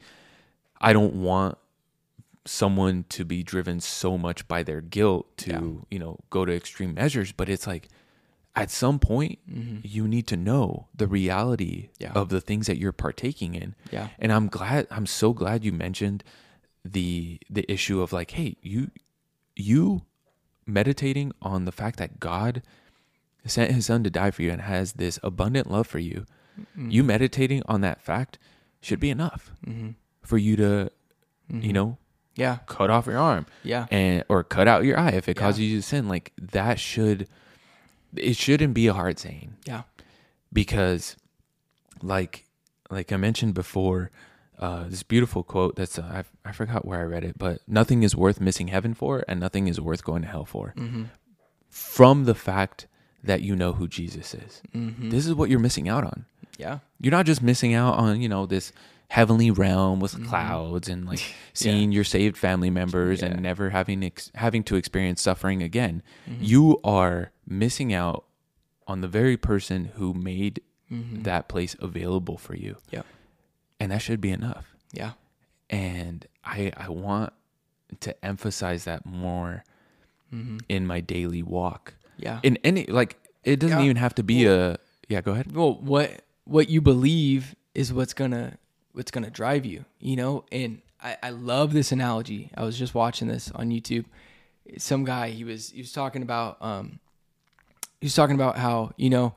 I 0.81 0.93
don't 0.93 1.15
want 1.17 1.59
someone 2.45 3.05
to 3.09 3.25
be 3.25 3.43
driven 3.43 3.81
so 3.81 4.17
much 4.17 4.47
by 4.47 4.63
their 4.63 4.81
guilt 4.81 5.27
to, 5.39 5.85
you 5.91 5.99
know, 5.99 6.19
go 6.31 6.45
to 6.45 6.53
extreme 6.55 6.95
measures. 6.95 7.33
But 7.33 7.49
it's 7.49 7.67
like, 7.67 7.89
at 8.57 8.71
some 8.71 8.99
point, 8.99 9.39
Mhm. 9.49 9.81
you 9.85 10.09
need 10.09 10.27
to 10.29 10.37
know 10.37 10.89
the 10.95 11.07
reality 11.07 11.91
Yeah. 12.01 12.13
of 12.13 12.31
the 12.31 12.41
things 12.41 12.67
that 12.67 12.79
you're 12.79 12.91
partaking 12.93 13.55
in. 13.55 13.75
Yeah. 13.93 14.09
And 14.19 14.33
I'm 14.33 14.49
glad, 14.49 14.87
I'm 14.91 15.07
so 15.07 15.33
glad 15.35 15.63
you 15.65 15.73
mentioned 15.73 16.25
the 16.85 17.39
the 17.51 17.71
issue 17.71 18.01
of 18.01 18.13
like, 18.13 18.31
hey, 18.33 18.57
you 18.63 18.91
you 19.55 20.03
meditating 20.67 21.33
on 21.43 21.65
the 21.65 21.73
fact 21.73 21.99
that 21.99 22.19
God 22.21 22.63
sent 23.45 23.73
His 23.73 23.87
Son 23.87 24.03
to 24.05 24.11
die 24.11 24.31
for 24.31 24.43
you 24.43 24.51
and 24.51 24.63
has 24.63 24.95
this 24.95 25.19
abundant 25.23 25.71
love 25.71 25.87
for 25.87 25.99
you. 25.99 26.27
Mm-hmm. 26.61 26.91
You 26.91 27.05
meditating 27.05 27.63
on 27.67 27.81
that 27.83 28.01
fact 28.01 28.39
should 28.81 29.01
be 29.01 29.11
enough 29.11 29.53
hmm 29.65 29.91
for 30.23 30.39
you 30.39 30.57
to, 30.57 30.91
you 31.49 31.73
know, 31.73 31.99
Yeah. 32.35 32.59
cut 32.67 32.91
off 32.91 33.07
your 33.07 33.19
arm 33.19 33.47
Yeah. 33.63 33.87
and 33.93 34.25
or 34.29 34.43
cut 34.43 34.67
out 34.67 34.85
your 34.85 34.99
eye 34.99 35.11
if 35.13 35.29
it 35.29 35.37
Yeah. 35.37 35.43
causes 35.43 35.61
you 35.61 35.77
to 35.77 35.83
sin. 35.83 36.09
Like 36.09 36.33
that 36.41 36.81
should 36.81 37.29
it 38.19 38.37
shouldn't 38.37 38.75
be 38.75 38.87
a 38.87 38.93
hard 38.93 39.19
saying 39.19 39.57
Yeah. 39.65 39.83
because 40.53 41.17
like 42.03 42.45
like 42.91 43.11
I 43.13 43.17
mentioned 43.17 43.55
before, 43.55 44.11
uh, 44.59 44.85
this 44.89 45.03
beautiful 45.03 45.43
quote 45.43 45.77
that's 45.77 45.99
uh, 45.99 46.03
I 46.45 46.49
I 46.49 46.53
forgot 46.53 46.85
where 46.85 47.01
I 47.01 47.05
read 47.05 47.25
it, 47.25 47.37
but 47.39 47.61
nothing 47.67 48.03
is 48.03 48.15
worth 48.15 48.41
missing 48.41 48.69
heaven 48.69 48.95
for, 48.95 49.25
and 49.29 49.41
nothing 49.41 49.67
is 49.69 49.81
worth 49.81 50.05
going 50.05 50.23
to 50.23 50.29
hell 50.29 50.45
for. 50.45 50.73
Mm-hmm. 50.77 51.05
From 51.69 52.25
the 52.25 52.35
fact 52.35 52.87
that 53.25 53.43
you 53.43 53.57
know 53.57 53.73
who 53.73 53.89
Jesus 53.89 54.35
is, 54.35 54.63
Mm-hmm. 54.75 55.11
this 55.11 55.27
is 55.27 55.35
what 55.35 55.51
you're 55.51 55.59
missing 55.59 55.89
out 55.89 56.05
on. 56.05 56.27
yeah. 56.59 56.79
You're 57.01 57.11
not 57.11 57.27
just 57.27 57.43
missing 57.43 57.75
out 57.75 57.95
on 57.99 58.21
you 58.21 58.29
know 58.29 58.47
this 58.47 58.73
heavenly 59.09 59.51
realm 59.51 60.01
with 60.01 60.15
Mhm. 60.17 60.27
clouds 60.29 60.89
and 60.89 61.07
like 61.07 61.23
seeing 61.53 61.93
your 61.93 62.03
saved 62.05 62.37
family 62.37 62.71
members 62.71 63.21
Yeah. 63.21 63.29
and 63.29 63.43
never 63.43 63.71
having 63.71 64.03
ex- 64.05 64.31
having 64.35 64.63
to 64.65 64.77
experience 64.77 65.21
suffering 65.23 65.63
again. 65.63 66.03
Mhm. 66.29 66.37
You 66.41 66.81
are 66.85 67.31
missing 67.47 67.93
out 67.93 68.25
on 68.87 69.01
the 69.01 69.09
very 69.09 69.37
person 69.37 69.87
who 69.97 70.15
made 70.15 70.61
Mhm. 70.91 71.25
that 71.25 71.49
place 71.49 71.75
available 71.81 72.37
for 72.39 72.55
you. 72.55 72.77
Yeah. 72.91 73.03
And 73.81 73.91
that 73.93 73.99
should 74.03 74.21
be 74.21 74.31
enough. 74.31 74.75
Yeah. 74.93 75.13
And 75.69 76.27
I 76.45 76.73
I 76.77 76.89
want 76.89 77.33
to 78.01 78.25
emphasize 78.25 78.85
that 78.85 79.05
more 79.07 79.65
Mm-hmm. 80.33 80.59
in 80.69 80.87
my 80.87 81.01
daily 81.01 81.43
walk. 81.43 81.95
Yeah. 82.17 82.41
In 82.43 82.59
any 82.65 82.85
like 82.87 83.17
it 83.45 83.61
doesn't 83.61 83.79
Yeah. 83.79 83.85
even 83.85 83.97
have 83.97 84.15
to 84.17 84.23
be 84.25 84.45
a 84.47 84.77
yeah, 85.09 85.21
go 85.21 85.33
ahead. 85.33 85.53
well 85.55 85.75
what 85.75 86.23
what 86.45 86.69
you 86.69 86.81
believe 86.81 87.55
is 87.75 87.93
what's 87.93 88.13
gonna 88.13 88.59
what's 88.93 89.11
gonna 89.13 89.31
drive 89.31 89.65
you 89.65 89.85
you 90.01 90.17
know 90.17 90.45
and 90.51 90.81
I, 91.01 91.17
I 91.23 91.31
love 91.31 91.73
this 91.75 91.93
analogy 91.93 92.51
i 92.57 92.65
was 92.65 92.77
just 92.79 92.95
watching 92.95 93.29
this 93.29 93.51
on 93.53 93.71
youtube 93.71 94.07
some 94.79 95.05
guy 95.05 95.31
he 95.31 95.45
was 95.45 95.71
he 95.71 95.81
was 95.81 95.93
talking 95.93 96.23
about 96.23 96.57
um 96.61 96.99
he 98.01 98.07
was 98.07 98.15
talking 98.15 98.35
about 98.35 98.59
how 98.59 98.93
you 98.97 99.11
know 99.11 99.35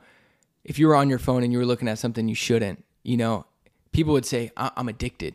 if 0.64 0.78
you 0.78 0.86
were 0.86 0.96
on 0.96 1.08
your 1.08 1.18
phone 1.18 1.42
and 1.42 1.52
you 1.52 1.58
were 1.58 1.66
looking 1.66 1.88
at 1.88 1.98
something 1.98 2.28
you 2.28 2.34
shouldn't 2.34 2.84
you 3.02 3.16
know 3.16 3.46
people 3.92 4.12
would 4.12 4.26
say 4.26 4.50
I- 4.56 4.72
i'm 4.76 4.88
addicted 4.88 5.34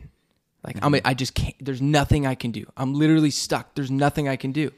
Like 0.64 0.78
I'm, 0.82 0.92
mm-hmm. 0.92 1.06
I 1.06 1.14
just 1.14 1.34
can't. 1.34 1.54
There's 1.60 1.80
nothing 1.80 2.26
I 2.26 2.34
can 2.34 2.50
do. 2.50 2.66
I'm 2.76 2.92
literally 2.94 3.30
stuck. 3.30 3.74
There's 3.74 3.90
nothing 3.90 4.28
I 4.28 4.34
can 4.36 4.50
do. 4.50 4.72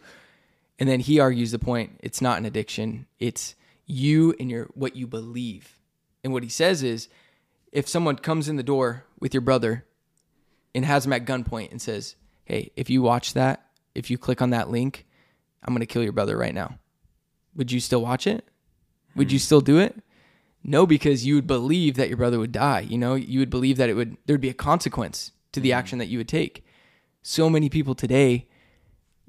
And 0.78 0.88
then 0.88 1.00
he 1.00 1.18
argues 1.18 1.50
the 1.50 1.58
point. 1.58 1.98
It's 2.02 2.20
not 2.20 2.36
an 2.38 2.44
addiction. 2.44 3.06
It's 3.18 3.54
you 3.86 4.34
and 4.38 4.50
your 4.50 4.66
what 4.74 4.96
you 4.96 5.06
believe. 5.06 5.78
And 6.22 6.32
what 6.32 6.42
he 6.42 6.48
says 6.50 6.82
is, 6.82 7.08
if 7.72 7.88
someone 7.88 8.16
comes 8.16 8.48
in 8.48 8.56
the 8.56 8.62
door 8.62 9.04
with 9.18 9.32
your 9.32 9.40
brother 9.40 9.86
and 10.74 10.84
has 10.84 11.06
him 11.06 11.12
at 11.14 11.24
gunpoint 11.24 11.70
and 11.70 11.80
says, 11.80 12.16
"Hey, 12.44 12.70
if 12.76 12.90
you 12.90 13.00
watch 13.00 13.32
that, 13.32 13.64
if 13.94 14.10
you 14.10 14.18
click 14.18 14.42
on 14.42 14.50
that 14.50 14.68
link, 14.70 15.06
I'm 15.62 15.72
going 15.72 15.80
to 15.80 15.86
kill 15.86 16.02
your 16.02 16.12
brother 16.12 16.36
right 16.36 16.54
now." 16.54 16.78
Would 17.58 17.72
you 17.72 17.80
still 17.80 18.00
watch 18.00 18.26
it? 18.26 18.48
Would 19.16 19.30
you 19.32 19.38
hmm. 19.38 19.42
still 19.42 19.60
do 19.60 19.78
it? 19.78 20.00
No, 20.64 20.86
because 20.86 21.26
you 21.26 21.34
would 21.34 21.46
believe 21.46 21.96
that 21.96 22.08
your 22.08 22.16
brother 22.16 22.38
would 22.38 22.52
die. 22.52 22.80
You 22.80 22.96
know, 22.96 23.14
you 23.14 23.40
would 23.40 23.50
believe 23.50 23.76
that 23.76 23.90
it 23.90 23.94
would 23.94 24.16
there'd 24.24 24.40
be 24.40 24.48
a 24.48 24.54
consequence 24.54 25.32
to 25.52 25.60
the 25.60 25.70
hmm. 25.70 25.78
action 25.78 25.98
that 25.98 26.08
you 26.08 26.16
would 26.18 26.28
take. 26.28 26.64
So 27.20 27.50
many 27.50 27.68
people 27.68 27.94
today, 27.94 28.46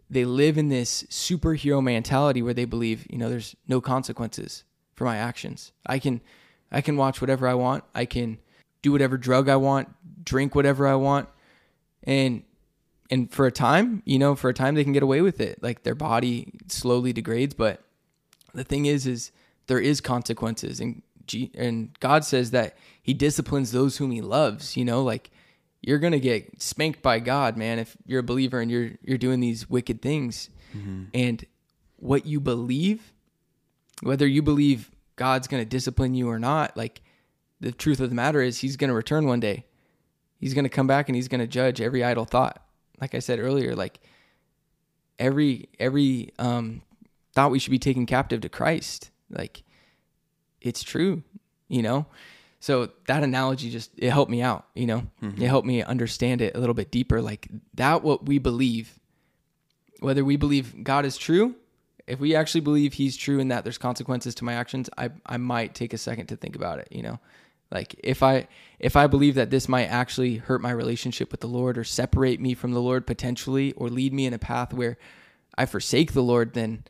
they 0.09 0.23
live 0.23 0.57
in 0.57 0.69
this 0.69 1.03
superhero 1.03 1.83
mentality 1.83 2.41
where 2.41 2.53
they 2.53 2.65
believe, 2.65 3.05
you 3.09 3.17
know, 3.17 3.29
there's 3.29 3.55
no 3.67 3.81
consequences 3.81 4.63
for 4.95 5.05
my 5.05 5.17
actions. 5.17 5.71
I 5.85 5.97
can 5.99 6.21
I 6.71 6.81
can 6.81 6.97
watch 6.97 7.19
whatever 7.19 7.47
I 7.47 7.55
want. 7.55 7.83
I 7.95 8.05
can 8.05 8.37
do 8.83 8.91
whatever 8.91 9.17
drug 9.17 9.49
I 9.49 9.55
want, 9.55 9.89
drink 10.23 10.53
whatever 10.53 10.87
I 10.87 10.95
want. 10.95 11.27
And 12.03 12.43
and 13.09 13.31
for 13.31 13.47
a 13.47 13.51
time, 13.51 14.03
you 14.05 14.19
know, 14.19 14.35
for 14.35 14.49
a 14.49 14.53
time 14.53 14.75
they 14.75 14.83
can 14.83 14.93
get 14.93 15.01
away 15.01 15.21
with 15.21 15.41
it. 15.41 15.63
Like 15.63 15.81
their 15.81 15.95
body 15.95 16.53
slowly 16.67 17.11
degrades, 17.11 17.55
but 17.55 17.83
the 18.53 18.63
thing 18.63 18.85
is 18.85 19.05
is 19.07 19.31
there 19.67 19.79
is 19.79 20.01
consequences 20.01 20.79
and 20.79 21.01
G- 21.27 21.51
and 21.53 21.95
God 21.99 22.25
says 22.25 22.49
that 22.51 22.75
he 23.03 23.13
disciplines 23.13 23.71
those 23.71 23.97
whom 23.97 24.09
he 24.09 24.19
loves, 24.21 24.75
you 24.75 24.83
know, 24.83 25.03
like 25.03 25.29
you're 25.81 25.99
going 25.99 26.13
to 26.13 26.19
get 26.19 26.59
spanked 26.61 27.03
by 27.03 27.19
God, 27.19 27.55
man, 27.55 27.77
if 27.77 27.95
you're 28.05 28.21
a 28.21 28.23
believer 28.23 28.59
and 28.59 28.71
you're 28.71 28.91
you're 29.03 29.17
doing 29.19 29.39
these 29.39 29.69
wicked 29.69 30.01
things. 30.01 30.49
And 31.13 31.45
what 31.97 32.25
you 32.25 32.39
believe, 32.39 33.13
whether 34.01 34.25
you 34.25 34.41
believe 34.41 34.89
God's 35.17 35.47
going 35.47 35.61
to 35.61 35.69
discipline 35.69 36.15
you 36.15 36.29
or 36.29 36.39
not, 36.39 36.75
like 36.75 37.01
the 37.59 37.71
truth 37.71 37.99
of 37.99 38.09
the 38.09 38.15
matter 38.15 38.41
is 38.41 38.59
he's 38.59 38.75
going 38.77 38.89
to 38.89 38.95
return 38.95 39.25
one 39.27 39.39
day. 39.39 39.65
He's 40.37 40.53
going 40.53 40.63
to 40.65 40.69
come 40.69 40.87
back 40.87 41.09
and 41.09 41.15
he's 41.15 41.27
going 41.27 41.41
to 41.41 41.47
judge 41.47 41.79
every 41.81 42.03
idle 42.03 42.25
thought. 42.25 42.63
Like 42.99 43.13
I 43.13 43.19
said 43.19 43.39
earlier, 43.39 43.75
like 43.75 43.99
every 45.19 45.69
every 45.79 46.31
um 46.39 46.81
thought 47.39 47.51
we 47.51 47.59
should 47.59 47.71
be 47.71 47.79
taken 47.79 48.05
captive 48.05 48.41
to 48.41 48.49
Christ. 48.49 49.11
Like 49.29 49.63
it's 50.59 50.83
true, 50.83 51.23
you 51.69 51.81
know? 51.81 52.05
So 52.59 52.89
that 53.07 53.23
analogy 53.23 53.69
just 53.69 53.91
it 53.97 54.09
helped 54.09 54.29
me 54.29 54.41
out, 54.41 54.65
you 54.75 54.85
know? 54.85 55.07
Mm-hmm. 55.23 55.41
It 55.41 55.47
helped 55.47 55.65
me 55.65 55.81
understand 55.81 56.41
it 56.41 56.53
a 56.53 56.59
little 56.59 56.73
bit 56.73 56.91
deeper 56.91 57.21
like 57.21 57.47
that 57.75 58.03
what 58.03 58.25
we 58.25 58.39
believe 58.39 58.99
whether 60.01 60.25
we 60.25 60.35
believe 60.35 60.83
God 60.83 61.05
is 61.05 61.15
true, 61.15 61.55
if 62.07 62.19
we 62.19 62.35
actually 62.35 62.61
believe 62.61 62.93
he's 62.93 63.15
true 63.15 63.39
and 63.39 63.51
that 63.51 63.63
there's 63.63 63.77
consequences 63.77 64.35
to 64.35 64.43
my 64.43 64.55
actions, 64.55 64.89
I 64.97 65.11
I 65.25 65.37
might 65.37 65.75
take 65.75 65.93
a 65.93 65.97
second 65.97 66.27
to 66.27 66.35
think 66.35 66.57
about 66.57 66.79
it, 66.79 66.89
you 66.91 67.03
know? 67.03 67.19
Like 67.71 67.95
if 68.03 68.21
I 68.21 68.49
if 68.79 68.97
I 68.97 69.07
believe 69.07 69.35
that 69.35 69.49
this 69.49 69.69
might 69.69 69.85
actually 69.85 70.35
hurt 70.35 70.59
my 70.59 70.71
relationship 70.71 71.31
with 71.31 71.39
the 71.39 71.47
Lord 71.47 71.77
or 71.77 71.85
separate 71.85 72.41
me 72.41 72.53
from 72.53 72.73
the 72.73 72.81
Lord 72.81 73.07
potentially 73.07 73.71
or 73.77 73.87
lead 73.87 74.11
me 74.11 74.25
in 74.25 74.33
a 74.33 74.39
path 74.39 74.73
where 74.73 74.97
I 75.57 75.65
forsake 75.65 76.11
the 76.11 76.21
Lord, 76.21 76.53
then 76.53 76.83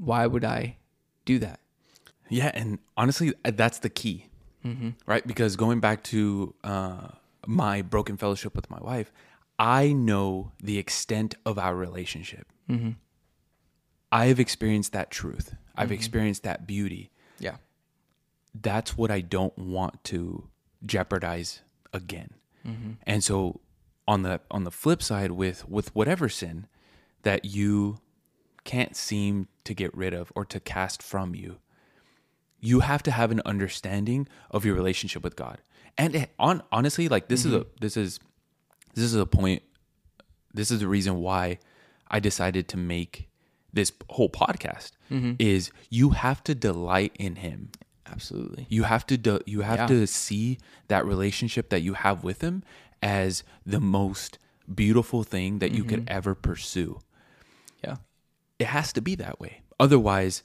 why 0.00 0.26
would 0.26 0.44
I 0.44 0.76
do 1.24 1.38
that? 1.40 1.60
Yeah, 2.28 2.50
and 2.54 2.78
honestly, 2.96 3.32
uh, 3.44 3.52
that's 3.54 3.78
the 3.78 3.88
key, 3.90 4.26
Mm-hmm. 4.64 4.90
right? 5.06 5.24
Because 5.24 5.54
going 5.54 5.78
back 5.78 6.02
to 6.04 6.54
uh, 6.64 7.08
my 7.46 7.82
broken 7.82 8.16
fellowship 8.16 8.56
with 8.56 8.68
my 8.68 8.80
wife, 8.80 9.12
I 9.60 9.92
know 9.92 10.50
the 10.60 10.76
extent 10.78 11.36
of 11.46 11.56
our 11.58 11.76
relationship. 11.76 12.48
Mm-hmm. 12.68 12.90
I 14.10 14.26
have 14.26 14.40
experienced 14.40 14.92
that 14.92 15.10
truth. 15.10 15.54
I've 15.76 15.92
experienced 15.92 16.42
that 16.42 16.66
beauty. 16.66 17.10
Yeah. 17.38 17.56
That's 18.54 18.96
what 18.96 19.10
I 19.10 19.20
don't 19.20 19.56
want 19.56 20.02
to 20.04 20.48
jeopardize 20.84 21.60
again. 21.92 22.30
And 23.06 23.22
so, 23.22 23.60
on 24.08 24.22
the 24.22 24.40
on 24.50 24.64
the 24.64 24.72
flip 24.72 25.00
side, 25.00 25.30
with 25.30 25.68
with 25.68 25.94
whatever 25.94 26.28
sin 26.28 26.66
that 27.22 27.44
you 27.44 27.98
can't 28.66 28.94
seem 28.94 29.48
to 29.64 29.72
get 29.72 29.96
rid 29.96 30.12
of 30.12 30.30
or 30.34 30.44
to 30.44 30.60
cast 30.60 31.02
from 31.02 31.34
you, 31.34 31.56
you 32.60 32.80
have 32.80 33.02
to 33.04 33.10
have 33.10 33.30
an 33.30 33.40
understanding 33.46 34.28
of 34.50 34.64
your 34.64 34.74
relationship 34.74 35.22
with 35.22 35.36
God. 35.36 35.58
And 35.96 36.14
it- 36.14 36.34
on 36.38 36.62
honestly, 36.70 37.08
like 37.08 37.28
this 37.28 37.46
is 37.46 37.54
a 37.54 37.60
mm-hmm. 37.60 37.68
this 37.80 37.96
is 37.96 38.20
this 38.94 39.04
is 39.04 39.14
a 39.14 39.26
point. 39.26 39.62
This 40.52 40.70
is 40.70 40.80
the 40.80 40.88
reason 40.88 41.20
why 41.20 41.58
I 42.08 42.20
decided 42.20 42.68
to 42.68 42.76
make 42.76 43.28
this 43.72 43.92
whole 44.10 44.28
podcast. 44.28 44.92
Mm-hmm. 45.10 45.34
Is 45.38 45.70
you 45.90 46.10
have 46.10 46.42
to 46.44 46.54
delight 46.54 47.12
in 47.18 47.36
Him. 47.36 47.70
Absolutely. 48.10 48.66
You 48.68 48.84
have 48.84 49.06
to 49.06 49.16
do, 49.16 49.40
you 49.46 49.62
have 49.62 49.78
Yeah. 49.78 49.86
to 49.86 50.06
see 50.06 50.58
that 50.88 51.04
relationship 51.04 51.70
that 51.70 51.80
you 51.80 51.94
have 51.94 52.22
with 52.22 52.40
Him 52.40 52.62
as 53.02 53.42
the 53.64 53.80
most 53.80 54.38
beautiful 54.72 55.22
thing 55.22 55.58
that 55.58 55.72
you 55.72 55.84
could 55.84 56.06
mm-hmm. 56.06 56.16
ever 56.18 56.34
pursue. 56.34 57.00
It 58.58 58.66
has 58.68 58.92
to 58.94 59.00
be 59.00 59.14
that 59.16 59.38
way. 59.40 59.62
Otherwise, 59.78 60.42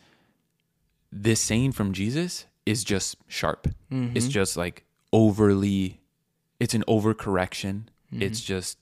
this 1.11 1.39
saying 1.39 1.71
from 1.73 1.93
Jesus 1.93 2.45
is 2.65 2.83
just 2.83 3.15
sharp. 3.27 3.67
Mm-hmm. 3.91 4.15
It's 4.17 4.27
just 4.27 4.57
like 4.57 4.85
overly, 5.13 6.01
it's 6.59 6.73
an 6.73 6.83
overcorrection. 6.87 7.83
Mm-hmm. 8.13 8.21
It's 8.21 8.41
just 8.41 8.77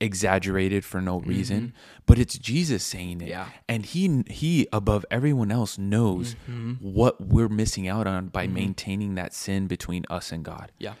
exaggerated 0.00 0.84
for 0.84 1.00
no 1.00 1.20
reason. 1.20 1.60
Mm-hmm. 1.60 1.76
But 2.06 2.18
it's 2.18 2.36
Jesus 2.38 2.84
saying 2.84 3.20
it. 3.20 3.28
Yeah. 3.28 3.48
And 3.68 3.86
he 3.86 4.24
he 4.28 4.66
above 4.72 5.06
everyone 5.10 5.50
else 5.52 5.78
knows 5.78 6.34
what 6.80 7.20
we're 7.20 7.48
missing 7.48 7.88
out 7.88 8.06
on 8.06 8.28
by 8.28 8.46
maintaining 8.46 9.14
that 9.14 9.32
sin 9.32 9.66
between 9.66 10.04
us 10.10 10.32
and 10.32 10.44
God 10.44 10.72
Yeah. 10.78 10.94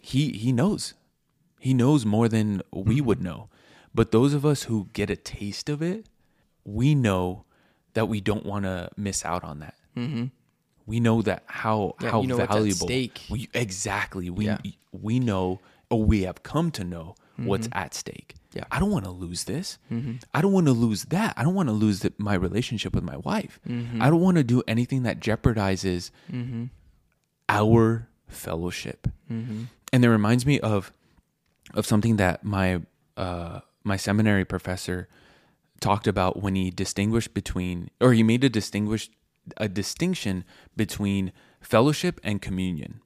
he 0.00 0.32
he 0.32 0.52
knows 0.52 0.94
he 1.58 1.74
knows 1.74 2.06
more 2.06 2.28
than 2.28 2.62
we 2.72 2.96
Mm-hmm. 2.98 3.06
would 3.06 3.22
know 3.22 3.48
but 3.94 4.10
those 4.12 4.32
of 4.34 4.46
us 4.46 4.64
who 4.64 4.88
get 4.92 5.10
a 5.10 5.16
taste 5.16 5.68
of 5.68 5.82
it 5.82 6.06
we 6.66 6.94
know 6.94 7.44
that 7.94 8.08
we 8.08 8.20
don't 8.20 8.44
want 8.44 8.64
to 8.64 8.90
miss 8.96 9.24
out 9.24 9.42
on 9.44 9.60
that 9.60 9.74
mm-hmm. 9.96 10.24
we 10.84 10.98
know 11.00 11.22
that 11.22 11.44
how 11.46 11.94
Yeah, 12.00 12.10
how 12.10 12.20
you 12.22 12.26
know 12.28 12.36
valuable 12.36 12.86
stake. 12.88 13.20
we, 13.30 13.48
exactly 13.54 14.28
we 14.30 14.46
Yeah. 14.46 14.58
we 14.92 15.18
know 15.20 15.60
or 15.90 16.02
we 16.04 16.22
have 16.22 16.42
come 16.42 16.70
to 16.72 16.84
know 16.84 17.14
what's 17.36 17.68
at 17.72 17.94
stake 17.94 18.34
Mm-hmm. 18.34 18.58
Yeah. 18.58 18.64
Mm-hmm. 18.64 18.74
i 18.76 18.80
don't 18.80 18.90
want 18.90 19.04
to 19.04 19.10
lose 19.10 19.44
this 19.44 19.78
i 20.34 20.40
don't 20.42 20.52
want 20.52 20.66
to 20.66 20.72
lose 20.72 21.04
that 21.16 21.34
i 21.36 21.42
don't 21.44 21.54
want 21.54 21.68
to 21.68 21.74
lose 21.74 22.00
the, 22.00 22.12
my 22.16 22.34
relationship 22.34 22.94
with 22.94 23.04
my 23.04 23.18
wife 23.18 23.60
Mm-hmm. 23.68 24.00
i 24.02 24.08
don't 24.10 24.20
want 24.22 24.36
to 24.38 24.44
do 24.44 24.62
anything 24.66 25.02
that 25.04 25.20
jeopardizes 25.20 26.10
our 27.48 28.08
fellowship. 28.28 29.06
And 29.92 30.04
it 30.04 30.08
reminds 30.08 30.44
me 30.46 30.58
of 30.60 30.92
of 31.74 31.86
something 31.86 32.16
that 32.16 32.44
my 32.44 32.80
uh, 33.16 33.60
my 33.84 33.96
seminary 33.96 34.44
professor 34.44 35.08
talked 35.80 36.06
about 36.06 36.42
when 36.42 36.54
he 36.54 36.70
distinguished 36.70 37.34
between 37.34 37.90
or 38.00 38.12
he 38.12 38.22
made 38.22 38.44
a 38.44 38.48
distinguish 38.48 39.10
a 39.56 39.68
distinction 39.68 40.44
between 40.76 41.32
fellowship 41.60 42.20
and 42.24 42.42
communion. 42.42 43.00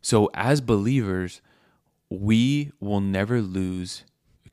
So 0.00 0.30
as 0.34 0.60
believers, 0.60 1.40
we 2.10 2.72
will 2.80 3.00
never 3.00 3.40
lose 3.40 4.04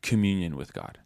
communion 0.02 0.56
with 0.56 0.74
God. 0.74 1.00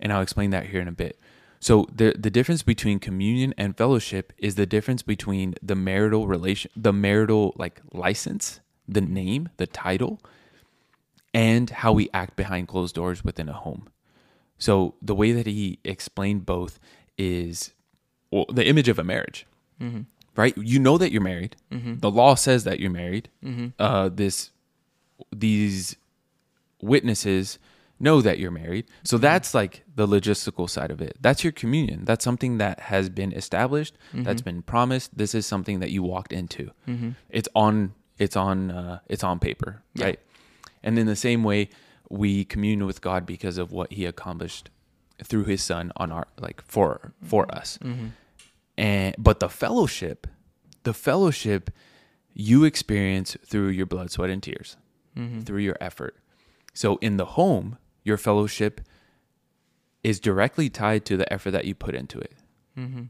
And 0.00 0.12
I'll 0.12 0.20
explain 0.20 0.50
that 0.50 0.66
here 0.66 0.80
in 0.80 0.88
a 0.88 0.92
bit. 0.92 1.18
So 1.60 1.86
the 1.94 2.14
the 2.18 2.30
difference 2.30 2.62
between 2.62 2.98
communion 2.98 3.54
and 3.56 3.76
fellowship 3.76 4.32
is 4.36 4.56
the 4.56 4.66
difference 4.66 5.02
between 5.02 5.54
the 5.62 5.76
marital 5.76 6.26
relation 6.26 6.70
the 6.76 6.92
marital 6.92 7.54
like 7.56 7.80
license, 7.92 8.60
the 8.88 9.00
name, 9.00 9.48
the 9.58 9.68
title, 9.68 10.20
and 11.32 11.70
how 11.70 11.92
we 11.92 12.10
act 12.12 12.34
behind 12.34 12.66
closed 12.66 12.96
doors 12.96 13.24
within 13.24 13.48
a 13.48 13.52
home. 13.52 13.88
So 14.62 14.94
the 15.02 15.16
way 15.16 15.32
that 15.32 15.48
he 15.48 15.80
explained 15.82 16.46
both 16.46 16.78
is 17.18 17.72
well, 18.30 18.46
the 18.48 18.64
image 18.64 18.88
of 18.88 18.96
a 18.96 19.02
marriage, 19.02 19.44
mm-hmm. 19.80 20.02
right? 20.36 20.56
You 20.56 20.78
know 20.78 20.98
that 20.98 21.10
you're 21.10 21.20
married. 21.20 21.56
Mm-hmm. 21.72 21.98
The 21.98 22.08
law 22.08 22.36
says 22.36 22.62
that 22.62 22.78
you're 22.78 22.88
married. 22.88 23.28
Mm-hmm. 23.44 23.70
Uh, 23.80 24.08
this 24.08 24.52
these 25.32 25.96
witnesses 26.80 27.58
know 27.98 28.22
that 28.22 28.38
you're 28.38 28.52
married. 28.52 28.84
So 29.02 29.18
that's 29.18 29.52
like 29.52 29.82
the 29.96 30.06
logistical 30.06 30.70
side 30.70 30.92
of 30.92 31.00
it. 31.02 31.16
That's 31.20 31.42
your 31.42 31.52
communion. 31.52 32.04
That's 32.04 32.24
something 32.24 32.58
that 32.58 32.78
has 32.78 33.08
been 33.08 33.32
established, 33.32 33.98
that's 34.14 34.42
been 34.42 34.62
promised. 34.62 35.18
This 35.18 35.34
is 35.34 35.44
something 35.44 35.80
that 35.80 35.90
you 35.90 36.04
walked 36.04 36.32
into. 36.32 36.70
It's 37.30 37.48
on 37.56 37.94
it's 38.16 38.36
on 38.36 38.70
uh, 38.70 39.00
it's 39.08 39.24
on 39.24 39.40
paper, 39.40 39.82
right? 39.98 40.20
And 40.84 41.00
in 41.00 41.06
the 41.06 41.16
same 41.16 41.42
way, 41.42 41.68
we 42.12 42.44
commune 42.44 42.84
with 42.84 43.00
God 43.00 43.24
because 43.24 43.56
of 43.56 43.72
what 43.72 43.92
he 43.92 44.04
accomplished 44.04 44.68
through 45.24 45.44
his 45.44 45.62
son 45.62 45.92
on 45.96 46.12
our 46.12 46.26
like 46.38 46.62
for 46.62 47.14
for 47.24 47.46
mm-hmm. 47.46 47.58
us. 47.58 47.78
Mm-hmm. 47.82 48.06
And 48.76 49.14
but 49.18 49.40
the 49.40 49.48
fellowship, 49.48 50.26
the 50.82 50.92
fellowship 50.92 51.70
you 52.34 52.64
experience 52.64 53.36
through 53.46 53.68
your 53.68 53.86
blood, 53.86 54.10
sweat 54.10 54.30
and 54.30 54.42
tears, 54.42 54.76
mm-hmm. 55.16 55.40
through 55.40 55.60
your 55.60 55.76
effort. 55.80 56.16
So 56.74 56.96
in 56.96 57.16
the 57.16 57.24
home, 57.24 57.78
your 58.04 58.18
fellowship 58.18 58.82
is 60.02 60.20
directly 60.20 60.68
tied 60.68 61.04
to 61.06 61.16
the 61.16 61.30
effort 61.32 61.52
that 61.52 61.64
you 61.64 61.74
put 61.74 61.94
into 61.94 62.18
it. 62.18 62.34
Mm-hmm. 62.78 63.04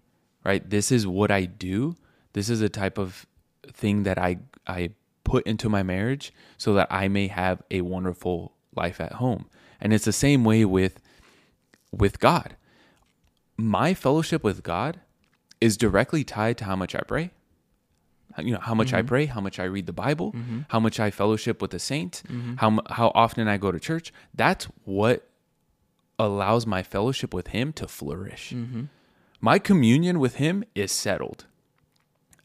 Right? 0.45 0.69
This 0.69 0.93
is 0.93 1.07
what 1.07 1.31
I 1.31 1.45
do. 1.45 1.97
This 2.35 2.49
is 2.49 2.61
a 2.61 2.69
type 2.69 2.99
of 2.99 3.27
thing 3.67 4.05
that 4.05 4.19
I 4.19 4.39
I 4.67 4.91
put 5.25 5.45
into 5.45 5.69
my 5.69 5.83
marriage 5.83 6.33
so 6.57 6.75
that 6.75 6.87
I 6.91 7.09
may 7.09 7.27
have 7.27 7.63
a 7.71 7.81
wonderful 7.81 8.53
life 8.75 9.01
at 9.01 9.15
home. 9.15 9.47
And 9.81 9.93
it's 9.93 10.05
the 10.05 10.13
same 10.13 10.45
way 10.45 10.65
with 10.65 11.01
with 11.91 12.19
God. 12.21 12.57
My 13.57 13.95
fellowship 13.95 14.43
with 14.43 14.63
God 14.63 15.01
is 15.61 15.77
directly 15.77 16.25
tied 16.25 16.59
to 16.59 16.65
how 16.65 16.77
much 16.77 16.95
I 16.95 17.01
pray. 17.01 17.31
You 18.39 18.55
know, 18.55 18.61
how 18.61 18.75
much 18.75 18.95
I 18.95 19.01
mm-hmm. 19.01 19.09
pray, 19.09 19.27
how 19.27 19.43
much 19.43 19.59
I 19.59 19.65
read 19.65 19.87
the 19.87 19.93
Bible, 19.93 20.33
mm-hmm. 20.33 20.61
how 20.69 20.81
much 20.81 20.99
I 20.99 21.11
fellowship 21.11 21.61
with 21.61 21.71
the 21.71 21.79
saints, 21.79 22.23
mm-hmm. 22.23 22.55
how 22.57 22.71
mu- 22.71 22.83
how 22.89 23.13
often 23.15 23.47
I 23.47 23.59
go 23.59 23.71
to 23.71 23.79
church. 23.79 24.11
That's 24.35 24.65
what 24.85 25.29
allows 26.19 26.67
my 26.67 26.83
fellowship 26.83 27.35
with 27.35 27.49
him 27.49 27.73
to 27.75 27.87
flourish. 27.87 28.53
My 29.41 29.59
communion 29.59 30.19
with 30.19 30.37
him 30.37 30.65
is 30.75 30.93
settled. 30.93 31.45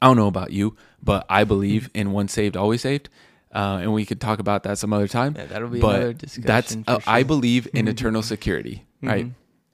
I 0.02 0.08
don't 0.08 0.18
know 0.18 0.28
about 0.28 0.52
you, 0.52 0.76
but 1.02 1.26
I 1.30 1.44
believe 1.44 1.90
in 1.94 2.12
one 2.12 2.28
saved, 2.28 2.58
always 2.58 2.82
saved. 2.82 3.10
Uh, 3.58 3.80
and 3.82 3.92
we 3.92 4.06
could 4.06 4.22
talk 4.22 4.38
about 4.38 4.62
that 4.64 4.78
some 4.78 4.94
other 4.94 5.08
time. 5.08 5.34
Yeah, 5.36 5.46
that'll 5.46 5.70
be 5.70 5.80
but 5.80 5.96
another 5.96 6.14
That's 6.14 6.76
discussion 6.76 6.84
for 6.84 6.92
uh, 6.92 7.00
I 7.08 7.24
believe 7.24 7.68
in 7.74 7.88
eternal 7.88 8.22
security, 8.22 8.86
right? 9.02 9.32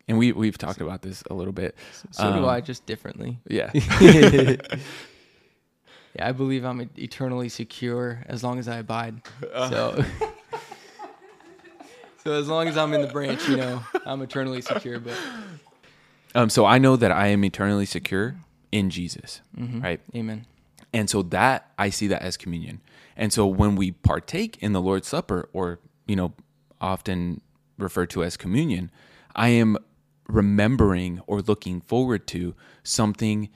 And 0.08 0.18
we 0.18 0.32
we've 0.32 0.58
talked 0.58 0.80
about 0.80 1.02
this 1.02 1.22
a 1.30 1.34
little 1.34 1.52
bit. 1.52 1.76
So 2.12 2.32
do 2.32 2.40
Um, 2.40 2.46
I, 2.46 2.62
just 2.62 2.86
differently. 2.86 3.40
Yeah. 3.48 3.72
Yeah, 6.16 6.30
I 6.30 6.32
believe 6.32 6.64
I'm 6.64 6.88
eternally 6.96 7.50
secure 7.50 8.24
as 8.28 8.44
long 8.44 8.60
as 8.60 8.68
I 8.68 8.78
abide. 8.78 9.22
Uh. 9.52 9.70
So, 9.70 10.06
so 12.24 12.34
as 12.34 12.48
long 12.48 12.68
as 12.68 12.78
I'm 12.78 12.94
in 12.94 13.02
the 13.02 13.08
branch, 13.08 13.48
you 13.50 13.58
know, 13.58 13.84
I'm 14.06 14.22
eternally 14.22 14.62
secure. 14.62 15.00
But 15.00 15.18
Um, 16.36 16.50
so 16.50 16.66
I 16.66 16.78
know 16.78 16.96
that 16.96 17.12
I 17.12 17.28
am 17.28 17.44
eternally 17.44 17.88
secure 17.88 18.36
in 18.72 18.90
Jesus, 18.92 19.42
right? 19.58 20.02
Amen. 20.16 20.46
And 20.94 21.10
so 21.10 21.24
that 21.24 21.72
I 21.78 21.90
see 21.90 22.08
that 22.08 22.22
as 22.22 22.38
communion. 22.38 22.82
And 23.16 23.34
so 23.34 23.46
when 23.48 23.76
we 23.76 23.92
partake 23.92 24.58
in 24.62 24.74
the 24.74 24.82
Lord's 24.82 25.08
Supper, 25.08 25.50
or 25.54 25.80
you 26.08 26.16
know, 26.16 26.34
often 26.80 27.42
referred 27.78 28.10
to 28.12 28.24
as 28.24 28.38
communion, 28.38 28.92
I 29.36 29.50
am 29.50 29.78
remembering 30.28 31.22
or 31.28 31.42
looking 31.42 31.82
forward 31.82 32.28
to 32.28 32.56
something 32.84 33.50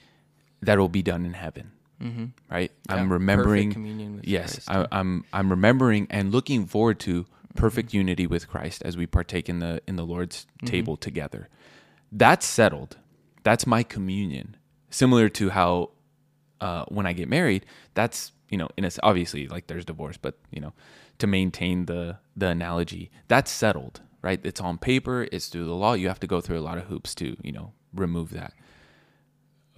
that 0.61 0.77
will 0.77 0.89
be 0.89 1.01
done 1.01 1.25
in 1.25 1.33
heaven. 1.33 1.71
Mm-hmm. 2.01 2.25
Right? 2.51 2.71
I'm 2.89 3.11
remembering. 3.11 3.71
communion 3.71 4.17
with 4.17 4.27
yes, 4.27 4.59
I, 4.67 4.85
I'm 4.91 5.25
I'm 5.33 5.49
remembering 5.49 6.07
and 6.09 6.31
looking 6.31 6.65
forward 6.65 6.99
to 7.01 7.25
perfect 7.55 7.93
unity 7.93 8.27
with 8.27 8.47
Christ 8.47 8.83
as 8.85 8.95
we 8.95 9.07
partake 9.07 9.49
in 9.49 9.59
the 9.59 9.81
in 9.87 9.95
the 9.95 10.05
Lord's 10.05 10.45
table 10.65 10.95
together. 10.95 11.49
That's 12.11 12.45
settled. 12.45 12.97
That's 13.43 13.65
my 13.65 13.81
communion. 13.83 14.55
Similar 14.89 15.29
to 15.29 15.49
how 15.49 15.91
uh, 16.61 16.85
when 16.89 17.05
I 17.05 17.13
get 17.13 17.27
married, 17.29 17.65
that's 17.93 18.31
you 18.49 18.57
know, 18.57 18.69
in 18.77 18.85
a, 18.85 18.91
obviously 19.03 19.47
like 19.47 19.67
there's 19.67 19.85
divorce, 19.85 20.17
but 20.17 20.37
you 20.51 20.61
know, 20.61 20.73
to 21.19 21.27
maintain 21.27 21.85
the 21.85 22.17
the 22.35 22.47
analogy, 22.47 23.11
that's 23.27 23.51
settled, 23.51 24.01
right? 24.21 24.39
It's 24.43 24.61
on 24.61 24.77
paper, 24.77 25.27
it's 25.31 25.47
through 25.47 25.65
the 25.65 25.73
law. 25.75 25.93
You 25.93 26.07
have 26.07 26.19
to 26.21 26.27
go 26.27 26.41
through 26.41 26.59
a 26.59 26.61
lot 26.61 26.77
of 26.77 26.85
hoops 26.85 27.13
to 27.15 27.35
you 27.43 27.51
know 27.51 27.73
remove 27.93 28.31
that. 28.31 28.53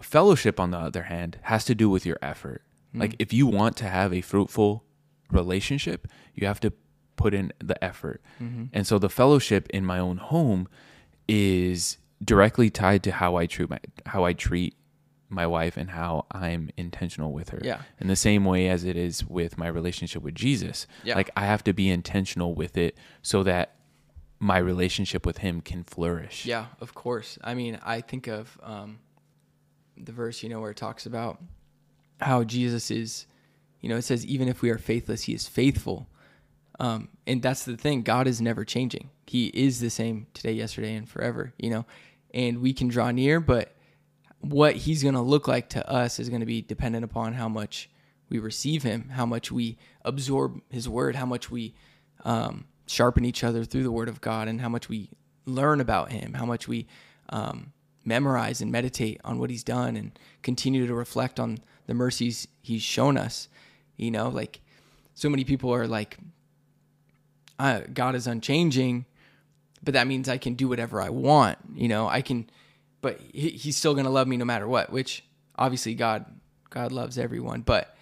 Fellowship, 0.02 0.60
on 0.60 0.72
the 0.72 0.78
other 0.78 1.04
hand, 1.04 1.40
has 1.44 1.66
to 1.66 1.76
do 1.76 1.90
with 1.90 2.06
your 2.06 2.18
effort. 2.22 2.64
Like 2.94 3.16
if 3.20 3.34
you 3.34 3.46
want 3.48 3.76
to 3.78 3.86
have 3.86 4.14
a 4.14 4.22
fruitful 4.22 4.84
relationship, 5.32 6.08
you 6.34 6.48
have 6.48 6.60
to 6.62 6.72
put 7.18 7.34
in 7.34 7.52
the 7.60 7.82
effort. 7.84 8.22
And 8.74 8.88
so 8.88 8.98
the 8.98 9.10
fellowship 9.10 9.68
in 9.72 9.86
my 9.86 10.00
own 10.00 10.18
home 10.18 10.68
is 11.28 11.98
directly 12.24 12.70
tied 12.70 13.04
to 13.04 13.12
how 13.12 13.36
I 13.36 13.46
treat 13.46 13.70
my 13.70 13.80
how 14.08 14.24
I 14.26 14.34
treat 14.34 14.76
my 15.30 15.46
wife 15.46 15.78
and 15.78 15.92
how 15.92 16.26
I'm 16.32 16.72
intentional 16.76 17.32
with 17.32 17.50
her. 17.50 17.62
Yeah. 17.64 17.82
In 18.00 18.08
the 18.08 18.16
same 18.16 18.46
way 18.46 18.68
as 18.68 18.84
it 18.84 18.98
is 18.98 19.26
with 19.26 19.58
my 19.58 19.68
relationship 19.68 20.24
with 20.24 20.36
Jesus. 20.36 20.88
Yeah. 21.04 21.16
Like 21.16 21.30
I 21.36 21.46
have 21.46 21.64
to 21.66 21.74
be 21.74 21.90
intentional 21.90 22.56
with 22.56 22.78
it 22.78 22.98
so 23.22 23.44
that 23.44 23.76
my 24.40 24.58
relationship 24.58 25.26
with 25.26 25.40
him 25.40 25.62
can 25.62 25.84
flourish. 25.84 26.46
Yeah, 26.46 26.68
of 26.80 26.94
course. 26.94 27.38
I 27.44 27.54
mean, 27.54 27.78
I 27.84 28.02
think 28.02 28.28
of 28.28 28.58
um, 28.64 29.00
the 29.98 30.14
verse, 30.14 30.42
you 30.42 30.50
know, 30.50 30.62
where 30.62 30.72
it 30.72 30.78
talks 30.78 31.06
about 31.06 31.40
how 32.22 32.44
Jesus 32.44 32.90
is, 32.90 33.26
you 33.82 33.90
know, 33.90 33.98
it 33.98 34.04
says, 34.04 34.26
even 34.26 34.48
if 34.48 34.62
we 34.62 34.70
are 34.70 34.78
faithless, 34.78 35.24
he 35.24 35.34
is 35.34 35.48
faithful. 35.48 36.08
Um, 36.80 37.10
and 37.28 37.42
that's 37.42 37.66
the 37.66 37.76
thing. 37.76 38.04
God 38.04 38.28
is 38.28 38.42
never 38.42 38.64
changing. 38.64 39.10
He 39.28 39.48
is 39.48 39.82
the 39.82 39.90
same 39.90 40.28
today, 40.34 40.54
yesterday, 40.54 40.96
and 40.96 41.08
forever, 41.08 41.54
you 41.58 41.70
know, 41.70 41.86
and 42.34 42.62
we 42.62 42.74
can 42.74 42.88
draw 42.88 43.12
near, 43.12 43.42
but 43.42 43.76
what 44.42 44.76
he's 44.76 45.04
going 45.04 45.16
to 45.16 45.22
look 45.22 45.48
like 45.48 45.70
to 45.70 45.90
us 45.90 46.20
is 46.20 46.30
going 46.30 46.40
to 46.40 46.46
be 46.46 46.62
dependent 46.62 47.04
upon 47.04 47.34
how 47.34 47.50
much 47.50 47.90
we 48.30 48.40
receive 48.40 48.84
him, 48.84 49.10
how 49.10 49.26
much 49.26 49.52
we 49.52 49.78
absorb 50.06 50.62
his 50.70 50.88
word, 50.88 51.16
how 51.16 51.26
much 51.26 51.52
we 51.52 51.74
um, 52.24 52.66
sharpen 52.88 53.26
each 53.26 53.44
other 53.44 53.64
through 53.64 53.84
the 53.84 53.92
word 53.92 54.08
of 54.08 54.22
God, 54.22 54.48
and 54.48 54.62
how 54.62 54.70
much 54.70 54.88
we 54.88 55.10
learn 55.46 55.82
about 55.82 56.12
him, 56.12 56.34
how 56.34 56.46
much 56.46 56.68
we 56.68 56.88
um, 57.30 57.74
memorize 58.06 58.62
and 58.62 58.72
meditate 58.72 59.20
on 59.24 59.40
what 59.40 59.50
he's 59.50 59.64
done 59.64 59.96
and 59.96 60.18
continue 60.42 60.88
to 60.88 60.94
reflect 60.94 61.40
on 61.40 61.58
the 61.88 61.94
mercies 61.94 62.48
he's 62.62 62.82
shown 62.82 63.18
us. 63.18 63.50
You 63.98 64.12
know, 64.12 64.30
like 64.30 64.62
so 65.16 65.30
many 65.30 65.44
people 65.44 65.74
are 65.74 65.88
like, 65.88 66.18
God 67.94 68.16
is 68.16 68.26
unchanging, 68.26 69.06
but 69.84 69.94
that 69.94 70.08
means 70.08 70.30
I 70.30 70.38
can 70.38 70.54
do 70.54 70.70
whatever 70.70 71.02
I 71.02 71.10
want. 71.10 71.58
You 71.76 71.90
know, 71.90 72.08
I 72.08 72.22
can, 72.22 72.50
but 73.02 73.20
he, 73.34 73.50
he's 73.50 73.78
still 73.78 73.94
going 73.94 74.06
to 74.06 74.12
love 74.12 74.28
me 74.28 74.38
no 74.38 74.46
matter 74.46 74.68
what, 74.68 74.92
which 74.92 75.24
obviously 75.58 75.94
God, 75.94 76.26
God 76.70 76.92
loves 76.92 77.18
everyone, 77.18 77.62
but 77.62 77.96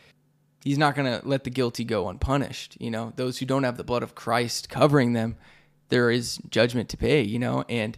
he's 0.64 0.78
not 0.78 0.96
going 0.96 1.20
to 1.20 1.28
let 1.28 1.44
the 1.44 1.50
guilty 1.50 1.84
go 1.84 2.10
unpunished. 2.10 2.78
You 2.80 2.92
know, 2.92 3.14
those 3.16 3.38
who 3.38 3.46
don't 3.46 3.64
have 3.64 3.78
the 3.78 3.84
blood 3.84 4.04
of 4.04 4.16
Christ 4.16 4.70
covering 4.70 5.14
them, 5.14 5.38
there 5.90 6.12
is 6.12 6.38
judgment 6.50 6.90
to 6.90 6.98
pay, 6.98 7.22
you 7.22 7.40
know, 7.40 7.64
and 7.70 7.98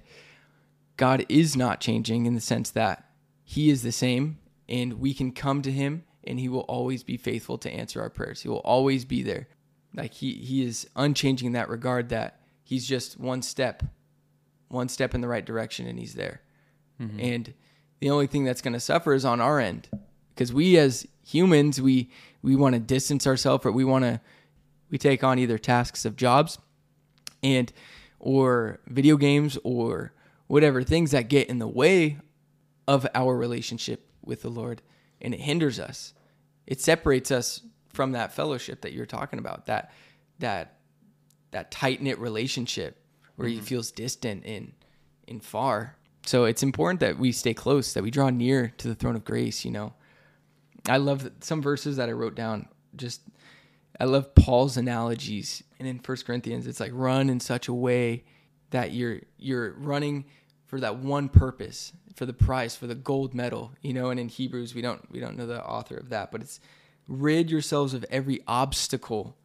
God 0.98 1.26
is 1.30 1.56
not 1.56 1.80
changing 1.80 2.26
in 2.26 2.36
the 2.36 2.42
sense 2.42 2.70
that 2.72 3.06
he 3.44 3.70
is 3.70 3.82
the 3.82 3.92
same 3.92 4.38
and 4.68 5.00
we 5.00 5.14
can 5.14 5.32
come 5.32 5.62
to 5.64 5.72
him 5.72 6.04
and 6.24 6.40
he 6.40 6.50
will 6.50 6.62
always 6.62 7.04
be 7.04 7.18
faithful 7.18 7.58
to 7.58 7.72
answer 7.72 8.02
our 8.02 8.10
prayers. 8.10 8.42
He 8.42 8.50
will 8.50 8.58
always 8.58 9.06
be 9.06 9.24
there. 9.24 9.48
Like 9.96 10.14
he 10.14 10.34
he 10.34 10.64
is 10.64 10.88
unchanging 10.96 11.48
in 11.48 11.54
that 11.54 11.70
regard 11.70 12.10
that 12.10 12.40
he's 12.64 12.86
just 12.88 13.20
one 13.20 13.42
step 13.42 13.82
one 14.68 14.88
step 14.88 15.16
in 15.16 15.22
the 15.22 15.28
right 15.28 15.46
direction 15.46 15.88
and 15.88 15.98
he's 15.98 16.14
there. 16.14 16.42
Mm-hmm. 17.02 17.20
And 17.20 17.54
the 18.00 18.10
only 18.10 18.28
thing 18.28 18.44
that's 18.44 18.62
going 18.62 18.74
to 18.74 18.80
suffer 18.80 19.14
is 19.14 19.26
on 19.26 19.42
our 19.42 19.60
end 19.60 19.90
because 20.30 20.54
we 20.54 20.78
as 20.78 21.08
humans 21.26 21.82
we 21.82 22.10
we 22.42 22.56
want 22.56 22.74
to 22.74 22.80
distance 22.80 23.28
ourselves 23.28 23.66
or 23.66 23.72
we 23.72 23.84
want 23.84 24.04
to 24.04 24.20
we 24.90 24.98
take 24.98 25.24
on 25.24 25.38
either 25.38 25.58
tasks 25.58 26.06
of 26.06 26.16
jobs 26.16 26.58
and 27.44 27.72
or 28.20 28.80
video 28.88 29.18
games 29.18 29.58
or 29.64 30.14
whatever 30.48 30.82
things 30.84 31.12
that 31.12 31.30
get 31.30 31.48
in 31.50 31.60
the 31.60 31.68
way 31.68 32.18
of 32.88 33.06
our 33.14 33.36
relationship 33.38 34.10
with 34.24 34.42
the 34.42 34.50
Lord 34.50 34.82
and 35.22 35.34
it 35.34 35.40
hinders 35.42 35.80
us. 35.80 36.14
It 36.66 36.82
separates 36.82 37.32
us 37.32 37.62
from 37.90 38.14
that 38.14 38.34
fellowship 38.34 38.82
that 38.82 38.94
you're 38.94 39.06
talking 39.06 39.40
about. 39.40 39.66
That 39.66 39.92
that 40.40 40.80
that 41.52 41.72
tight 41.72 42.02
knit 42.02 42.20
relationship 42.20 42.98
where 43.36 43.48
he 43.48 43.56
mm-hmm. 43.56 43.64
feels 43.66 43.92
distant 43.92 44.46
and 44.46 44.74
and 45.28 45.44
far. 45.44 45.96
So 46.26 46.46
it's 46.46 46.64
important 46.64 47.00
that 47.00 47.18
we 47.18 47.32
stay 47.32 47.54
close, 47.54 47.94
that 47.94 48.04
we 48.04 48.12
draw 48.12 48.30
near 48.30 48.74
to 48.78 48.88
the 48.88 48.96
throne 48.96 49.16
of 49.16 49.26
grace, 49.26 49.66
you 49.66 49.72
know. 49.72 49.94
I 50.88 50.98
love 50.98 51.30
some 51.42 51.62
verses 51.62 51.98
that 51.98 52.10
I 52.10 52.14
wrote 52.14 52.36
down. 52.36 52.68
Just 52.96 53.22
I 54.00 54.06
love 54.06 54.34
Paul's 54.36 54.78
analogies. 54.78 55.64
And 55.80 55.88
in 55.88 56.00
First 56.00 56.26
Corinthians, 56.26 56.68
it's 56.68 56.80
like 56.80 56.92
run 56.94 57.30
in 57.30 57.40
such 57.40 57.68
a 57.68 57.74
way 57.74 58.24
that 58.72 58.92
you're 58.92 59.22
you're 59.38 59.74
running 59.74 60.26
for 60.66 60.80
that 60.80 60.98
one 60.98 61.30
purpose, 61.30 61.94
for 62.16 62.26
the 62.26 62.34
prize, 62.34 62.76
for 62.76 62.86
the 62.86 62.96
gold 62.96 63.34
medal, 63.34 63.72
you 63.82 63.94
know. 63.94 64.10
And 64.10 64.20
in 64.20 64.30
Hebrews, 64.30 64.76
we 64.76 64.82
don't 64.82 65.10
we 65.12 65.20
don't 65.20 65.38
know 65.38 65.48
the 65.48 65.64
author 65.64 65.98
of 65.98 66.10
that, 66.10 66.32
but 66.32 66.42
it's 66.42 66.60
rid 67.08 67.50
yourselves 67.50 67.94
of 67.94 68.06
every 68.10 68.42
obstacle 68.48 69.36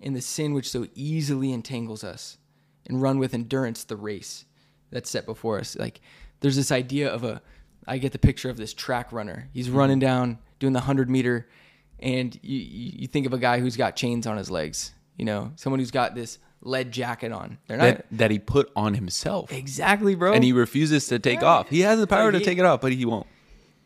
and 0.00 0.14
the 0.14 0.20
sin 0.20 0.52
which 0.52 0.70
so 0.70 0.86
easily 0.94 1.52
entangles 1.52 2.04
us, 2.04 2.38
and 2.86 3.02
run 3.02 3.18
with 3.18 3.34
endurance 3.34 3.82
the 3.82 3.96
race 3.96 4.44
that's 4.90 5.10
set 5.10 5.26
before 5.26 5.58
us. 5.58 5.76
Like 5.76 6.00
there's 6.40 6.56
this 6.56 6.72
idea 6.72 7.12
of 7.12 7.24
a 7.24 7.42
I 7.86 7.98
get 7.98 8.12
the 8.12 8.18
picture 8.18 8.50
of 8.50 8.56
this 8.56 8.74
track 8.74 9.12
runner. 9.12 9.48
He's 9.52 9.68
mm-hmm. 9.68 9.76
running 9.76 9.98
down 9.98 10.38
doing 10.58 10.72
the 10.72 10.80
100 10.80 11.08
meter 11.08 11.48
and 12.00 12.38
you, 12.42 12.58
you 13.00 13.06
think 13.08 13.26
of 13.26 13.32
a 13.32 13.38
guy 13.38 13.60
who's 13.60 13.76
got 13.76 13.96
chains 13.96 14.26
on 14.26 14.36
his 14.36 14.50
legs, 14.50 14.92
you 15.16 15.24
know, 15.24 15.52
someone 15.56 15.80
who's 15.80 15.90
got 15.90 16.14
this 16.14 16.38
lead 16.60 16.92
jacket 16.92 17.32
on. 17.32 17.58
They're 17.66 17.76
not 17.76 17.84
That 17.84 18.06
that 18.12 18.30
he 18.30 18.38
put 18.38 18.70
on 18.76 18.94
himself. 18.94 19.52
exactly, 19.52 20.14
bro. 20.14 20.32
And 20.32 20.44
he 20.44 20.52
refuses 20.52 21.06
to 21.08 21.18
take 21.18 21.42
off. 21.42 21.68
He 21.68 21.80
has 21.80 21.98
the 21.98 22.06
power 22.06 22.32
to 22.32 22.40
take 22.40 22.58
it 22.58 22.64
off, 22.64 22.80
but 22.80 22.92
he 22.92 23.04
won't. 23.04 23.26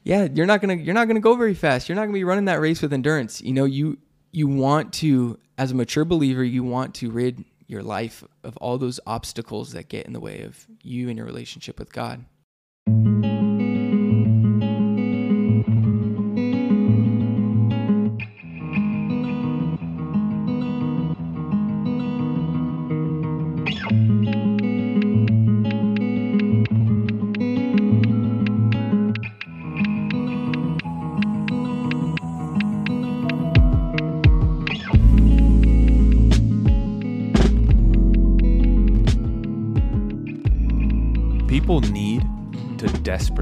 yeah, 0.05 0.29
you're 0.33 0.47
not 0.47 0.61
gonna 0.61 0.75
you're 0.75 0.95
not 0.95 1.07
gonna 1.07 1.21
go 1.21 1.35
very 1.35 1.55
fast. 1.55 1.89
You're 1.89 1.97
not 1.97 2.03
gonna 2.03 2.13
be 2.13 2.25
running 2.25 2.47
that 2.47 2.61
race 2.61 2.83
with 2.83 2.93
endurance. 2.93 3.41
You 3.41 3.53
know, 3.53 3.65
you 3.65 3.99
you 4.33 4.49
want 4.49 4.95
to, 4.95 5.39
as 5.59 5.73
a 5.73 5.75
mature 5.75 6.05
believer, 6.05 6.43
you 6.43 6.65
want 6.65 6.95
to 6.97 7.11
rid 7.11 7.45
your 7.67 7.83
life 7.83 8.25
of 8.43 8.57
all 8.59 8.79
those 8.79 9.01
obstacles 9.07 9.73
that 9.73 9.89
get 9.89 10.07
in 10.07 10.13
the 10.13 10.21
way 10.21 10.43
of 10.43 10.67
you 10.83 11.09
and 11.09 11.17
your 11.17 11.27
relationship 11.27 11.79
with 11.79 11.93
God. 11.93 12.25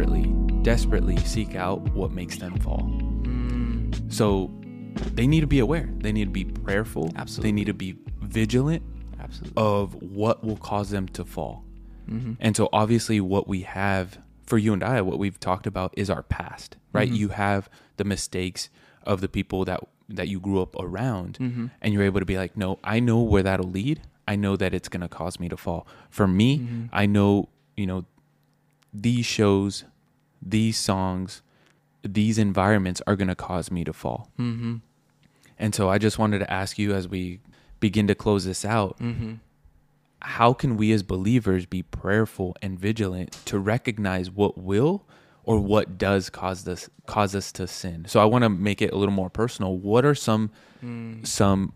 Desperately, 0.06 0.62
desperately 0.62 1.16
seek 1.18 1.54
out 1.54 1.80
what 1.92 2.10
makes 2.12 2.38
them 2.38 2.58
fall. 2.60 2.82
Mm, 3.22 4.12
So 4.12 4.50
they 5.14 5.26
need 5.26 5.40
to 5.40 5.46
be 5.46 5.58
aware. 5.58 5.88
They 5.98 6.12
need 6.12 6.24
to 6.26 6.30
be 6.30 6.44
prayerful. 6.44 7.12
Absolutely. 7.16 7.48
They 7.50 7.52
need 7.52 7.64
to 7.66 7.74
be 7.74 7.96
vigilant 8.22 8.82
absolutely. 9.20 9.54
of 9.62 9.94
what 10.02 10.42
will 10.44 10.56
cause 10.56 10.90
them 10.90 11.06
to 11.08 11.24
fall. 11.24 11.64
hmm 12.08 12.32
And 12.40 12.56
so 12.56 12.68
obviously 12.72 13.20
what 13.20 13.46
we 13.48 13.62
have 13.62 14.18
for 14.46 14.58
you 14.58 14.72
and 14.72 14.82
I, 14.82 15.00
what 15.02 15.18
we've 15.18 15.38
talked 15.38 15.66
about 15.66 15.92
is 15.96 16.10
our 16.10 16.22
past, 16.24 16.76
right? 16.92 17.10
Mhm. 17.10 17.16
You 17.16 17.28
have 17.28 17.68
the 17.98 18.04
mistakes 18.04 18.68
of 19.04 19.20
the 19.20 19.28
people 19.28 19.64
that 19.66 19.80
that 20.08 20.26
you 20.26 20.40
grew 20.40 20.60
up 20.60 20.74
around 20.76 21.36
hmm 21.36 21.66
and 21.80 21.94
you're 21.94 22.02
able 22.02 22.18
to 22.20 22.26
be 22.26 22.36
like, 22.36 22.56
no, 22.56 22.78
I 22.82 22.98
know 23.00 23.20
where 23.20 23.42
that'll 23.44 23.70
lead. 23.70 24.00
I 24.26 24.34
know 24.36 24.56
that 24.56 24.74
it's 24.74 24.88
going 24.88 25.02
to 25.02 25.08
cause 25.08 25.38
me 25.38 25.48
to 25.48 25.56
fall. 25.56 25.86
For 26.08 26.26
me, 26.26 26.58
Mhm. 26.58 26.88
I 26.92 27.06
know, 27.06 27.48
you 27.76 27.86
know, 27.86 28.04
these 28.92 29.24
shows, 29.26 29.84
these 30.42 30.78
songs, 30.78 31.42
these 32.02 32.38
environments 32.38 33.02
are 33.06 33.16
going 33.16 33.28
to 33.28 33.34
cause 33.34 33.70
me 33.70 33.84
to 33.84 33.92
fall. 33.92 34.30
hmm 34.36 34.76
And 35.58 35.74
so 35.74 35.88
I 35.90 35.98
just 35.98 36.18
wanted 36.18 36.38
to 36.40 36.50
ask 36.52 36.78
you 36.78 36.94
as 36.94 37.06
we 37.08 37.40
begin 37.80 38.06
to 38.08 38.14
close 38.14 38.44
this 38.44 38.64
out, 38.64 38.96
hmm 38.98 39.34
how 40.22 40.52
can 40.52 40.76
we 40.76 40.92
as 40.92 41.02
believers 41.02 41.64
be 41.64 41.82
prayerful 41.82 42.54
and 42.60 42.78
vigilant 42.78 43.32
to 43.46 43.58
recognize 43.58 44.30
what 44.30 44.58
will 44.58 45.06
or 45.44 45.58
what 45.58 45.96
does 45.96 46.28
cause 46.28 46.68
us 46.68 46.90
cause 47.06 47.34
us 47.34 47.50
to 47.52 47.66
sin? 47.66 48.04
So 48.06 48.20
I 48.20 48.26
want 48.26 48.42
to 48.42 48.50
make 48.50 48.82
it 48.82 48.92
a 48.92 48.96
little 48.96 49.14
more 49.14 49.30
personal. 49.30 49.76
What 49.78 50.04
are 50.04 50.14
some 50.14 50.50
Mm, 50.84 51.26
some 51.26 51.72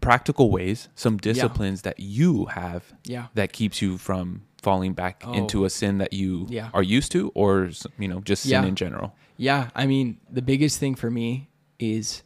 practical 0.00 0.50
ways, 0.50 0.88
some 0.94 1.16
disciplines 1.16 1.82
that 1.82 1.98
you 1.98 2.46
have 2.46 2.92
yeah. 3.04 3.26
that 3.34 3.52
keeps 3.52 3.82
you 3.82 3.98
from 3.98 4.42
falling 4.62 4.92
back 4.92 5.22
Oh. 5.26 5.32
into 5.32 5.64
a 5.64 5.70
sin 5.70 5.98
that 5.98 6.12
you 6.12 6.46
Yeah. 6.50 6.70
are 6.74 6.82
used 6.82 7.12
to 7.12 7.30
or 7.34 7.70
you 7.98 8.08
know 8.08 8.20
just 8.20 8.42
sin 8.42 8.50
Yeah. 8.62 8.66
in 8.66 8.74
general? 8.76 9.14
Yeah, 9.36 9.70
I 9.74 9.86
mean, 9.86 10.18
the 10.30 10.42
biggest 10.42 10.78
thing 10.80 10.94
for 10.96 11.10
me 11.10 11.48
is 11.78 12.22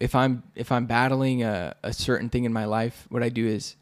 if 0.00 0.14
I'm 0.14 0.44
if 0.54 0.70
I'm 0.70 0.86
battling 0.86 1.42
a, 1.42 1.74
a 1.82 1.92
certain 1.92 2.28
thing 2.28 2.44
in 2.44 2.52
my 2.52 2.64
life, 2.64 3.06
what 3.08 3.22
I 3.22 3.28
do 3.28 3.46
is 3.46 3.76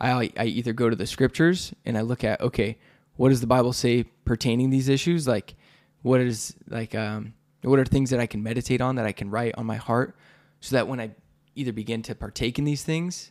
I 0.00 0.30
I 0.36 0.46
either 0.46 0.72
go 0.72 0.90
to 0.90 0.96
the 0.96 1.06
scriptures 1.06 1.72
and 1.86 1.96
I 1.96 2.00
look 2.00 2.24
at 2.24 2.40
okay, 2.40 2.76
what 3.16 3.28
does 3.28 3.40
the 3.40 3.46
Bible 3.46 3.72
say 3.72 4.02
pertaining 4.24 4.70
these 4.70 4.88
issues? 4.88 5.28
Like, 5.28 5.54
what 6.02 6.20
is 6.20 6.56
like 6.68 6.94
um 6.94 7.34
what 7.62 7.78
are 7.78 7.84
things 7.84 8.10
that 8.10 8.18
I 8.18 8.26
can 8.26 8.42
meditate 8.42 8.80
on 8.80 8.96
that 8.96 9.06
I 9.06 9.12
can 9.12 9.30
write 9.30 9.54
on 9.56 9.64
my 9.66 9.76
heart, 9.76 10.16
so 10.60 10.74
that 10.74 10.88
when 10.88 10.98
I 10.98 11.12
either 11.54 11.72
begin 11.72 12.02
to 12.02 12.14
partake 12.16 12.58
in 12.58 12.64
these 12.64 12.82
things, 12.82 13.30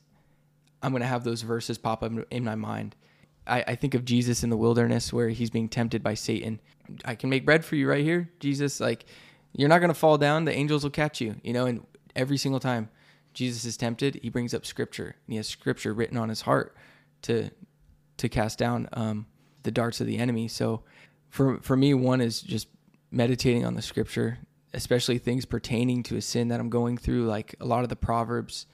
I'm 0.81 0.93
gonna 0.93 1.05
have 1.07 1.25
those 1.25 1.41
verses 1.41 1.77
pop 1.77 2.01
up 2.03 2.13
in 2.31 2.43
my 2.45 2.55
mind. 2.55 2.95
I, 3.51 3.63
I 3.67 3.75
think 3.75 3.93
of 3.93 4.05
Jesus 4.05 4.43
in 4.43 4.49
the 4.49 4.57
wilderness 4.57 5.11
where 5.11 5.29
he's 5.29 5.49
being 5.49 5.67
tempted 5.67 6.01
by 6.01 6.13
Satan. 6.13 6.59
I 7.03 7.15
can 7.15 7.29
make 7.29 7.45
bread 7.45 7.65
for 7.65 7.75
you 7.75 7.87
right 7.87 8.03
here, 8.03 8.31
Jesus. 8.39 8.79
Like, 8.79 9.05
you're 9.53 9.69
not 9.69 9.79
gonna 9.79 9.93
fall 9.93 10.17
down. 10.17 10.45
The 10.45 10.53
angels 10.53 10.83
will 10.83 10.91
catch 10.91 11.19
you. 11.19 11.35
You 11.43 11.53
know, 11.53 11.65
and 11.65 11.85
every 12.15 12.37
single 12.37 12.59
time 12.59 12.89
Jesus 13.33 13.65
is 13.65 13.77
tempted, 13.77 14.19
he 14.23 14.29
brings 14.29 14.53
up 14.53 14.65
scripture. 14.65 15.15
And 15.25 15.33
he 15.33 15.35
has 15.35 15.47
scripture 15.47 15.93
written 15.93 16.17
on 16.17 16.29
his 16.29 16.41
heart 16.41 16.75
to 17.23 17.51
to 18.17 18.29
cast 18.29 18.59
down 18.59 18.87
um, 18.93 19.25
the 19.63 19.71
darts 19.71 19.99
of 19.99 20.07
the 20.07 20.17
enemy. 20.17 20.47
So 20.47 20.83
for 21.29 21.59
for 21.61 21.75
me, 21.75 21.93
one 21.93 22.21
is 22.21 22.41
just 22.41 22.67
meditating 23.11 23.65
on 23.65 23.75
the 23.75 23.81
scripture, 23.81 24.39
especially 24.73 25.17
things 25.17 25.45
pertaining 25.45 26.03
to 26.03 26.15
a 26.15 26.21
sin 26.21 26.47
that 26.49 26.59
I'm 26.59 26.69
going 26.69 26.97
through. 26.97 27.25
Like 27.25 27.55
a 27.59 27.65
lot 27.65 27.83
of 27.83 27.89
the 27.89 27.95
proverbs, 27.95 28.65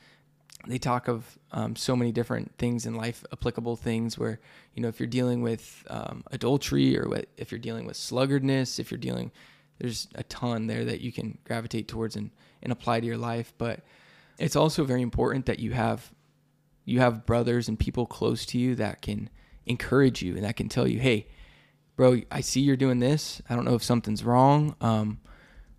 they 0.67 0.77
talk 0.77 1.07
of 1.07 1.37
um, 1.51 1.75
so 1.75 1.95
many 1.95 2.11
different 2.11 2.53
things 2.57 2.85
in 2.85 2.95
life, 2.95 3.23
applicable 3.31 3.75
things 3.75 4.17
where 4.17 4.39
you 4.73 4.81
know 4.81 4.87
if 4.87 4.99
you're 4.99 5.07
dealing 5.07 5.41
with 5.41 5.85
um, 5.89 6.23
adultery 6.31 6.97
or 6.97 7.07
what, 7.07 7.27
if 7.37 7.51
you're 7.51 7.59
dealing 7.59 7.85
with 7.85 7.95
sluggardness, 7.95 8.79
if 8.79 8.91
you're 8.91 8.97
dealing, 8.97 9.31
there's 9.79 10.07
a 10.15 10.23
ton 10.23 10.67
there 10.67 10.85
that 10.85 11.01
you 11.01 11.11
can 11.11 11.37
gravitate 11.43 11.87
towards 11.87 12.15
and 12.15 12.31
and 12.61 12.71
apply 12.71 12.99
to 12.99 13.05
your 13.05 13.17
life. 13.17 13.53
But 13.57 13.81
it's 14.37 14.55
also 14.55 14.83
very 14.83 15.01
important 15.01 15.45
that 15.45 15.59
you 15.59 15.71
have 15.71 16.11
you 16.85 16.99
have 16.99 17.25
brothers 17.25 17.67
and 17.67 17.77
people 17.77 18.05
close 18.05 18.45
to 18.47 18.57
you 18.57 18.75
that 18.75 19.01
can 19.01 19.29
encourage 19.65 20.21
you 20.21 20.35
and 20.35 20.43
that 20.45 20.55
can 20.55 20.69
tell 20.69 20.87
you, 20.87 20.99
hey, 20.99 21.27
bro, 21.97 22.21
I 22.31 22.41
see 22.41 22.61
you're 22.61 22.77
doing 22.77 22.99
this. 22.99 23.41
I 23.49 23.55
don't 23.55 23.65
know 23.65 23.75
if 23.75 23.83
something's 23.83 24.23
wrong. 24.23 24.75
Um, 24.79 25.19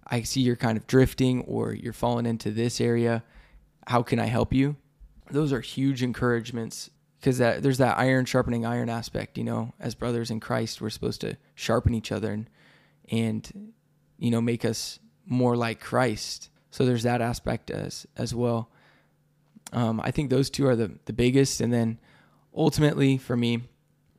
I 0.07 0.22
see 0.22 0.41
you're 0.43 0.57
kind 0.57 0.76
of 0.76 0.86
drifting 0.86 1.43
or 1.43 1.72
you're 1.72 1.93
falling 1.93 2.26
into 2.26 2.51
this 2.51 2.80
area. 2.80 3.22
How 3.89 4.03
can 4.03 4.18
I 4.18 4.26
help 4.26 4.53
you? 4.53 4.76
Those 5.30 5.51
are 5.51 5.62
huge 5.62 6.03
encouragements 6.03 6.91
because 7.18 7.39
there's 7.39 7.78
that 7.78 7.97
iron 7.97 8.26
sharpening 8.26 8.66
iron 8.66 8.91
aspect. 8.91 9.39
You 9.39 9.45
know, 9.45 9.72
as 9.80 9.95
brothers 9.95 10.30
in 10.30 10.41
Christ, 10.41 10.82
we're 10.82 10.91
supposed 10.91 11.22
to 11.22 11.39
sharpen 11.55 11.95
each 11.95 12.12
other 12.12 12.30
and 12.30 12.51
and 13.11 13.72
you 14.18 14.30
know 14.30 14.43
make 14.43 14.66
us 14.66 14.99
more 15.24 15.57
like 15.57 15.80
Christ. 15.80 16.51
So 16.70 16.84
there's 16.84 17.05
that 17.05 17.22
aspect 17.22 17.70
as 17.70 18.07
as 18.14 18.34
well. 18.34 18.70
Um, 19.72 20.03
I 20.05 20.11
think 20.11 20.28
those 20.28 20.51
two 20.51 20.66
are 20.66 20.76
the 20.76 20.93
the 21.07 21.14
biggest, 21.14 21.62
and 21.62 21.72
then 21.72 21.99
ultimately 22.55 23.16
for 23.16 23.39
me, 23.39 23.62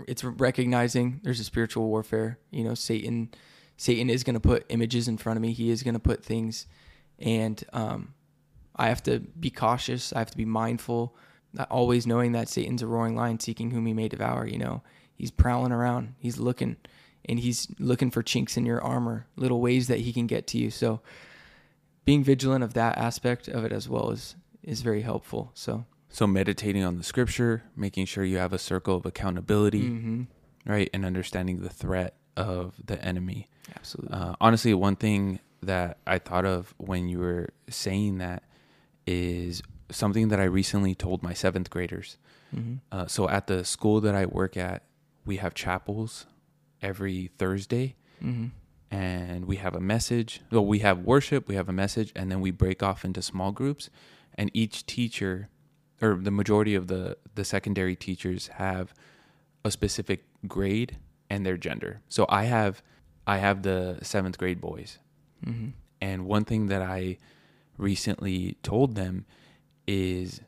it's 0.07 0.23
recognizing 0.23 1.19
there's 1.21 1.39
a 1.39 1.43
spiritual 1.43 1.87
warfare. 1.87 2.39
You 2.49 2.63
know, 2.63 2.73
Satan 2.73 3.29
Satan 3.77 4.09
is 4.09 4.23
going 4.23 4.33
to 4.33 4.39
put 4.39 4.65
images 4.69 5.07
in 5.07 5.17
front 5.17 5.37
of 5.37 5.43
me. 5.43 5.53
He 5.53 5.69
is 5.69 5.83
going 5.83 5.93
to 5.93 5.99
put 5.99 6.25
things, 6.25 6.65
and 7.19 7.63
um, 7.71 8.15
I 8.79 8.87
have 8.87 9.03
to 9.03 9.19
be 9.19 9.49
cautious. 9.51 10.13
I 10.13 10.19
have 10.19 10.31
to 10.31 10.37
be 10.37 10.45
mindful. 10.45 11.15
Not 11.53 11.69
always 11.69 12.07
knowing 12.07 12.31
that 12.31 12.47
Satan's 12.47 12.81
a 12.81 12.87
roaring 12.87 13.15
lion 13.15 13.39
seeking 13.39 13.71
whom 13.71 13.85
he 13.85 13.93
may 13.93 14.07
devour. 14.07 14.47
You 14.47 14.57
know, 14.57 14.81
he's 15.15 15.31
prowling 15.31 15.71
around. 15.71 16.15
He's 16.17 16.37
looking, 16.39 16.77
and 17.25 17.39
he's 17.39 17.67
looking 17.79 18.09
for 18.11 18.23
chinks 18.23 18.55
in 18.55 18.65
your 18.65 18.81
armor, 18.81 19.27
little 19.35 19.59
ways 19.59 19.87
that 19.87 19.99
he 19.99 20.13
can 20.13 20.27
get 20.27 20.47
to 20.47 20.57
you. 20.57 20.71
So, 20.71 21.01
being 22.05 22.23
vigilant 22.23 22.63
of 22.63 22.73
that 22.73 22.97
aspect 22.97 23.47
of 23.47 23.63
it 23.65 23.71
as 23.71 23.89
well 23.89 24.11
is 24.11 24.35
is 24.63 24.81
very 24.81 25.01
helpful. 25.01 25.51
So, 25.53 25.85
So 26.09 26.25
meditating 26.27 26.83
on 26.83 26.97
the 26.97 27.03
scripture, 27.03 27.63
making 27.75 28.05
sure 28.05 28.23
you 28.23 28.37
have 28.37 28.53
a 28.53 28.59
circle 28.59 28.95
of 28.95 29.05
accountability, 29.05 29.83
mhm. 29.83 30.27
right, 30.65 30.89
and 30.93 31.05
understanding 31.05 31.61
the 31.61 31.69
threat 31.69 32.15
of 32.37 32.75
the 32.85 33.03
enemy. 33.03 33.49
absolutely. 33.75 34.15
Uh, 34.15 34.35
honestly, 34.39 34.73
one 34.73 34.95
thing 34.95 35.39
that 35.61 35.97
I 36.07 36.19
thought 36.19 36.45
of 36.45 36.73
when 36.77 37.09
you 37.09 37.19
were 37.19 37.49
saying 37.69 38.19
that 38.19 38.43
is 39.09 39.61
something 39.91 40.27
that 40.29 40.39
I 40.39 40.43
recently 40.43 40.93
told 40.93 41.23
my 41.23 41.33
seventh 41.33 41.69
graders. 41.69 42.17
hmm 42.51 42.75
Uh, 42.91 43.07
so 43.07 43.27
at 43.27 43.47
the 43.47 43.63
school 43.65 44.01
that 44.01 44.15
I 44.15 44.25
work 44.25 44.55
at, 44.57 44.83
we 45.25 45.37
have 45.37 45.53
chapels 45.53 46.25
every 46.81 47.31
Thursday, 47.37 47.95
hmm 48.21 48.47
and 48.91 49.45
we 49.45 49.57
have 49.57 49.75
a 49.75 49.79
message. 49.79 50.41
Well, 50.51 50.65
we 50.65 50.79
have 50.79 50.97
worship, 51.13 51.47
we 51.47 51.55
have 51.55 51.69
a 51.69 51.77
message, 51.83 52.11
and 52.15 52.31
then 52.31 52.41
we 52.41 52.51
break 52.51 52.81
off 52.81 53.05
into 53.05 53.21
small 53.21 53.51
groups, 53.51 53.89
and 54.35 54.49
each 54.53 54.85
teacher, 54.85 55.49
or 56.01 56.15
the 56.15 56.31
majority 56.31 56.75
of 56.75 56.87
the 56.87 57.17
the 57.35 57.45
secondary 57.45 57.95
teachers, 57.95 58.47
have 58.65 58.93
a 59.63 59.71
specific 59.71 60.19
grade 60.47 60.97
and 61.29 61.45
their 61.45 61.57
gender. 61.57 62.01
So 62.09 62.25
I 62.41 62.43
have 62.45 62.81
I 63.27 63.37
have 63.37 63.61
the 63.61 63.99
seventh 64.01 64.37
grade 64.37 64.59
boys, 64.61 64.99
hmm 65.43 65.69
and 66.01 66.25
one 66.25 66.45
thing 66.45 66.67
that 66.67 66.81
I 66.81 67.17
recently 67.79 68.57
told 68.63 68.95
them 68.95 69.25
is 69.87 70.41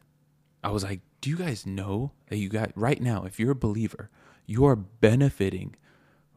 I 0.64 0.72
was 0.72 0.84
like, 0.84 1.02
do 1.22 1.30
you 1.30 1.38
guys 1.38 1.66
know 1.66 2.12
that 2.30 2.38
you 2.38 2.50
got 2.50 2.72
right 2.76 3.02
now, 3.02 3.24
if 3.26 3.40
you're 3.40 3.52
a 3.52 3.56
believer, 3.56 4.10
you 4.46 4.66
are 4.66 4.76
benefiting 4.76 5.76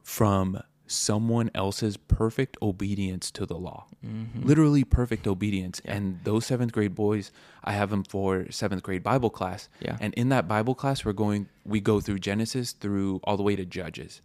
from 0.03 0.61
someone 0.87 1.51
else's 1.55 1.97
perfect 1.97 2.57
obedience 2.61 3.31
to 3.31 3.47
the 3.47 3.57
law. 3.57 3.87
hmm 4.03 4.25
Literally 4.43 4.85
perfect 4.85 5.27
obedience. 5.27 5.81
Yeah. 5.85 5.95
And 5.95 6.21
those 6.25 6.45
seventh 6.47 6.73
grade 6.73 6.95
boys, 6.95 7.33
I 7.65 7.73
have 7.73 7.91
them 7.91 8.05
for 8.05 8.51
seventh 8.51 8.83
grade 8.83 9.03
Bible 9.03 9.31
class. 9.31 9.69
Yeah. 9.81 9.97
And 10.01 10.13
in 10.15 10.29
that 10.29 10.47
Bible 10.47 10.75
class, 10.75 11.05
we're 11.05 11.13
going, 11.13 11.49
we 11.65 11.81
go 11.81 12.01
through 12.01 12.19
Genesis 12.19 12.73
through 12.73 13.21
all 13.25 13.37
the 13.37 13.43
way 13.43 13.57
to 13.57 13.65
Judges. 13.65 14.21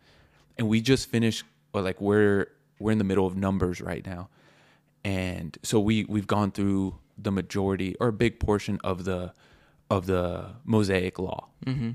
And 0.57 0.67
we 0.67 0.81
just 0.81 1.09
finished, 1.09 1.45
or 1.73 1.81
like 1.81 2.01
we're, 2.01 2.47
we're 2.79 2.91
in 2.91 2.97
the 2.97 3.05
middle 3.05 3.25
of 3.25 3.37
Numbers 3.37 3.79
right 3.79 4.05
now. 4.05 4.29
And 5.03 5.57
so 5.63 5.79
we, 5.79 6.05
we've 6.05 6.27
gone 6.27 6.51
through 6.51 6.95
the 7.17 7.31
majority 7.31 7.95
or 7.99 8.09
a 8.09 8.13
big 8.13 8.39
portion 8.39 8.79
of 8.83 9.05
the, 9.05 9.33
of 9.89 10.05
the 10.05 10.51
Mosaic 10.65 11.19
law. 11.19 11.47
Mm-hmm. 11.65 11.91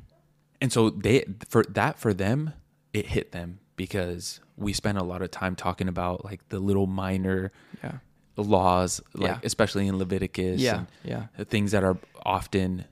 And 0.60 0.72
so 0.72 0.90
they 0.90 1.24
for 1.48 1.62
that 1.64 1.98
for 1.98 2.14
them, 2.14 2.52
it 2.92 3.06
hit 3.06 3.32
them 3.32 3.58
because 3.76 4.40
we 4.56 4.72
spent 4.72 4.96
a 4.98 5.02
lot 5.02 5.20
of 5.20 5.30
time 5.30 5.54
talking 5.56 5.88
about 5.88 6.24
like 6.24 6.48
the 6.48 6.58
little 6.58 6.86
minor 6.86 7.52
Yeah. 7.82 7.98
laws, 8.36 9.00
like 9.14 9.28
Yeah. 9.30 9.38
especially 9.42 9.86
in 9.88 9.98
Leviticus, 9.98 10.60
Yeah. 10.60 10.76
and 10.78 10.86
Yeah. 11.04 11.26
the 11.36 11.44
things 11.44 11.72
that 11.72 11.84
are 11.84 11.98
often 12.24 12.84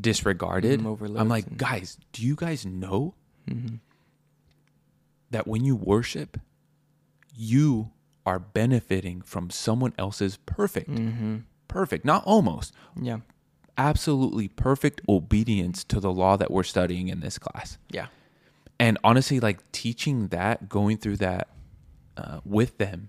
disregarded. 0.00 0.80
Mhm, 0.80 1.18
I'm 1.20 1.28
like, 1.28 1.46
and- 1.46 1.58
guys, 1.58 1.98
do 2.12 2.24
you 2.24 2.34
guys 2.36 2.64
know 2.64 3.14
Mm-hmm. 3.50 3.76
that 5.30 5.46
when 5.46 5.64
you 5.64 5.76
worship, 5.76 6.38
you 7.34 7.90
are 8.28 8.38
benefiting 8.38 9.22
from 9.22 9.50
someone 9.50 9.92
else's 9.98 10.36
perfect, 10.46 10.90
Mm-hmm. 10.90 11.36
perfect, 11.66 12.04
not 12.04 12.22
almost, 12.24 12.72
Yeah. 13.00 13.18
absolutely 13.76 14.48
perfect 14.48 15.00
obedience 15.08 15.84
to 15.84 16.00
the 16.00 16.12
law 16.12 16.36
that 16.36 16.50
we're 16.50 16.62
studying 16.76 17.08
in 17.08 17.20
this 17.20 17.38
class. 17.38 17.78
Yeah. 17.90 18.06
And 18.78 18.98
honestly, 19.02 19.40
like 19.40 19.58
teaching 19.72 20.28
that, 20.28 20.68
going 20.68 20.96
through 20.98 21.16
that 21.28 21.48
uh, 22.16 22.40
with 22.44 22.78
them, 22.78 23.08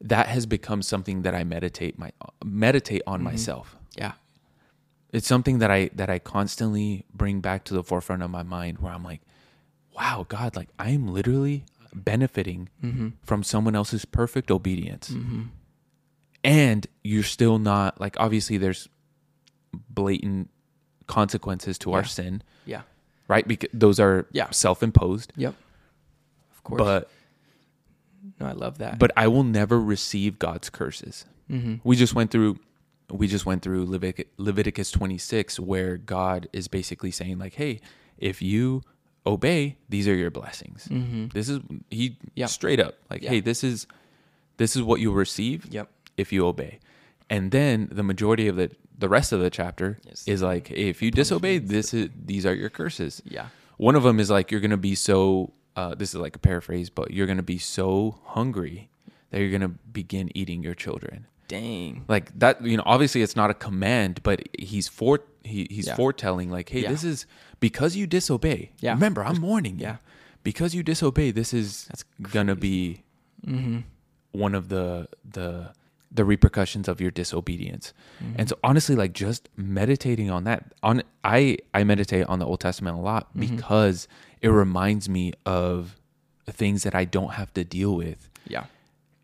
that 0.00 0.26
has 0.28 0.46
become 0.46 0.82
something 0.82 1.22
that 1.22 1.34
I 1.34 1.44
meditate 1.44 1.98
my 1.98 2.10
meditate 2.44 3.02
on 3.06 3.22
myself. 3.22 3.76
Yeah. 3.96 4.12
It's 5.12 5.26
something 5.28 5.58
that 5.58 5.70
I 5.70 5.90
that 5.94 6.08
I 6.10 6.18
constantly 6.18 7.04
bring 7.14 7.40
back 7.40 7.64
to 7.64 7.74
the 7.74 7.82
forefront 7.84 8.22
of 8.22 8.30
my 8.30 8.42
mind, 8.42 8.78
where 8.78 8.92
I'm 8.92 9.04
like, 9.04 9.20
"Wow, 9.96 10.24
God, 10.28 10.56
like 10.56 10.70
I 10.78 10.90
am 10.90 11.06
literally 11.06 11.64
benefiting 11.94 12.68
Mm-hmm. 12.82 13.08
from 13.22 13.42
someone 13.42 13.74
else's 13.76 14.04
perfect 14.04 14.50
obedience." 14.50 15.10
Mm-hmm. 15.10 15.42
and 16.44 16.86
you're 17.04 17.22
still 17.22 17.58
not 17.58 18.00
like 18.00 18.16
obviously 18.18 18.58
there's 18.58 18.88
blatant 19.90 20.50
consequences 21.06 21.78
to 21.78 21.92
our 21.92 22.04
sin 22.04 22.42
Yeah. 22.66 22.82
right 23.28 23.46
because 23.46 23.70
those 23.72 24.00
are 24.00 24.26
Yeah. 24.32 24.50
self-imposed 24.50 25.32
Yep. 25.36 25.54
Of 26.52 26.62
course. 26.64 26.78
but 26.78 27.10
no, 28.40 28.46
I 28.46 28.52
love 28.52 28.78
that. 28.78 28.98
but 28.98 29.10
i 29.16 29.26
will 29.28 29.42
never 29.44 29.80
receive 29.80 30.38
god's 30.38 30.70
curses 30.70 31.24
mm-hmm. 31.50 31.76
we 31.84 31.96
just 31.96 32.14
went 32.14 32.30
through 32.30 32.58
we 33.10 33.26
just 33.26 33.44
went 33.44 33.62
through 33.62 33.86
Levitic- 33.86 34.28
leviticus 34.36 34.90
26 34.90 35.58
where 35.60 35.96
god 35.96 36.48
is 36.52 36.68
basically 36.68 37.10
saying 37.10 37.38
like 37.38 37.54
hey 37.54 37.80
if 38.18 38.40
you 38.40 38.82
obey 39.26 39.76
these 39.88 40.08
are 40.08 40.14
your 40.14 40.30
blessings 40.30 40.88
Mm-hmm. 40.90 41.28
this 41.28 41.48
is 41.48 41.60
he 41.90 42.16
Yeah. 42.34 42.46
straight 42.46 42.80
up 42.80 42.94
like 43.10 43.22
Yeah. 43.22 43.30
hey 43.30 43.40
this 43.40 43.62
is 43.62 43.86
this 44.56 44.74
is 44.76 44.82
what 44.82 45.00
you'll 45.00 45.14
receive 45.14 45.66
Yep. 45.70 45.88
if 46.16 46.32
you 46.32 46.46
obey. 46.46 46.78
And 47.30 47.50
then 47.50 47.88
the 47.90 48.02
majority 48.02 48.48
of 48.48 48.56
the 48.56 48.70
the 48.98 49.08
rest 49.08 49.32
of 49.32 49.40
the 49.40 49.48
chapter 49.50 49.98
Yes. 50.06 50.22
is 50.28 50.42
like, 50.42 50.68
hey, 50.68 50.88
if 50.90 51.00
you 51.02 51.10
disobey, 51.10 51.58
this 51.58 51.94
is 51.94 52.10
these 52.26 52.44
are 52.44 52.54
your 52.54 52.68
curses. 52.70 53.22
Yeah. 53.24 53.46
One 53.78 53.96
of 53.96 54.02
them 54.02 54.20
is 54.20 54.28
like 54.30 54.50
you're 54.50 54.60
gonna 54.60 54.76
be 54.76 54.94
so. 54.94 55.52
Uh, 55.74 55.94
this 55.94 56.10
is 56.10 56.16
like 56.20 56.36
a 56.36 56.38
paraphrase, 56.38 56.90
but 56.90 57.10
you're 57.12 57.26
gonna 57.26 57.42
be 57.42 57.58
so 57.58 58.18
hungry 58.24 58.90
that 59.30 59.40
you're 59.40 59.50
gonna 59.50 59.74
begin 59.92 60.30
eating 60.36 60.62
your 60.62 60.74
children. 60.74 61.26
Dang. 61.48 62.04
Like 62.06 62.38
that, 62.38 62.62
you 62.64 62.76
know. 62.76 62.82
Obviously, 62.84 63.22
it's 63.22 63.34
not 63.34 63.50
a 63.50 63.54
command, 63.54 64.20
but 64.22 64.42
he's 64.58 64.86
for 64.88 65.20
he, 65.42 65.66
he's 65.70 65.86
Yeah. 65.86 65.96
foretelling 65.96 66.50
like, 66.50 66.68
hey, 66.68 66.82
Yeah. 66.82 66.90
this 66.90 67.02
is 67.02 67.26
because 67.68 67.96
you 67.96 68.06
disobey. 68.06 68.60
Yeah. 68.80 68.92
Remember, 68.98 69.22
I'm 69.24 69.40
warning 69.40 69.78
you. 69.78 69.86
Yeah. 69.86 69.96
Because 70.42 70.74
you 70.76 70.82
disobey, 70.82 71.30
this 71.40 71.54
is 71.54 71.86
That's 71.88 72.04
gonna 72.36 72.56
be 72.56 73.02
Mm-hmm. 73.46 73.78
one 74.46 74.54
of 74.54 74.68
the 74.68 75.08
the 75.38 75.48
the 76.18 76.24
repercussions 76.24 76.86
of 76.92 77.00
your 77.00 77.10
disobedience. 77.10 77.86
Mm-hmm. 78.22 78.34
And 78.38 78.48
so 78.50 78.54
honestly 78.62 78.94
like 79.02 79.12
just 79.14 79.48
meditating 79.56 80.30
on 80.30 80.44
that 80.44 80.60
on 80.82 81.02
I 81.24 81.58
I 81.74 81.82
meditate 81.84 82.24
on 82.26 82.38
the 82.38 82.46
Old 82.46 82.60
Testament 82.60 82.94
a 82.98 83.00
lot 83.00 83.24
Mm-hmm. 83.34 83.56
because 83.56 84.06
it 84.40 84.48
reminds 84.64 85.08
me 85.08 85.32
of 85.46 85.98
things 86.46 86.82
that 86.84 86.94
I 87.02 87.04
don't 87.16 87.32
have 87.40 87.50
to 87.54 87.62
deal 87.64 87.92
with 87.96 88.28
Yeah. 88.54 88.64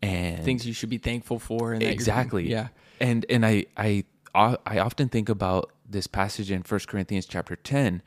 and 0.01 0.43
Things 0.43 0.65
you 0.65 0.73
should 0.73 0.89
be 0.89 0.97
thankful 0.97 1.39
for. 1.39 1.73
And 1.73 1.83
exactly. 1.83 2.49
Yeah. 2.49 2.67
And 2.99 3.25
and 3.29 3.45
I 3.45 3.55
I 3.77 4.03
I 4.35 4.79
often 4.87 5.07
think 5.09 5.27
about 5.29 5.71
this 5.89 6.07
passage 6.07 6.49
in 6.51 6.61
1 6.61 6.79
Corinthians 6.91 7.25
chapter 7.25 7.55
10 7.55 8.01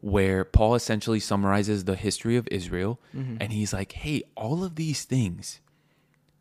where 0.00 0.44
Paul 0.44 0.74
essentially 0.74 1.20
summarizes 1.20 1.84
the 1.84 1.96
history 1.96 2.36
of 2.36 2.48
Israel 2.50 2.98
Mm-hmm. 3.16 3.36
and 3.40 3.52
he's 3.52 3.72
like, 3.72 3.92
"Hey, 3.92 4.22
all 4.36 4.64
of 4.64 4.74
these 4.76 5.04
things 5.04 5.60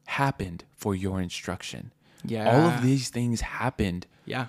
happened 0.05 0.64
for 0.76 0.95
your 0.95 1.22
instruction. 1.22 1.91
Yeah. 2.26 2.49
All 2.51 2.62
of 2.70 2.82
these 2.82 3.10
things 3.10 3.41
happened 3.41 4.07
Yeah. 4.26 4.47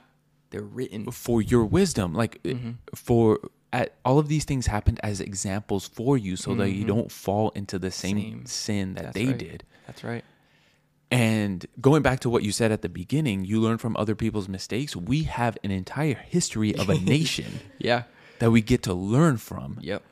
They're 0.51 0.63
written. 0.63 1.11
for 1.13 1.41
your 1.43 1.65
wisdom. 1.65 2.15
Like 2.15 2.43
Mm-hmm. 2.43 2.71
for 2.95 3.39
at, 3.73 3.95
all 4.05 4.19
of 4.19 4.27
these 4.29 4.45
things 4.45 4.67
happened 4.67 4.99
as 5.03 5.21
examples 5.21 5.87
for 5.87 6.19
you 6.19 6.35
so 6.37 6.55
that 6.57 6.71
you 6.71 6.85
don't 6.85 7.13
fall 7.13 7.51
into 7.51 7.79
the 7.79 7.91
same, 7.91 8.17
Mm-hmm. 8.17 8.29
Same. 8.39 8.47
sin 8.47 8.95
that 8.95 9.05
That's 9.05 9.15
they 9.15 9.27
right. 9.27 9.39
did. 9.39 9.65
That's 9.87 10.03
right. 10.03 10.25
And 11.13 11.67
going 11.81 12.03
back 12.03 12.21
to 12.21 12.31
what 12.31 12.43
you 12.45 12.53
said 12.53 12.71
at 12.73 12.83
the 12.83 12.89
beginning, 12.89 13.45
you 13.45 13.61
learn 13.61 13.79
from 13.79 13.97
other 13.97 14.15
people's 14.15 14.49
mistakes. 14.49 14.95
We 14.95 15.25
have 15.25 15.59
an 15.65 15.71
entire 15.73 16.15
history 16.15 16.75
of 16.75 16.89
a 16.89 16.99
nation 17.17 17.61
Yeah. 17.79 18.05
That 18.41 18.51
we 18.51 18.61
get 18.61 18.82
to 18.82 18.93
learn 18.95 19.36
from 19.38 19.78
Yep. 19.80 20.03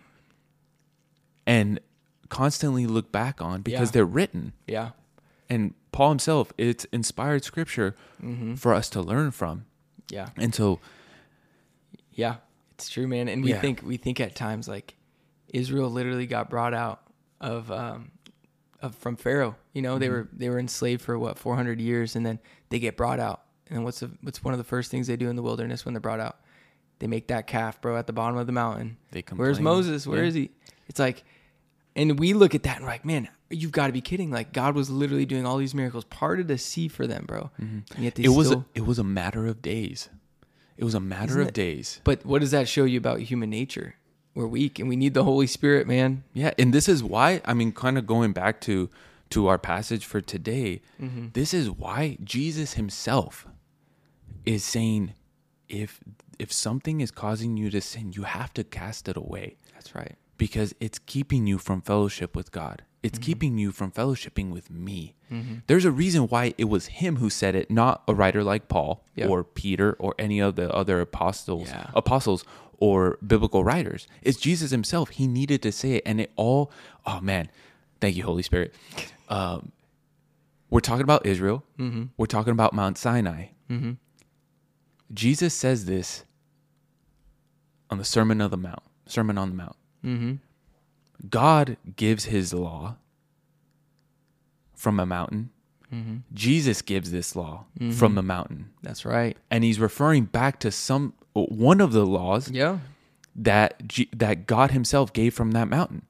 and 1.47 1.81
constantly 2.29 2.87
look 2.87 3.11
back 3.11 3.41
on 3.43 3.63
because 3.63 3.89
Yeah. 3.89 3.93
they're 3.93 4.05
written. 4.05 4.53
Yeah. 4.67 4.91
And 5.49 5.75
Paul 5.93 6.11
himself, 6.11 6.53
it's 6.59 6.85
inspired 6.93 7.43
scripture 7.45 7.97
Mm-hmm. 8.23 8.55
for 8.57 8.75
us 8.75 8.89
to 8.91 9.01
learn 9.03 9.31
from. 9.31 9.65
Yeah. 10.11 10.31
And 10.37 10.55
so, 10.55 10.81
Yeah. 12.13 12.37
It's 12.75 12.89
true, 12.89 13.09
man. 13.09 13.29
And 13.29 13.43
we 13.43 13.51
Yeah. 13.51 13.61
think 13.61 13.83
we 13.85 13.97
think 13.97 14.21
at 14.21 14.35
times 14.37 14.69
like 14.69 14.95
Israel 15.53 15.91
literally 15.91 16.27
got 16.27 16.49
brought 16.51 16.75
out 16.75 17.03
of 17.41 17.71
um 17.73 18.13
of 18.81 18.95
from 18.95 19.17
Pharaoh. 19.17 19.57
You 19.73 19.83
know, 19.83 19.93
Mm-hmm. 19.95 20.01
they 20.01 20.09
were 20.11 20.29
they 20.33 20.49
were 20.51 20.59
enslaved 20.61 21.03
for 21.03 21.19
what, 21.19 21.39
four 21.39 21.57
hundred 21.57 21.81
years 21.81 22.15
and 22.15 22.25
then 22.25 22.39
they 22.69 22.79
get 22.79 22.97
brought 22.97 23.19
out. 23.21 23.43
And 23.69 23.83
what's 23.85 24.01
the 24.01 24.11
what's 24.21 24.45
one 24.45 24.55
of 24.55 24.59
the 24.59 24.65
first 24.65 24.91
things 24.91 25.07
they 25.09 25.17
do 25.17 25.29
in 25.31 25.37
the 25.37 25.43
wilderness 25.43 25.85
when 25.85 25.93
they're 25.95 26.01
brought 26.01 26.21
out? 26.21 26.41
They 27.01 27.07
make 27.07 27.29
that 27.29 27.47
calf, 27.47 27.81
bro, 27.81 27.97
at 27.97 28.07
the 28.07 28.13
bottom 28.13 28.37
of 28.39 28.47
the 28.47 28.53
mountain. 28.53 28.97
They 29.13 29.23
Where's. 29.35 29.61
Moses? 29.61 30.07
Where 30.07 30.23
Yeah. 30.23 30.29
is 30.29 30.35
he? 30.35 30.51
It's 30.89 30.99
like 30.99 31.25
and 31.97 32.19
we 32.19 32.33
look 32.33 32.55
at 32.55 32.63
that 32.63 32.77
and 32.77 32.85
we're 32.85 32.93
like, 32.93 33.05
man, 33.05 33.29
you've 33.51 33.73
got 33.73 33.89
to 33.89 33.93
be 33.93 34.01
kidding. 34.01 34.31
Like 34.31 34.53
God 34.53 34.75
was 34.77 34.89
literally 34.89 35.27
doing 35.27 35.45
all 35.45 35.57
these 35.57 35.75
miracles, 35.75 36.05
parted 36.05 36.47
the 36.47 36.59
sea 36.59 36.87
for 36.87 37.07
them, 37.09 37.25
bro. 37.27 37.51
And 37.59 37.85
yet 37.99 38.15
they 38.15 38.23
Mm-hmm. 38.23 38.33
it 38.33 38.37
was 38.37 38.51
a, 38.53 38.65
it 38.75 38.87
was 38.87 38.99
a 39.01 39.05
matter 39.05 39.47
of 39.47 39.61
days. 39.63 40.09
It 40.77 40.85
was 40.85 40.95
a 40.95 41.01
matter 41.01 41.41
of 41.41 41.49
it? 41.49 41.55
days. 41.55 42.01
But 42.05 42.25
what 42.25 42.41
does 42.41 42.53
that 42.53 42.69
show 42.69 42.85
you 42.85 42.99
about 42.99 43.19
human 43.21 43.51
nature? 43.51 43.97
We're 44.35 44.47
weak 44.47 44.79
and 44.79 44.89
we 44.89 44.95
need 44.95 45.15
the 45.15 45.25
Holy 45.25 45.49
Spirit, 45.49 45.89
man. 45.89 46.23
Yeah, 46.35 46.53
and 46.57 46.73
this 46.73 46.89
is 46.89 47.03
why 47.03 47.41
I 47.45 47.53
mean 47.55 47.73
kind 47.73 47.99
of 47.99 48.07
going 48.07 48.33
back 48.33 48.61
to 48.63 48.89
to 49.31 49.49
our 49.49 49.59
passage 49.59 50.05
for 50.07 50.21
today. 50.21 50.81
Mm-hmm. 51.03 51.29
This 51.33 51.53
is 51.53 51.69
why 51.69 52.17
Jesus 52.23 52.75
himself 52.75 53.47
is 54.47 54.63
saying 54.65 55.15
if 55.69 55.99
if 56.39 56.53
something 56.53 57.01
is 57.01 57.11
causing 57.11 57.57
you 57.57 57.71
to 57.71 57.81
sin, 57.81 58.13
you 58.13 58.23
have 58.23 58.53
to 58.55 58.65
cast 58.65 59.09
it 59.09 59.17
away 59.17 59.57
That's 59.75 59.95
right. 59.95 60.15
because 60.37 60.75
it's 60.81 60.99
keeping 60.99 61.47
you 61.47 61.59
from 61.59 61.81
fellowship 61.83 62.37
with 62.37 62.53
God. 62.53 62.83
It's 63.03 63.19
Mm-hmm. 63.19 63.25
keeping 63.25 63.59
you 63.59 63.71
from 63.73 63.93
fellowshipping 63.93 64.51
with 64.51 64.71
me. 64.71 65.15
There's 65.67 65.85
a 65.85 65.91
reason 65.93 66.23
why 66.23 66.55
it 66.59 66.65
was 66.65 66.87
him 66.87 67.17
who 67.17 67.29
said 67.31 67.55
it, 67.55 67.71
not 67.71 68.03
a 68.09 68.15
writer 68.15 68.43
like 68.43 68.67
Paul 68.69 69.05
Yeah. 69.15 69.29
or 69.29 69.45
Peter 69.45 69.93
or 69.99 70.15
any 70.19 70.41
of 70.41 70.57
the 70.57 70.73
other 70.75 71.01
apostles, 71.01 71.69
Yeah. 71.69 71.91
apostles 71.95 72.45
or 72.79 73.19
biblical 73.27 73.63
writers. 73.63 74.07
It's 74.23 74.39
Jesus 74.39 74.71
himself. 74.71 75.11
He 75.11 75.27
needed 75.27 75.61
to 75.63 75.71
say 75.73 75.93
it, 75.97 76.03
and 76.07 76.21
it 76.21 76.33
all. 76.37 76.71
Oh 77.07 77.21
man, 77.21 77.51
thank 78.01 78.17
you, 78.17 78.25
Holy 78.25 78.43
Spirit. 78.43 78.75
Um, 79.31 79.73
we're 80.71 80.81
talking 80.81 81.03
about 81.03 81.27
Israel. 81.27 81.63
Mm-hmm. 81.79 82.05
We're 82.17 82.25
talking 82.25 82.53
about 82.53 82.73
Mount 82.73 82.97
Sinai. 82.97 83.49
Jesus 85.13 85.55
says 85.55 85.85
this 85.85 86.25
on 87.91 87.99
the 87.99 88.05
Sermon 88.05 88.41
of 88.41 88.51
the 88.51 88.57
Mount. 88.57 88.83
Sermon 89.07 89.39
on 89.39 89.51
the 89.51 89.57
Mount. 89.57 89.77
Mm-hmm. 90.05 90.33
God 91.29 91.77
gives 91.97 92.27
his 92.27 92.53
law 92.55 92.97
from 94.75 95.01
a 95.01 95.07
mountain. 95.07 95.51
Mm-hmm. 95.93 96.17
Jesus 96.35 96.83
gives 96.83 97.11
this 97.11 97.35
law 97.35 97.65
from 97.93 98.15
the 98.15 98.23
mountain. 98.23 98.71
That's 98.83 99.05
right. 99.05 99.37
And 99.51 99.65
he's 99.65 99.81
referring 99.81 100.25
back 100.25 100.61
to 100.61 100.71
some 100.71 101.15
one 101.33 101.81
of 101.81 101.93
the 101.93 102.05
laws 102.05 102.51
Yeah. 102.51 102.79
that 103.37 103.87
G, 103.89 104.09
that 104.15 104.47
God 104.47 104.73
himself 104.73 105.13
gave 105.13 105.33
from 105.35 105.53
that 105.53 105.69
mountain. 105.69 106.03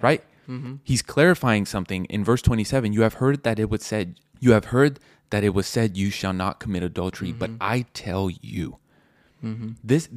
Right? 0.00 0.24
Mm-hmm. 0.48 0.76
He's 0.84 1.02
clarifying 1.02 1.66
something 1.66 2.04
in 2.06 2.24
verse 2.24 2.40
27. 2.42 2.92
You 2.92 3.02
have 3.02 3.14
heard 3.14 3.42
that 3.44 3.58
it 3.58 3.68
was 3.68 3.82
said, 3.84 4.18
you 4.40 4.52
have 4.52 4.66
heard 4.66 5.00
that 5.30 5.42
it 5.44 5.50
was 5.54 5.66
said 5.66 5.96
you 5.96 6.10
shall 6.10 6.32
not 6.32 6.60
commit 6.60 6.82
adultery, 6.82 7.32
but 7.32 7.50
I 7.60 7.84
tell 7.94 8.30
you. 8.30 8.78
This 9.84 10.08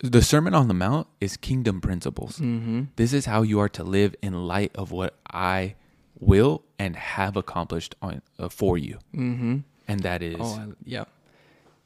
the 0.00 0.22
Sermon 0.22 0.54
on 0.54 0.68
the 0.68 0.74
Mount 0.74 1.06
is 1.20 1.36
kingdom 1.36 1.80
principles. 1.80 2.38
Mm-hmm. 2.38 2.84
This 2.96 3.12
is 3.12 3.26
how 3.26 3.42
you 3.42 3.58
are 3.60 3.68
to 3.70 3.82
live 3.84 4.14
in 4.22 4.46
light 4.46 4.72
of 4.74 4.90
what 4.92 5.16
I 5.30 5.74
will 6.18 6.64
and 6.78 6.96
have 6.96 7.36
accomplished 7.36 7.94
on 8.02 8.22
uh, 8.38 8.48
for 8.48 8.76
you, 8.78 8.98
Mm-hmm. 9.14 9.58
and 9.88 10.00
that 10.00 10.22
is 10.22 10.36
Oh, 10.38 10.44
I, 10.44 10.66
yeah. 10.84 11.04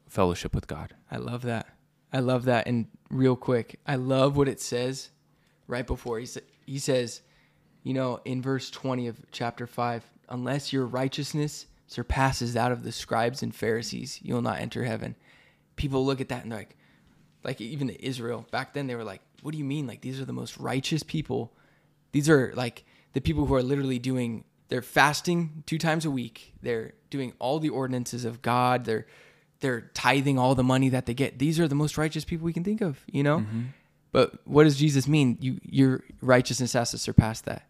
fellowship 0.09 0.55
with 0.55 0.67
God. 0.67 0.95
I 1.11 1.17
love 1.19 1.43
that. 1.43 1.67
I 2.13 2.19
love 2.21 2.45
that. 2.47 2.67
And 2.67 2.87
real 3.11 3.37
quick, 3.37 3.79
I 3.87 3.95
love 3.97 4.37
what 4.37 4.49
it 4.49 4.61
says 4.61 5.11
right 5.69 5.87
before 5.87 6.19
he 6.19 6.27
sa- 6.27 6.41
he 6.67 6.79
says, 6.79 7.23
you 7.83 7.95
know, 7.95 8.21
in 8.25 8.43
verse 8.43 8.71
20 8.71 9.07
of 9.07 9.19
chapter 9.33 9.67
5, 9.67 10.05
unless 10.29 10.73
your 10.73 10.87
righteousness 10.87 11.67
surpasses 11.87 12.55
that 12.55 12.71
of 12.73 12.83
the 12.85 12.93
scribes 12.93 13.43
and 13.43 13.55
Pharisees, 13.55 14.21
you 14.23 14.35
will 14.35 14.43
not 14.43 14.61
enter 14.61 14.85
heaven. 14.85 15.17
People 15.77 16.05
look 16.05 16.21
at 16.21 16.29
that 16.29 16.43
and 16.43 16.53
they're 16.53 16.59
like, 16.61 16.77
like 17.43 17.61
even 17.61 17.87
the 17.87 18.05
Israel 18.05 18.47
back 18.51 18.75
then, 18.75 18.87
they 18.87 18.95
were 18.95 19.05
like, 19.05 19.21
what 19.43 19.53
do 19.53 19.59
you 19.59 19.65
mean? 19.65 19.87
Like 19.87 20.01
these 20.01 20.21
are 20.21 20.25
the 20.25 20.33
most 20.33 20.59
righteous 20.59 21.03
people. 21.03 21.53
These 22.13 22.29
are 22.29 22.53
like 22.55 22.85
the 23.13 23.21
people 23.21 23.47
who 23.47 23.55
are 23.55 23.63
literally 23.63 23.99
doing, 23.99 24.45
they're 24.69 24.83
fasting 24.83 25.63
two 25.67 25.79
times 25.79 26.05
a 26.05 26.11
week. 26.11 26.55
They're 26.63 26.93
doing 27.09 27.33
all 27.39 27.59
the 27.59 27.71
ordinances 27.71 28.25
of 28.25 28.43
God. 28.43 28.85
They're, 28.85 29.07
they're 29.61 29.91
tithing 29.95 30.39
all 30.39 30.55
the 30.55 30.65
money 30.65 30.89
that 30.89 31.07
they 31.07 31.15
get. 31.15 31.39
These 31.39 31.61
are 31.61 31.69
the 31.69 31.75
most 31.75 31.99
righteous 31.99 32.25
people 32.25 32.45
we 32.45 32.53
can 32.53 32.65
think 32.65 32.81
of, 32.81 32.99
you 33.11 33.23
know? 33.23 33.39
Mm-hmm. 33.41 33.63
But 34.13 34.47
what 34.47 34.65
does 34.65 34.77
Jesus 34.77 35.07
mean? 35.07 35.39
You, 35.41 35.61
your 35.63 36.03
righteousness 36.21 36.73
has 36.73 36.91
to 36.91 36.99
surpass 36.99 37.41
that. 37.43 37.69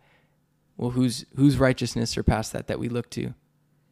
Well, 0.77 0.91
whose 0.91 1.27
whose 1.37 1.59
righteousness 1.59 2.09
surpassed 2.09 2.55
that 2.55 2.69
that 2.69 2.79
we 2.79 2.89
look 2.89 3.11
to? 3.11 3.35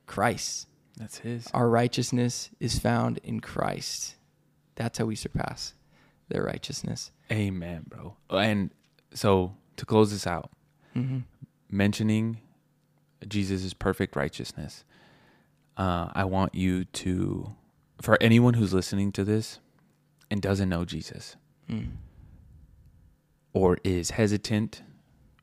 Christ. 0.06 0.66
That's 0.96 1.18
his. 1.18 1.46
Our 1.52 1.68
righteousness 1.68 2.48
is 2.58 2.78
found 2.78 3.18
in 3.18 3.40
Christ. 3.40 4.14
That's 4.78 4.96
how 4.98 5.04
we 5.06 5.16
surpass 5.16 5.74
their 6.28 6.44
righteousness. 6.44 7.10
Amen, 7.32 7.84
bro. 7.88 8.14
And 8.30 8.70
so 9.12 9.54
to 9.76 9.84
close 9.84 10.10
this 10.10 10.26
out, 10.26 10.50
Mm-hmm. 10.96 11.18
mentioning 11.70 12.38
Jesus' 13.28 13.74
perfect 13.74 14.16
righteousness, 14.16 14.84
uh, 15.76 16.08
I 16.14 16.24
want 16.24 16.54
you 16.54 16.84
to, 16.86 17.54
for 18.00 18.16
anyone 18.20 18.54
who's 18.54 18.72
listening 18.72 19.12
to 19.12 19.24
this 19.24 19.58
and 20.30 20.40
doesn't 20.40 20.68
know 20.68 20.84
Jesus, 20.84 21.36
Mm. 21.70 21.88
or 23.52 23.78
is 23.84 24.10
hesitant, 24.12 24.82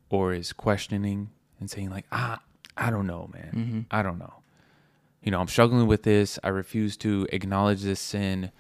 or 0.10 0.34
is 0.34 0.54
questioning 0.54 1.30
and 1.60 1.70
saying 1.70 1.90
like, 1.90 2.06
ah, 2.12 2.40
I 2.78 2.90
don't 2.90 3.08
know, 3.08 3.30
man, 3.34 3.52
Mm-hmm. 3.56 3.80
I 3.92 4.02
don't 4.02 4.18
know. 4.20 4.34
You 5.22 5.32
know, 5.32 5.40
I'm 5.40 5.48
struggling 5.48 5.88
with 5.88 6.04
this. 6.04 6.38
I 6.44 6.50
refuse 6.50 6.96
to 6.98 7.28
acknowledge 7.32 7.82
this 7.82 8.00
sin. 8.00 8.52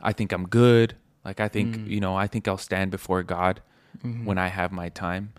I 0.00 0.12
think 0.12 0.32
I'm 0.32 0.46
good. 0.48 0.96
Like 1.24 1.40
I 1.40 1.48
think, 1.48 1.76
Mm. 1.76 1.88
you 1.88 2.00
know, 2.00 2.14
I 2.16 2.26
think 2.26 2.46
I'll 2.48 2.58
stand 2.58 2.90
before 2.90 3.22
God 3.22 3.62
Mhm. 4.04 4.24
when 4.24 4.38
I 4.38 4.48
have 4.48 4.72
my 4.72 4.88
time. 4.88 5.32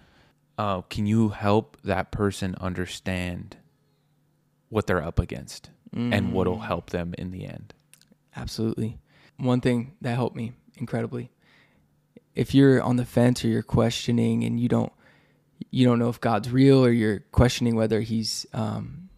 Uh, 0.58 0.82
can 0.84 1.06
you 1.06 1.30
help 1.30 1.78
that 1.84 2.12
person 2.12 2.56
understand 2.62 3.58
what 4.70 4.88
they're 4.88 5.04
up 5.04 5.20
against 5.20 5.70
and 5.94 6.34
what'll 6.34 6.58
Mm. 6.58 6.66
help 6.68 6.90
them 6.90 7.14
in 7.18 7.32
the 7.32 7.46
end? 7.46 7.74
Absolutely. 8.36 9.00
One 9.38 9.62
thing 9.62 9.94
that 10.02 10.16
helped 10.16 10.36
me 10.36 10.54
incredibly. 10.78 11.32
If 12.34 12.54
you're 12.56 12.82
on 12.82 12.96
the 12.98 13.06
fence 13.06 13.46
or 13.46 13.48
you're 13.50 13.64
questioning 13.64 14.44
and 14.44 14.60
you 14.60 14.68
don't 14.68 14.92
you 15.72 15.86
don't 15.86 16.00
know 16.00 16.10
if 16.10 16.20
God's 16.20 16.52
real 16.52 16.84
or 16.86 16.92
you're 16.92 17.20
questioning 17.32 17.76
whether 17.76 18.02
he's 18.02 18.46
um 18.54 19.10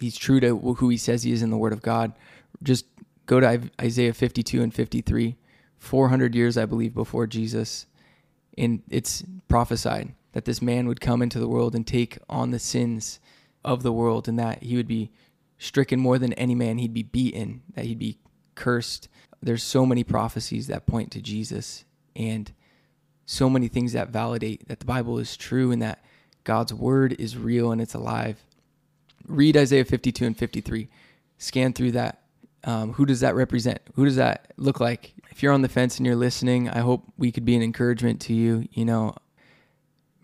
he's 0.00 0.16
true 0.16 0.38
to 0.40 0.56
who 0.58 0.88
he 0.88 0.96
says 0.96 1.22
he 1.24 1.32
is 1.32 1.42
in 1.42 1.50
the 1.50 1.56
word 1.56 1.72
of 1.72 1.82
God, 1.82 2.12
just 2.62 2.86
go 3.26 3.40
to 3.40 3.70
Isaiah 3.80 4.14
52 4.14 4.62
and 4.62 4.74
53. 4.74 5.36
400 5.78 6.34
years 6.34 6.56
I 6.56 6.64
believe 6.66 6.94
before 6.94 7.26
Jesus. 7.26 7.86
And 8.56 8.82
it's 8.88 9.22
prophesied 9.48 10.14
that 10.32 10.44
this 10.44 10.62
man 10.62 10.88
would 10.88 11.00
come 11.00 11.22
into 11.22 11.38
the 11.38 11.48
world 11.48 11.74
and 11.74 11.86
take 11.86 12.18
on 12.28 12.50
the 12.50 12.58
sins 12.58 13.20
of 13.64 13.82
the 13.82 13.92
world 13.92 14.28
and 14.28 14.38
that 14.38 14.62
he 14.62 14.76
would 14.76 14.88
be 14.88 15.10
stricken 15.58 16.00
more 16.00 16.18
than 16.18 16.32
any 16.34 16.54
man. 16.54 16.78
He'd 16.78 16.94
be 16.94 17.02
beaten 17.02 17.62
that 17.74 17.84
he'd 17.84 17.98
be 17.98 18.18
cursed. 18.54 19.08
There's 19.42 19.62
so 19.62 19.84
many 19.86 20.04
prophecies 20.04 20.66
that 20.68 20.86
point 20.86 21.10
to 21.12 21.20
jesus 21.20 21.84
and 22.16 22.52
so 23.26 23.48
many 23.48 23.68
things 23.68 23.92
that 23.92 24.10
validate 24.10 24.68
that 24.68 24.80
the 24.80 24.84
bible 24.84 25.18
is 25.18 25.36
true 25.36 25.72
and 25.72 25.80
that 25.82 26.04
god's 26.44 26.72
word 26.74 27.14
is 27.18 27.36
real 27.36 27.72
and 27.72 27.80
it's 27.80 27.94
alive. 27.94 28.44
Read 29.26 29.56
isaiah 29.56 29.84
52 29.84 30.24
and 30.24 30.36
53 30.36 30.88
scan 31.38 31.72
through 31.72 31.92
that 31.92 32.23
um, 32.64 32.92
who 32.94 33.06
does 33.06 33.20
that 33.20 33.34
represent? 33.34 33.80
Who 33.94 34.04
does 34.04 34.16
that 34.16 34.52
look 34.56 34.80
like? 34.80 35.14
If 35.30 35.42
you're 35.42 35.52
on 35.52 35.62
the 35.62 35.68
fence 35.68 35.98
and 35.98 36.06
you're 36.06 36.16
listening 36.16 36.68
i 36.68 36.78
hope 36.80 37.04
we 37.18 37.32
could 37.32 37.44
be 37.44 37.56
an 37.56 37.62
encouragement 37.62 38.20
to 38.22 38.34
you 38.34 38.68
you 38.72 38.84
know. 38.84 39.14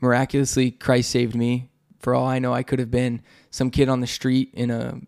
Miraculously 0.01 0.71
christ 0.71 1.11
saved 1.11 1.35
me. 1.35 1.69
For 1.99 2.15
all 2.15 2.27
i 2.27 2.39
know 2.39 2.53
i 2.53 2.63
could 2.63 2.79
have 2.79 2.91
been 2.91 3.23
some 3.51 3.71
kid 3.71 3.89
on 3.89 4.01
the 4.01 4.07
street 4.07 4.51
in 4.55 4.71
a 4.71 5.01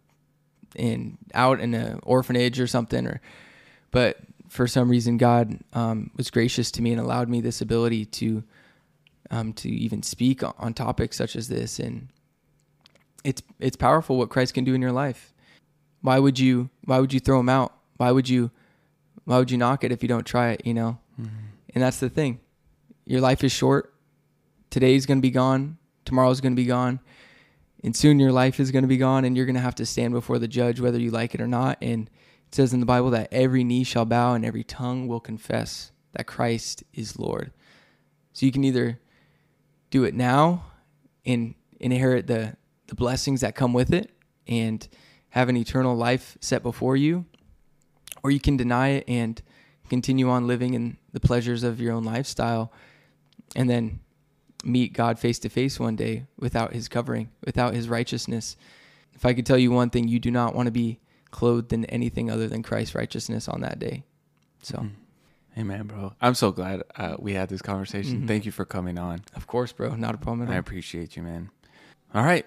in 0.75 1.19
out 1.35 1.61
in 1.61 1.75
an 1.75 2.01
orphanage 2.03 2.59
or 2.59 2.67
something 2.67 3.07
or 3.07 3.21
but 3.91 4.19
for 4.49 4.67
some 4.67 4.91
reason 4.91 5.17
god 5.17 5.59
um, 5.73 6.11
was 6.17 6.31
gracious 6.31 6.71
to 6.73 6.83
me 6.83 6.93
and 6.93 7.01
allowed 7.01 7.29
me 7.29 7.41
this 7.41 7.61
ability 7.61 8.05
to 8.07 8.43
um, 9.33 9.53
to 9.55 9.69
even 9.69 10.03
speak 10.03 10.43
on- 10.45 10.75
topics 10.75 11.17
such 11.17 11.35
as 11.35 11.49
this. 11.49 11.81
And 11.81 12.09
it's 13.25 13.43
it's 13.59 13.77
powerful 13.77 14.19
what 14.19 14.31
christ 14.31 14.53
can 14.53 14.65
do 14.65 14.75
in 14.75 14.83
your 14.83 14.93
life 14.93 15.33
why 16.03 16.19
would 16.19 16.39
you 16.39 16.69
why 16.85 16.99
would 16.99 17.13
you 17.13 17.21
throw 17.21 17.41
him 17.41 17.49
out? 17.49 17.73
Why 17.97 18.11
would 18.11 18.29
you 18.29 18.51
why 19.25 19.39
would 19.39 19.51
you 19.51 19.59
knock 19.59 19.85
it 19.85 19.93
if 19.93 20.03
you 20.03 20.09
don't 20.09 20.27
try 20.27 20.51
it 20.51 20.67
you 20.67 20.75
know? 20.75 20.99
Mm-hmm. 21.21 21.37
And 21.75 21.83
that's 21.83 22.01
the 22.01 22.11
thing. 22.11 22.41
Your 23.07 23.21
life 23.21 23.43
is 23.43 23.53
short. 23.53 23.95
Today's 24.71 25.07
going 25.07 25.19
to 25.19 25.23
be 25.23 25.31
gone. 25.31 25.79
Tomorrow's 26.05 26.41
going 26.41 26.53
to 26.53 26.61
be 26.61 26.67
gone. 26.67 27.01
And 27.85 27.97
soon 27.97 28.19
your 28.19 28.33
life 28.33 28.61
is 28.61 28.71
going 28.71 28.83
to 28.83 28.89
be 28.89 28.97
gone 28.97 29.25
and 29.25 29.37
you're 29.37 29.47
going 29.47 29.57
to 29.57 29.63
have 29.63 29.75
to 29.77 29.87
stand 29.87 30.13
before 30.13 30.39
the 30.39 30.49
judge 30.49 30.81
whether 30.81 30.99
you 30.99 31.11
like 31.11 31.35
it 31.35 31.41
or 31.41 31.49
not. 31.49 31.79
And 31.81 32.09
it 32.47 32.55
says 32.55 32.73
in 32.73 32.81
the 32.81 32.87
bible 32.87 33.11
that 33.11 33.29
every 33.33 33.65
knee 33.65 33.85
shall 33.85 34.05
bow 34.05 34.35
and 34.35 34.45
every 34.45 34.65
tongue 34.65 35.09
will 35.09 35.21
confess 35.21 35.91
that 36.13 36.27
christ 36.27 36.85
is 36.93 37.19
lord. 37.19 37.53
So 38.33 38.47
you 38.47 38.53
can 38.53 38.65
either 38.65 39.01
do 39.91 40.05
it 40.05 40.15
now 40.15 40.65
and 41.25 41.55
inherit 41.81 42.27
the 42.27 42.57
the 42.87 42.95
blessings 42.95 43.41
that 43.41 43.55
come 43.55 43.73
with 43.73 43.93
it 43.93 44.11
and 44.47 44.87
have 45.33 45.49
an 45.49 45.57
eternal 45.57 45.95
life 45.97 46.39
set 46.41 46.63
before 46.63 46.97
you 46.97 47.25
or 48.23 48.31
you 48.31 48.41
can 48.41 48.57
deny 48.57 48.89
it 48.91 49.05
and 49.09 49.43
continue 49.89 50.31
on 50.31 50.47
living 50.47 50.73
in 50.75 50.97
the 51.13 51.21
pleasures 51.21 51.63
of 51.65 51.81
your 51.81 51.93
own 51.93 52.05
lifestyle 52.05 52.73
and 53.57 53.69
then 53.69 54.01
meet 54.65 54.93
God 54.93 55.19
face 55.19 55.39
to 55.41 55.49
face 55.49 55.79
one 55.81 55.97
day 55.97 56.25
without 56.39 56.73
his 56.73 56.87
covering, 56.89 57.29
without 57.45 57.75
his 57.75 57.89
righteousness. 57.89 58.57
If 59.15 59.27
I 59.27 59.35
could 59.35 59.45
tell 59.45 59.59
you 59.59 59.71
one 59.73 59.91
thing, 59.91 60.07
you 60.09 60.19
do 60.21 60.31
not 60.31 60.55
want 60.55 60.67
to 60.69 60.71
be 60.71 61.01
clothed 61.31 61.73
in 61.73 61.85
anything 61.87 62.31
other 62.31 62.47
than 62.49 62.63
Christ's 62.63 62.95
righteousness 62.95 63.49
on 63.49 63.61
that 63.63 63.79
day. 63.79 64.05
So, 64.63 64.87
Amen, 65.59 65.87
bro. 65.87 66.15
I'm 66.21 66.35
so 66.35 66.51
glad 66.53 66.83
uh, 66.97 67.17
we 67.19 67.35
had 67.35 67.49
this 67.51 67.61
conversation. 67.61 68.23
Mhm. 68.23 68.27
Thank 68.29 68.47
you 68.47 68.53
for 68.53 68.65
coming 68.65 68.99
on. 68.99 69.23
of 69.35 69.47
course, 69.47 69.73
bro, 69.73 69.95
not 69.97 70.15
a 70.15 70.19
problem 70.19 70.49
I 70.49 70.53
at 70.53 70.55
all. 70.55 70.61
appreciate 70.61 71.17
you, 71.17 71.23
man. 71.23 71.51
All 72.15 72.25
right. 72.25 72.47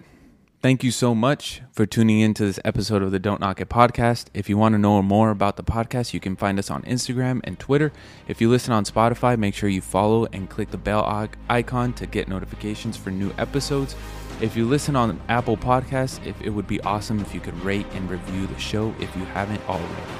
Thank 0.61 0.83
you 0.83 0.89
so 0.89 1.13
much 1.13 1.61
for 1.71 1.85
tuning 1.85 2.21
in 2.21 2.33
to 2.35 2.45
this 2.45 2.59
episode 2.65 3.03
of 3.03 3.11
the 3.11 3.19
Don't 3.19 3.39
Knock 3.39 3.61
It 3.61 3.69
podcast. 3.69 4.27
If 4.33 4.49
you 4.49 4.57
want 4.57 4.73
to 4.73 4.79
know 4.79 4.99
more 5.03 5.29
about 5.29 5.57
the 5.57 5.63
podcast, 5.63 6.11
you 6.11 6.19
can 6.19 6.35
find 6.35 6.57
us 6.57 6.71
on 6.71 6.81
Instagram 6.83 7.41
and 7.43 7.59
Twitter. 7.59 7.91
If 8.27 8.41
you 8.41 8.49
listen 8.49 8.73
on 8.73 8.83
Spotify, 8.83 9.37
make 9.37 9.53
sure 9.53 9.69
you 9.69 9.81
follow 9.81 10.25
and 10.33 10.49
click 10.49 10.71
the 10.71 10.77
bell 10.77 11.29
icon 11.49 11.93
to 11.93 12.07
get 12.07 12.27
notifications 12.27 12.97
for 12.97 13.11
new 13.11 13.31
episodes. 13.37 13.95
If 14.41 14.57
you 14.57 14.65
listen 14.65 14.95
on 14.95 15.21
Apple 15.29 15.55
Podcasts, 15.55 16.25
if 16.25 16.41
it 16.41 16.49
would 16.49 16.67
be 16.67 16.81
awesome 16.81 17.19
if 17.19 17.33
you 17.33 17.39
could 17.39 17.59
rate 17.63 17.85
and 17.93 18.09
review 18.09 18.47
the 18.47 18.59
show 18.59 18.95
if 18.99 19.15
you 19.15 19.23
haven't 19.25 19.61
already. 19.69 20.11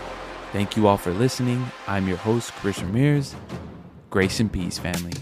Thank 0.51 0.77
you 0.77 0.87
all 0.87 0.97
for 0.97 1.11
listening. 1.11 1.65
I'm 1.87 2.07
your 2.07 2.17
host, 2.17 2.51
Chris 2.53 2.79
Ramirez. 2.81 3.35
Grace 4.11 4.39
and 4.39 4.51
peace, 4.51 4.77
family. 4.77 5.13